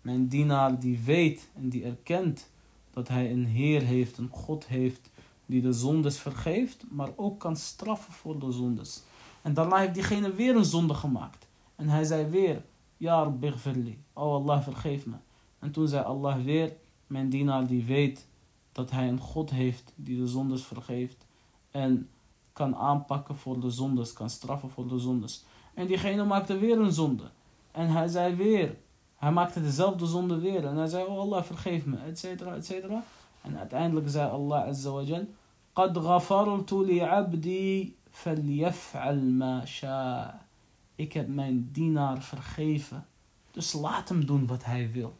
mijn 0.00 0.28
dienaar 0.28 0.80
die 0.80 0.98
weet 0.98 1.50
en 1.54 1.68
die 1.68 1.84
erkent 1.84 2.50
dat 2.90 3.08
hij 3.08 3.30
een 3.30 3.46
Heer 3.46 3.82
heeft, 3.82 4.18
een 4.18 4.28
God 4.30 4.66
heeft 4.66 5.10
die 5.46 5.60
de 5.60 5.72
zondes 5.72 6.18
vergeeft, 6.18 6.84
maar 6.90 7.08
ook 7.16 7.40
kan 7.40 7.56
straffen 7.56 8.12
voor 8.12 8.38
de 8.38 8.52
zondes. 8.52 9.02
En 9.42 9.54
daarna 9.54 9.76
heeft 9.76 9.94
diegene 9.94 10.34
weer 10.34 10.56
een 10.56 10.64
zonde 10.64 10.94
gemaakt. 10.94 11.46
En 11.76 11.88
hij 11.88 12.04
zei 12.04 12.26
weer, 12.26 12.62
Ja 12.96 13.22
Rabbi 13.22 13.98
oh 14.12 14.34
Allah 14.34 14.62
vergeef 14.62 15.06
me. 15.06 15.16
En 15.58 15.70
toen 15.70 15.88
zei 15.88 16.04
Allah 16.04 16.44
weer, 16.44 16.72
mijn 17.06 17.28
dienaar 17.28 17.66
die 17.66 17.84
weet 17.84 18.26
dat 18.72 18.90
hij 18.90 19.08
een 19.08 19.20
God 19.20 19.50
heeft 19.50 19.92
die 19.96 20.16
de 20.16 20.26
zondes 20.26 20.62
vergeeft 20.62 21.26
en 21.70 22.08
kan 22.54 22.76
aanpakken 22.76 23.36
voor 23.36 23.60
de 23.60 23.70
zondes, 23.70 24.12
kan 24.12 24.30
straffen 24.30 24.70
voor 24.70 24.88
de 24.88 24.98
zondes. 24.98 25.44
En 25.74 25.86
diegene 25.86 26.24
maakte 26.24 26.58
weer 26.58 26.78
een 26.78 26.92
zonde. 26.92 27.30
En 27.70 27.88
hij 27.88 28.08
zei 28.08 28.34
weer, 28.34 28.76
hij 29.16 29.32
maakte 29.32 29.62
dezelfde 29.62 30.06
zonde 30.06 30.38
weer. 30.38 30.66
En 30.66 30.76
hij 30.76 30.86
zei, 30.86 31.04
oh 31.04 31.18
Allah 31.18 31.42
vergeef 31.42 31.84
me, 31.84 31.96
et 31.96 32.18
cetera, 32.18 32.54
et 32.54 32.66
cetera. 32.66 33.02
En 33.42 33.58
uiteindelijk 33.58 34.08
zei 34.08 34.30
Allah 34.30 34.66
Azza 34.66 34.90
wa 34.90 35.02
Jal, 35.02 35.26
قد 35.74 35.98
غفرت 35.98 36.72
لعبدي 36.72 37.94
فليفعل 38.10 39.20
ما 39.20 39.64
شاء. 39.64 40.34
Ik 40.94 41.12
heb 41.12 41.28
mijn 41.28 41.68
dienaar 41.72 42.22
vergeven. 42.22 43.06
Dus 43.50 43.72
laat 43.72 44.08
hem 44.08 44.26
doen 44.26 44.46
wat 44.46 44.64
hij 44.64 44.90
wil. 44.92 45.16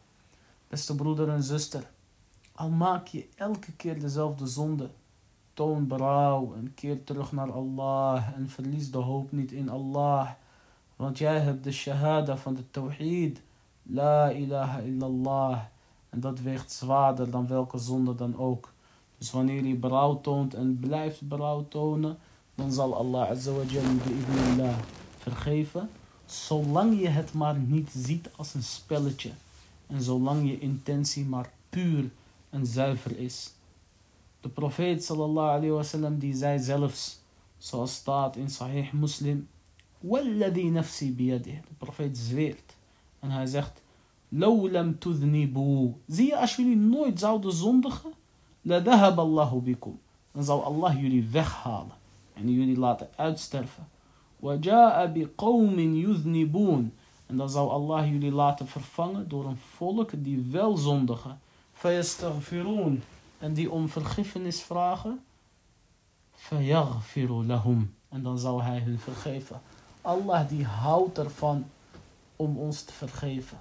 Beste 0.67 0.95
broeder 0.95 1.29
en 1.29 1.43
zuster, 1.43 1.91
al 2.51 2.69
maak 2.69 3.07
je 3.07 3.27
elke 3.35 3.71
keer 3.71 3.99
dezelfde 3.99 4.47
zonde, 4.47 4.89
toon 5.56 5.86
berouw 5.86 6.54
en 6.56 6.74
keer 6.74 7.04
terug 7.04 7.32
naar 7.32 7.52
Allah 7.52 8.22
en 8.34 8.48
verlies 8.48 8.90
de 8.90 8.98
hoop 8.98 9.32
niet 9.32 9.52
in 9.52 9.68
Allah. 9.68 10.30
Want 10.96 11.18
jij 11.18 11.38
hebt 11.38 11.64
de 11.64 11.72
shahada 11.72 12.36
van 12.36 12.54
de 12.54 12.70
tawhid. 12.70 13.40
La 13.82 14.30
ilaha 14.30 14.78
illallah. 14.78 15.60
En 16.10 16.20
dat 16.20 16.40
weegt 16.40 16.72
zwaarder 16.72 17.30
dan 17.30 17.46
welke 17.46 17.78
zonde 17.78 18.14
dan 18.14 18.38
ook. 18.38 18.72
Dus 19.18 19.30
wanneer 19.30 19.64
je 19.64 19.74
berouw 19.74 20.20
toont 20.20 20.54
en 20.54 20.78
blijft 20.80 21.28
berouw 21.28 21.68
tonen, 21.68 22.18
dan 22.54 22.72
zal 22.72 22.96
Allah 22.96 23.30
azza 23.30 23.52
wa 23.52 23.62
jalla 23.62 24.74
vergeven. 25.18 25.88
Zolang 26.26 27.00
je 27.00 27.08
het 27.08 27.32
maar 27.32 27.56
niet 27.56 27.90
ziet 27.90 28.30
als 28.36 28.54
een 28.54 28.62
spelletje. 28.62 29.30
En 29.86 30.02
zolang 30.02 30.48
je 30.48 30.58
intentie 30.58 31.24
maar 31.24 31.50
puur 31.68 32.10
en 32.50 32.66
zuiver 32.66 33.18
is. 33.18 33.54
De 34.46 34.52
profeet 34.52 35.04
sallallahu 35.04 35.48
alayhi 35.56 35.70
wasallam 35.74 36.18
die 36.18 36.34
zei 36.34 36.58
zelfs, 36.58 37.20
zoals 37.58 37.94
staat 37.94 38.36
in 38.36 38.48
Sahih 38.50 38.92
Muslim, 38.92 39.48
Walladhi 40.00 40.70
nafsi 40.70 41.12
biyadih. 41.12 41.54
De 41.54 41.74
profeet 41.78 42.18
zweert. 42.18 42.76
En 43.20 43.30
hij 43.30 43.46
zegt, 43.46 43.82
Law 44.28 44.70
lam 44.72 44.98
tudhnibu. 44.98 45.94
Zie 46.06 46.26
je, 46.26 46.36
als 46.36 46.56
jullie 46.56 46.76
nooit 46.76 47.18
zouden 47.20 47.52
zondigen, 47.52 48.12
dahab 48.62 49.18
Allahu 49.18 49.60
bikum. 49.60 49.98
Dan 50.32 50.44
zal 50.44 50.64
Allah 50.64 51.00
jullie 51.00 51.28
weghalen 51.28 51.96
en 52.34 52.52
jullie 52.52 52.78
laten 52.78 53.08
uitsterven. 53.16 53.88
Waja'a 54.36 55.12
biqawmin 55.12 55.96
yudhnibun. 55.96 56.92
En 57.26 57.36
dan 57.36 57.50
zal 57.50 57.70
Allah 57.70 58.10
jullie 58.10 58.32
laten 58.32 58.66
vervangen 58.66 59.28
door 59.28 59.44
een 59.44 59.58
volk 59.76 60.10
die 60.16 60.46
wel 60.50 60.76
zondigen. 60.76 61.40
Fayastaghfirun. 61.72 63.02
En 63.46 63.54
die 63.54 63.70
om 63.70 63.88
vergiffenis 63.88 64.62
vragen. 64.62 65.24
Fayaghfiru 66.32 67.44
lahum. 67.44 67.94
En 68.08 68.22
dan 68.22 68.38
zal 68.38 68.62
hij 68.62 68.80
hun 68.80 68.98
vergeven. 68.98 69.60
Allah 70.00 70.48
die 70.48 70.64
houdt 70.64 71.18
ervan 71.18 71.64
om 72.36 72.58
ons 72.58 72.82
te 72.82 72.92
vergeven. 72.92 73.58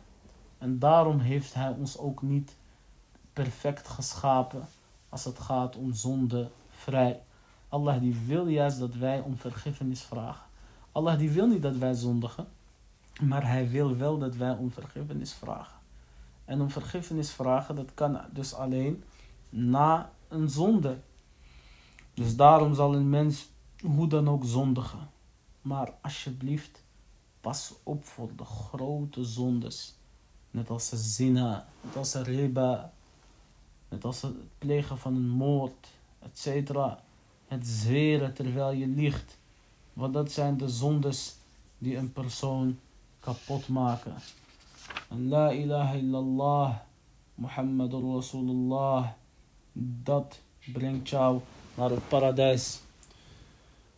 En 0.58 0.80
daarom 0.80 1.20
heeft 1.20 1.54
hij 1.54 1.70
ons 1.70 1.98
ook 1.98 2.22
niet 2.22 2.56
perfect 3.34 3.88
geschapen 3.88 4.68
als 5.10 5.24
het 5.24 5.40
gaat 5.40 5.76
om 5.76 5.94
zonde 5.94 6.50
vrij. 6.70 7.22
Allah 7.70 8.00
die 8.00 8.16
wil 8.26 8.48
juist 8.48 8.80
dat 8.80 8.94
wij 8.96 9.20
om 9.20 9.38
vergiffenis 9.38 10.02
vragen. 10.02 10.46
Allah 10.92 11.18
die 11.18 11.30
wil 11.30 11.48
niet 11.48 11.62
dat 11.62 11.76
wij 11.76 11.94
zondigen. 11.94 12.48
Maar 13.22 13.48
hij 13.48 13.70
wil 13.70 13.98
wel 13.98 14.18
dat 14.18 14.36
wij 14.36 14.52
om 14.52 14.72
vergiffenis 14.72 15.34
vragen. 15.34 15.78
En 16.46 16.62
om 16.62 16.70
vergiffenis 16.70 17.32
vragen, 17.32 17.76
dat 17.76 17.94
kan 17.94 18.20
dus 18.32 18.54
alleen 18.54 19.04
na 19.50 20.12
een 20.28 20.50
zonde. 20.50 20.98
Dus 22.14 22.36
daarom 22.36 22.74
zal 22.74 22.96
een 22.96 23.10
mens 23.10 23.50
hoe 23.82 24.08
dan 24.08 24.30
ook 24.30 24.44
zondigen. 24.46 25.10
Maar 25.62 25.94
alsjeblieft, 26.02 26.84
pas 27.42 27.74
op 27.84 28.06
voor 28.06 28.30
de 28.36 28.46
grote 28.46 29.24
zondes. 29.24 29.96
Net 30.52 30.70
als 30.70 30.90
de 30.90 30.98
zina, 30.98 31.68
net 31.82 31.96
als 31.96 32.12
de 32.12 32.24
riba, 32.24 32.94
net 33.90 34.04
als 34.04 34.22
het 34.22 34.58
plegen 34.58 34.98
van 34.98 35.16
een 35.16 35.30
moord, 35.30 35.88
etc. 36.20 36.72
Het 37.48 37.68
zweren 37.68 38.34
terwijl 38.34 38.72
je 38.72 38.88
liegt. 38.88 39.38
Want 39.94 40.14
dat 40.14 40.32
zijn 40.32 40.58
de 40.58 40.70
zondes 40.70 41.36
die 41.78 41.98
een 41.98 42.14
persoon 42.14 42.80
kapot 43.20 43.68
maken. 43.68 44.16
En 45.10 45.28
la 45.28 45.52
ilaha 45.52 45.94
illallah, 45.94 46.76
Muhammadur 47.36 48.14
Rasulullah, 48.14 49.08
dat 49.78 50.40
brengt 50.74 51.10
jou 51.10 51.40
naar 51.76 51.90
het 51.90 52.08
paradijs. 52.08 52.82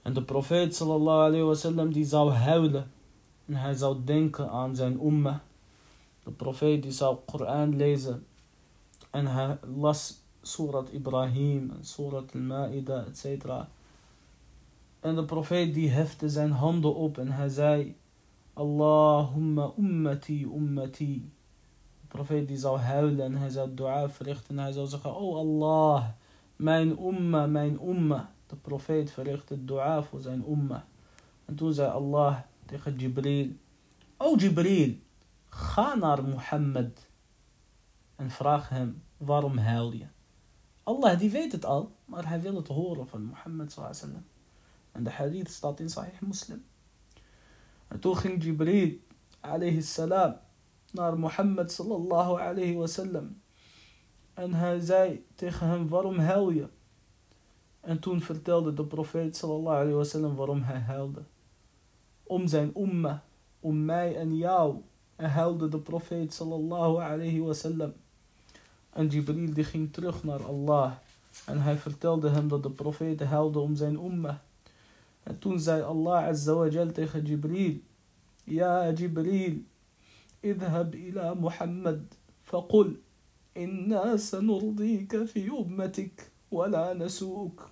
En 0.02 0.14
de 0.14 0.24
profeet 0.24 0.76
sallallahu 0.76 1.28
alayhi 1.28 1.46
wasallam 1.46 1.94
die 1.94 2.06
zou 2.06 2.32
huilen. 2.32 2.92
En 3.46 3.56
hij 3.56 3.74
zou 3.74 3.98
denken 4.04 4.50
aan 4.50 4.76
zijn 4.76 5.06
umma. 5.06 5.44
De 6.24 6.32
profeet 6.32 6.84
die 6.84 6.92
zou 6.92 7.18
Koran 7.26 7.76
lezen. 7.76 8.26
En 9.10 9.28
hij 9.28 9.58
las 9.76 10.22
Surat 10.42 10.90
Ibrahim 10.90 11.72
en 11.78 11.86
Surat 11.86 12.34
Al-Ma'ida, 12.34 13.06
etc. 13.06 13.46
En 15.00 15.16
de 15.16 15.26
profeet 15.26 15.74
die 15.74 15.90
hefte 15.90 16.30
zijn 16.30 16.52
handen 16.52 16.96
op 16.96 17.18
en 17.18 17.32
hij 17.32 17.50
zei... 17.50 17.96
Allahumma 18.54 19.72
ummati 19.78 20.44
ummati. 20.44 21.32
Profeet 22.18 22.48
die 22.48 22.58
zou 22.58 22.80
huilen 22.80 23.26
en 23.26 23.36
hij 23.36 23.50
zou 23.50 23.74
dua 23.74 24.10
verrichten 24.10 24.58
en 24.58 24.64
hij 24.64 24.72
zou 24.72 24.88
zeggen, 24.88 25.16
oh 25.16 25.38
Allah, 25.38 26.08
mijn 26.56 27.00
umma, 27.00 27.46
mijn 27.46 27.80
umma. 27.88 28.32
De 28.48 28.56
profeet 28.56 29.12
verrichtte 29.12 29.66
dua 29.66 30.04
voor 30.04 30.22
zijn 30.22 30.44
umma. 30.50 30.88
En 31.46 31.56
toen 31.56 31.74
zei 31.74 31.90
Allah 31.90 32.40
tegen 32.66 32.96
Jibril, 32.96 33.52
oh 34.18 34.40
Jibril, 34.40 34.96
ga 35.50 35.96
naar 35.96 36.24
Mohammed 36.24 37.10
en 38.16 38.30
vraag 38.30 38.70
hem, 38.70 39.04
waarom 39.18 39.58
huil 39.58 39.92
je? 39.92 40.06
Allah 40.84 41.20
die 41.20 41.30
weet 41.30 41.52
het 41.52 41.66
al, 41.66 41.96
maar 42.06 42.28
hij 42.28 42.42
wil 42.42 42.56
het 42.56 42.68
horen 42.68 43.08
van 43.08 43.24
Mohammed 43.24 43.72
sallallahu 43.72 44.24
En 44.92 45.04
de 45.04 45.12
hadith 45.12 45.50
staat 45.50 45.80
in 45.80 45.90
Sahih 45.90 46.22
Muslim. 46.22 46.66
En 47.88 48.00
toen 48.00 48.18
ging 48.18 48.44
Jibril 48.44 48.98
alayhi 49.40 49.82
salam 49.82 50.46
naar 50.98 51.20
Mohammed 51.20 51.72
sallallahu 51.72 52.42
alayhi 52.42 52.76
wasallam. 52.76 53.42
En 54.34 54.54
hij 54.54 54.80
zei 54.80 55.26
tegen 55.36 55.68
hem, 55.68 55.88
waarom 55.88 56.18
huil 56.18 56.50
je? 56.50 56.68
En 57.80 58.00
toen 58.00 58.22
vertelde 58.22 58.74
de 58.74 58.86
profeet 58.86 59.36
sallallahu 59.36 59.76
alayhi 59.76 59.96
wasallam 59.96 60.36
waarom 60.36 60.62
hij 60.62 60.80
huilde. 60.80 61.22
Om 62.24 62.48
zijn 62.48 62.72
umma, 62.76 63.24
om 63.60 63.86
mij 63.86 64.16
en 64.16 64.38
jou. 64.38 64.82
En 65.16 65.30
huilde 65.30 65.68
de 65.68 65.80
profeet 65.80 66.34
sallallahu 66.34 66.98
alayhi 66.98 67.42
wasallam. 67.42 67.94
En 68.90 69.08
Jibril 69.08 69.54
die 69.54 69.64
ging 69.64 69.94
terug 69.94 70.24
naar 70.24 70.44
Allah. 70.44 70.92
En 71.46 71.62
hij 71.62 71.76
vertelde 71.78 72.30
hem 72.30 72.48
dat 72.48 72.64
de 72.64 72.72
profeet 72.72 73.24
huilde 73.24 73.60
om 73.60 73.76
zijn 73.76 73.96
umma. 74.06 74.42
En 75.24 75.40
toen 75.40 75.60
zei 75.60 75.82
Allah 75.82 76.26
Azza 76.26 76.54
wa 76.54 76.68
Jal 76.68 76.92
tegen 76.92 77.26
Jibril. 77.26 77.80
Ja 78.44 78.92
Jibril, 78.92 79.64
اذهب 80.52 80.96
إلى 80.96 81.36
محمد 81.36 82.14
فقل 82.44 82.96
إنا 83.58 84.18
سنرضيك 84.18 85.24
في 85.24 85.50
أمتك 85.50 86.32
ولا 86.52 86.94
نسوك 86.94 87.70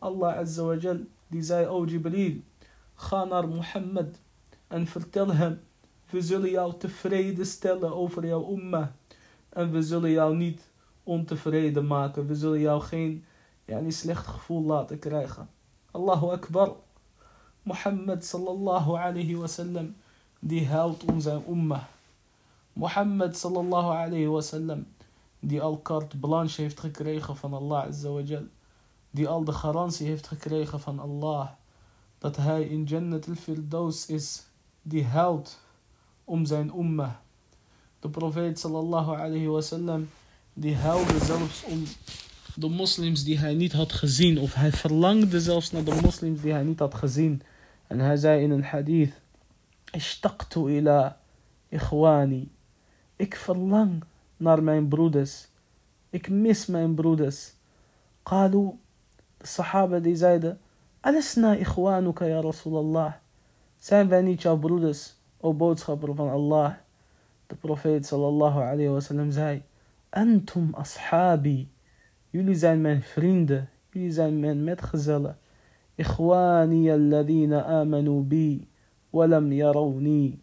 Allah 0.00 0.38
Azza 0.38 0.62
wa 0.64 0.76
Jal 0.76 1.06
zei, 1.40 1.66
O 1.66 1.84
Jibril, 1.84 2.42
ga 2.94 3.24
naar 3.24 3.48
Mohammed 3.48 4.18
en 4.68 4.86
vertel 4.86 5.34
hem, 5.34 5.60
we 6.10 6.20
zullen 6.20 6.50
jou 6.50 6.72
tevreden 6.78 7.46
stellen 7.46 7.94
over 7.94 8.26
jouw 8.26 8.50
umma. 8.50 8.92
En 9.48 9.70
we 9.70 9.82
zullen 9.82 10.10
jou 10.10 10.36
niet 10.36 10.70
ontevreden 11.02 11.86
maken. 11.86 12.26
We 12.26 12.34
zullen 12.34 12.60
jou 12.60 12.80
geen 12.80 13.24
ja, 13.64 13.78
niet 13.78 13.94
slecht 13.94 14.26
gevoel 14.26 14.62
laten 14.62 14.98
krijgen. 14.98 15.48
Allahu 15.90 16.30
Akbar. 16.30 16.72
Mohammed 17.62 18.24
sallallahu 18.24 18.96
alayhi 18.96 19.36
wasallam 19.36 19.96
die 20.38 20.66
huilt 20.66 21.04
om 21.04 21.20
zijn 21.20 21.42
umma. 21.48 21.88
Mohammed 22.78 23.36
sallallahu 23.36 23.90
alayhi 23.90 24.26
wasallam 24.26 24.86
die 25.40 25.60
al 25.60 25.82
carte 25.82 26.16
blanche 26.16 26.62
heeft 26.62 26.80
gekregen 26.80 27.36
van 27.36 27.54
Allah 27.54 27.86
azza 27.86 28.10
wa 28.10 28.20
jal. 28.20 28.46
Die 29.10 29.28
al 29.28 29.44
de 29.44 29.52
garantie 29.52 30.06
heeft 30.06 30.26
gekregen 30.26 30.80
van 30.80 30.98
Allah 30.98 31.48
dat 32.18 32.36
hij 32.36 32.62
in 32.62 32.84
Jannat 32.84 33.28
al-Firdaus 33.28 34.06
is. 34.06 34.44
Die 34.82 35.04
huilt 35.04 35.60
om 36.24 36.46
zijn 36.46 36.72
umma. 36.78 37.20
De 38.00 38.08
profeet 38.08 38.58
sallallahu 38.58 39.16
alayhi 39.16 39.46
wasallam 39.46 40.08
die 40.52 40.76
huilde 40.76 41.24
zelfs 41.24 41.64
om 41.64 41.82
de 42.54 42.68
moslims 42.68 43.24
die 43.24 43.38
hij 43.38 43.54
niet 43.54 43.72
had 43.72 43.92
gezien. 43.92 44.38
Of 44.38 44.54
hij 44.54 44.72
verlangde 44.72 45.40
zelfs 45.40 45.70
naar 45.70 45.84
de 45.84 46.00
moslims 46.02 46.40
die 46.40 46.52
hij 46.52 46.62
niet 46.62 46.78
had 46.78 46.94
gezien. 46.94 47.42
En 47.86 47.98
hij 47.98 48.16
zei 48.16 48.42
in 48.42 48.50
een 48.50 48.64
hadith. 48.64 49.20
Ishtaqtu 49.92 50.70
ila 50.70 51.20
ikhwani. 51.68 52.56
Ik 53.18 53.36
verlang 53.36 54.04
naar 54.36 54.62
mijn 54.62 54.88
broeders. 54.88 55.48
Ik 56.10 56.28
mis 56.28 56.66
mijn 56.66 56.94
broeders. 56.94 57.54
Qalu, 58.22 58.78
de 59.36 59.46
sahaba 59.46 59.98
die 59.98 60.16
zeiden. 60.16 60.60
Alasna 61.00 61.54
ikhwanuka 61.54 62.24
ya 62.26 62.40
Rasulallah. 62.40 63.12
Zijn 63.76 64.08
wij 64.08 64.22
niet 64.22 64.42
jouw 64.42 64.56
broeders, 64.56 65.14
o 65.40 65.54
boodschapper 65.54 66.14
van 66.14 66.30
Allah? 66.30 66.74
De 67.46 67.54
profeet 67.54 68.06
sallallahu 68.06 68.60
alayhi 68.60 68.88
wa 68.88 69.00
sallam 69.00 69.30
zei. 69.30 69.62
Antum 70.10 70.74
ashabi. 70.74 71.68
Jullie 72.30 72.54
zijn 72.54 72.80
mijn 72.80 73.02
vrienden. 73.02 73.68
Jullie 73.90 74.12
zijn 74.12 74.40
mijn 74.40 74.64
metgezellen. 74.64 75.38
Ikhwani 75.94 76.90
alladhina 76.90 77.64
amanu 77.64 78.20
bi. 78.20 78.68
Walam 79.10 79.52
yarawni. 79.52 80.42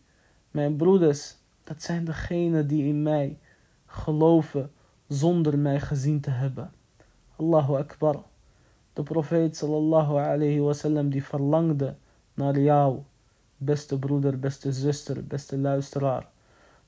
Mijn 0.51 0.75
broeders, 0.75 1.37
dat 1.65 1.81
zijn 1.81 2.05
degenen 2.05 2.67
die 2.67 2.83
in 2.85 3.03
mij 3.03 3.39
geloven 3.85 4.71
zonder 5.07 5.59
mij 5.59 5.79
gezien 5.79 6.21
te 6.21 6.29
hebben. 6.29 6.71
Allahu 7.35 7.75
Akbar. 7.75 8.23
De 8.93 9.03
profeet 9.03 9.57
sallallahu 9.57 10.17
alayhi 10.17 10.59
wasallam 10.59 11.09
die 11.09 11.23
verlangde 11.23 11.95
naar 12.33 12.59
jou, 12.59 12.99
beste 13.57 13.99
broeder, 13.99 14.39
beste 14.39 14.73
zuster, 14.73 15.25
beste 15.27 15.57
luisteraar. 15.57 16.27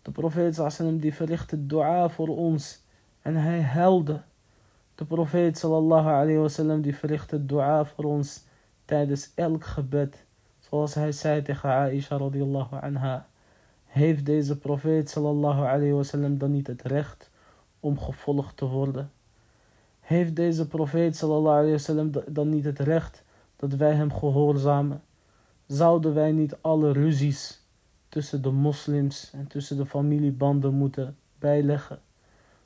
De 0.01 0.11
profeet 0.11 0.55
sallallahu 0.55 0.99
die 0.99 1.13
verrichtte 1.13 1.65
dua 1.65 2.09
voor 2.09 2.28
ons 2.28 2.82
en 3.21 3.36
hij 3.36 3.61
huilde. 3.61 4.21
De 4.95 5.05
profeet 5.05 5.57
sallallahu 5.57 6.07
alayhi 6.07 6.38
wasallam 6.38 6.82
die 6.82 6.95
verrichtte 6.95 7.45
dua 7.45 7.86
voor 7.86 8.05
ons 8.05 8.43
tijdens 8.86 9.32
elk 9.36 9.65
gebed. 9.65 10.25
Zoals 10.59 10.93
hij 10.93 11.11
zei 11.11 11.41
tegen 11.41 11.69
Aisha 11.69 12.17
radiyallahu 12.17 12.75
anha. 12.82 13.28
Heeft 13.98 14.26
deze 14.26 14.58
profeet 14.58 15.10
sallallahu 15.10 15.66
alayhi 15.66 15.91
wasallam 15.91 16.38
dan 16.38 16.52
niet 16.52 16.68
het 16.68 16.82
recht 16.82 17.30
om 17.80 18.00
gevolgd 18.00 18.58
te 18.58 18.66
worden? 18.66 19.12
Heeft 20.00 20.36
deze 20.36 20.68
profeet 20.68 21.16
sallallahu 21.16 21.56
alayhi 21.56 21.72
wasallam 21.72 22.12
dan 22.28 22.50
niet 22.50 22.64
het 22.64 22.80
recht 22.80 23.24
dat 23.56 23.74
wij 23.74 23.93
hem 23.93 24.12
gehoorzamen? 24.12 25.02
Zouden 25.66 26.14
wij 26.14 26.32
niet 26.32 26.58
alle 26.62 26.91
ruzies 26.91 27.62
tussen 28.10 28.41
de 28.41 28.52
moslims 28.52 29.32
en 29.34 29.48
tussen 29.48 29.78
de 29.78 29.86
familiebanden 29.86 30.74
moeten 30.74 31.18
bijleggen? 31.39 32.00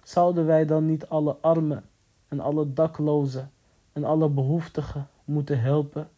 Zouden 0.04 0.46
wij 0.46 0.66
dan 0.66 0.86
niet 0.86 1.08
alle 1.08 1.36
armen 1.42 1.84
en 2.28 2.40
alle 2.40 2.74
daklozen 2.74 3.52
en 3.94 4.04
alle 4.04 4.30
behoeftigen 4.30 5.08
moeten 5.26 5.62
helpen? 5.62 6.10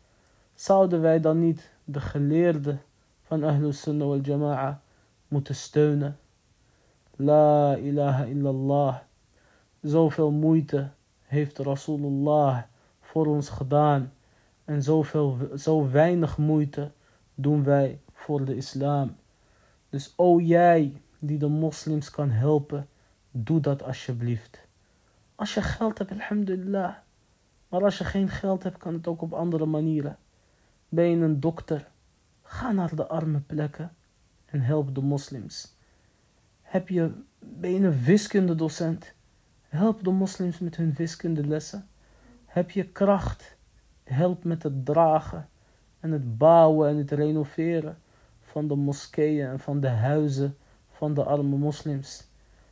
Zouden 0.53 1.01
wij 1.01 1.19
dan 1.19 1.39
niet 1.39 1.71
de 1.83 2.01
geleerden 2.01 2.81
van 3.23 3.43
Ahlus 3.43 3.81
Sunnah 3.81 4.07
wal 4.07 4.19
Jama'a 4.21 4.81
moeten 5.33 5.55
steunen? 5.55 6.17
La 7.15 7.77
ilaha 7.77 8.23
illallah. 8.23 8.97
Zoveel 9.81 10.31
moeite 10.31 10.89
heeft 11.21 11.57
Rasulullah 11.57 12.61
voor 13.01 13.27
ons 13.27 13.49
gedaan. 13.49 14.13
En 14.65 14.83
zoveel, 14.83 15.37
zo 15.55 15.89
weinig 15.89 16.37
moeite 16.37 16.91
doen 17.35 17.63
wij 17.63 17.99
voor 18.13 18.45
de 18.45 18.55
islam. 18.55 19.15
Dus 19.89 20.13
o 20.15 20.39
jij 20.39 21.01
die 21.19 21.37
de 21.37 21.47
moslims 21.47 22.09
kan 22.09 22.29
helpen, 22.29 22.87
doe 23.31 23.59
dat 23.59 23.83
alsjeblieft. 23.83 24.67
Als 25.35 25.53
je 25.53 25.61
geld 25.61 25.97
hebt, 25.97 26.11
alhamdulillah. 26.11 26.95
Maar 27.67 27.83
als 27.83 27.97
je 27.97 28.03
geen 28.03 28.29
geld 28.29 28.63
hebt, 28.63 28.77
kan 28.77 28.93
het 28.93 29.07
ook 29.07 29.21
op 29.21 29.33
andere 29.33 29.65
manieren. 29.65 30.17
Ben 30.89 31.09
je 31.09 31.15
een 31.15 31.39
dokter? 31.39 31.87
Ga 32.43 32.71
naar 32.71 32.95
de 32.95 33.07
arme 33.07 33.39
plekken 33.39 33.91
en 34.53 34.61
help 34.61 34.95
de 34.95 35.01
moslims. 35.01 35.75
Heb 36.61 36.89
je, 36.89 37.11
ben 37.39 37.71
je 37.71 37.79
een 37.79 38.03
wiskundedocent? 38.03 39.13
Help 39.67 40.03
de 40.03 40.11
moslims 40.11 40.59
met 40.59 40.75
hun 40.75 40.93
wiskundelessen. 40.93 41.87
Heb 42.45 42.71
je 42.71 42.83
kracht? 42.83 43.55
Help 44.03 44.43
met 44.43 44.63
het 44.63 44.85
dragen 44.85 45.49
en 45.99 46.11
het 46.11 46.37
bouwen 46.37 46.89
en 46.89 46.97
het 46.97 47.11
renoveren 47.11 47.97
van 48.41 48.67
de 48.67 48.75
moskeeën 48.75 49.47
en 49.47 49.59
van 49.59 49.79
de 49.79 49.87
huizen 49.87 50.57
van 50.89 51.13
de 51.13 51.23
arme 51.23 51.57
moslims. 51.57 52.27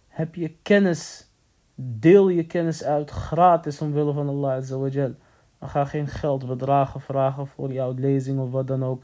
Heb 0.07 0.35
je 0.35 0.49
kennis? 0.61 1.29
Deel 1.75 2.29
je 2.29 2.45
kennis 2.45 2.83
uit 2.83 3.09
gratis 3.09 3.81
omwille 3.81 4.13
van 4.13 4.27
Allah 4.27 4.51
Azawajal. 4.51 5.13
Ga 5.59 5.85
geen 5.85 6.07
geld 6.07 6.47
bedragen 6.47 7.01
vragen 7.01 7.47
voor 7.47 7.73
jouw 7.73 7.93
lezing 7.93 8.39
of 8.39 8.51
wat 8.51 8.67
dan 8.67 8.83
ook. 8.83 9.03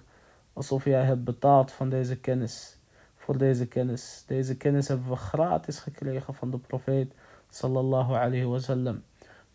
Alsof 0.58 0.84
jij 0.84 1.04
hebt 1.04 1.24
betaald 1.24 1.72
van 1.72 1.90
deze 1.90 2.18
kennis. 2.20 2.78
Voor 3.16 3.38
deze 3.38 3.68
kennis. 3.68 4.24
Deze 4.28 4.58
kennis 4.58 4.88
hebben 4.88 5.10
we 5.10 5.16
gratis 5.16 5.80
gekregen 5.80 6.34
van 6.34 6.52
de 6.52 6.58
profeet 6.58 7.14
sallallahu 7.50 8.14
alayhi 8.14 8.46
wasallam. 8.46 9.04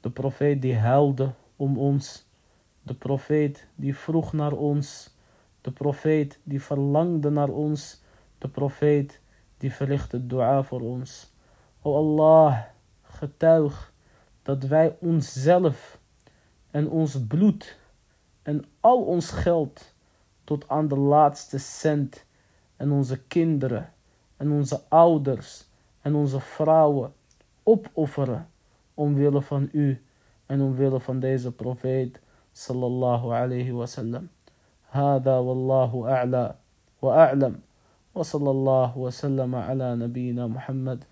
De 0.00 0.10
profeet 0.10 0.62
die 0.62 0.76
huilde 0.76 1.32
om 1.56 1.78
ons. 1.78 2.26
De 2.82 2.94
profeet 2.94 3.66
die 3.74 3.96
vroeg 3.96 4.32
naar 4.32 4.52
ons. 4.52 5.14
De 5.60 5.70
profeet 5.70 6.38
die 6.42 6.62
verlangde 6.62 7.30
naar 7.30 7.48
ons. 7.48 8.02
De 8.38 8.48
profeet 8.48 9.20
die 9.56 9.72
verlichtte 9.72 10.26
dua 10.26 10.62
voor 10.62 10.80
ons. 10.80 11.32
O 11.80 11.96
Allah, 11.96 12.58
getuig 13.02 13.92
dat 14.42 14.64
wij 14.64 14.96
onszelf 15.00 15.98
en 16.70 16.88
ons 16.88 17.26
bloed 17.26 17.78
en 18.42 18.64
al 18.80 19.02
ons 19.02 19.30
geld 19.30 19.91
tot 20.51 20.69
aan 20.69 20.87
de 20.87 20.97
laatste 20.97 21.57
cent 21.57 22.25
en 22.75 22.91
onze 22.91 23.21
kinderen 23.27 23.93
en 24.37 24.51
onze 24.51 24.81
ouders 24.89 25.65
en 26.01 26.15
onze 26.15 26.39
vrouwen 26.39 27.13
opofferen 27.63 28.49
omwille 28.93 29.41
van 29.41 29.69
u 29.71 30.01
en 30.45 30.61
omwille 30.61 30.99
van 30.99 31.19
deze 31.19 31.51
profeet 31.51 32.21
sallallahu 32.51 33.31
alayhi 33.31 33.71
wa 33.71 33.85
sallam. 33.85 34.29
هذا 34.89 35.37
والله 35.37 36.09
أعلى 36.09 36.55
وأعلم 37.01 37.59
وصلى 38.15 38.51
الله 38.51 38.97
وسلم 38.97 39.55
على 39.55 39.95
نبينا 39.95 40.47
محمد 40.47 41.03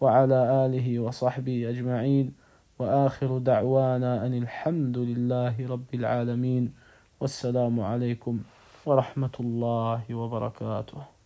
وعلى 0.00 0.66
آله 0.66 0.98
وصحبه 0.98 1.68
أجمعين 1.68 2.34
وآخر 2.78 3.38
دعوانا 3.38 4.26
أن 4.26 4.34
الحمد 4.34 4.98
لله 4.98 5.66
رب 5.66 5.94
العالمين 5.94 6.72
والسلام 7.20 7.80
عليكم 7.80 8.40
ورحمة 8.87 9.35
الله 9.39 10.15
وبركاته. 10.15 11.16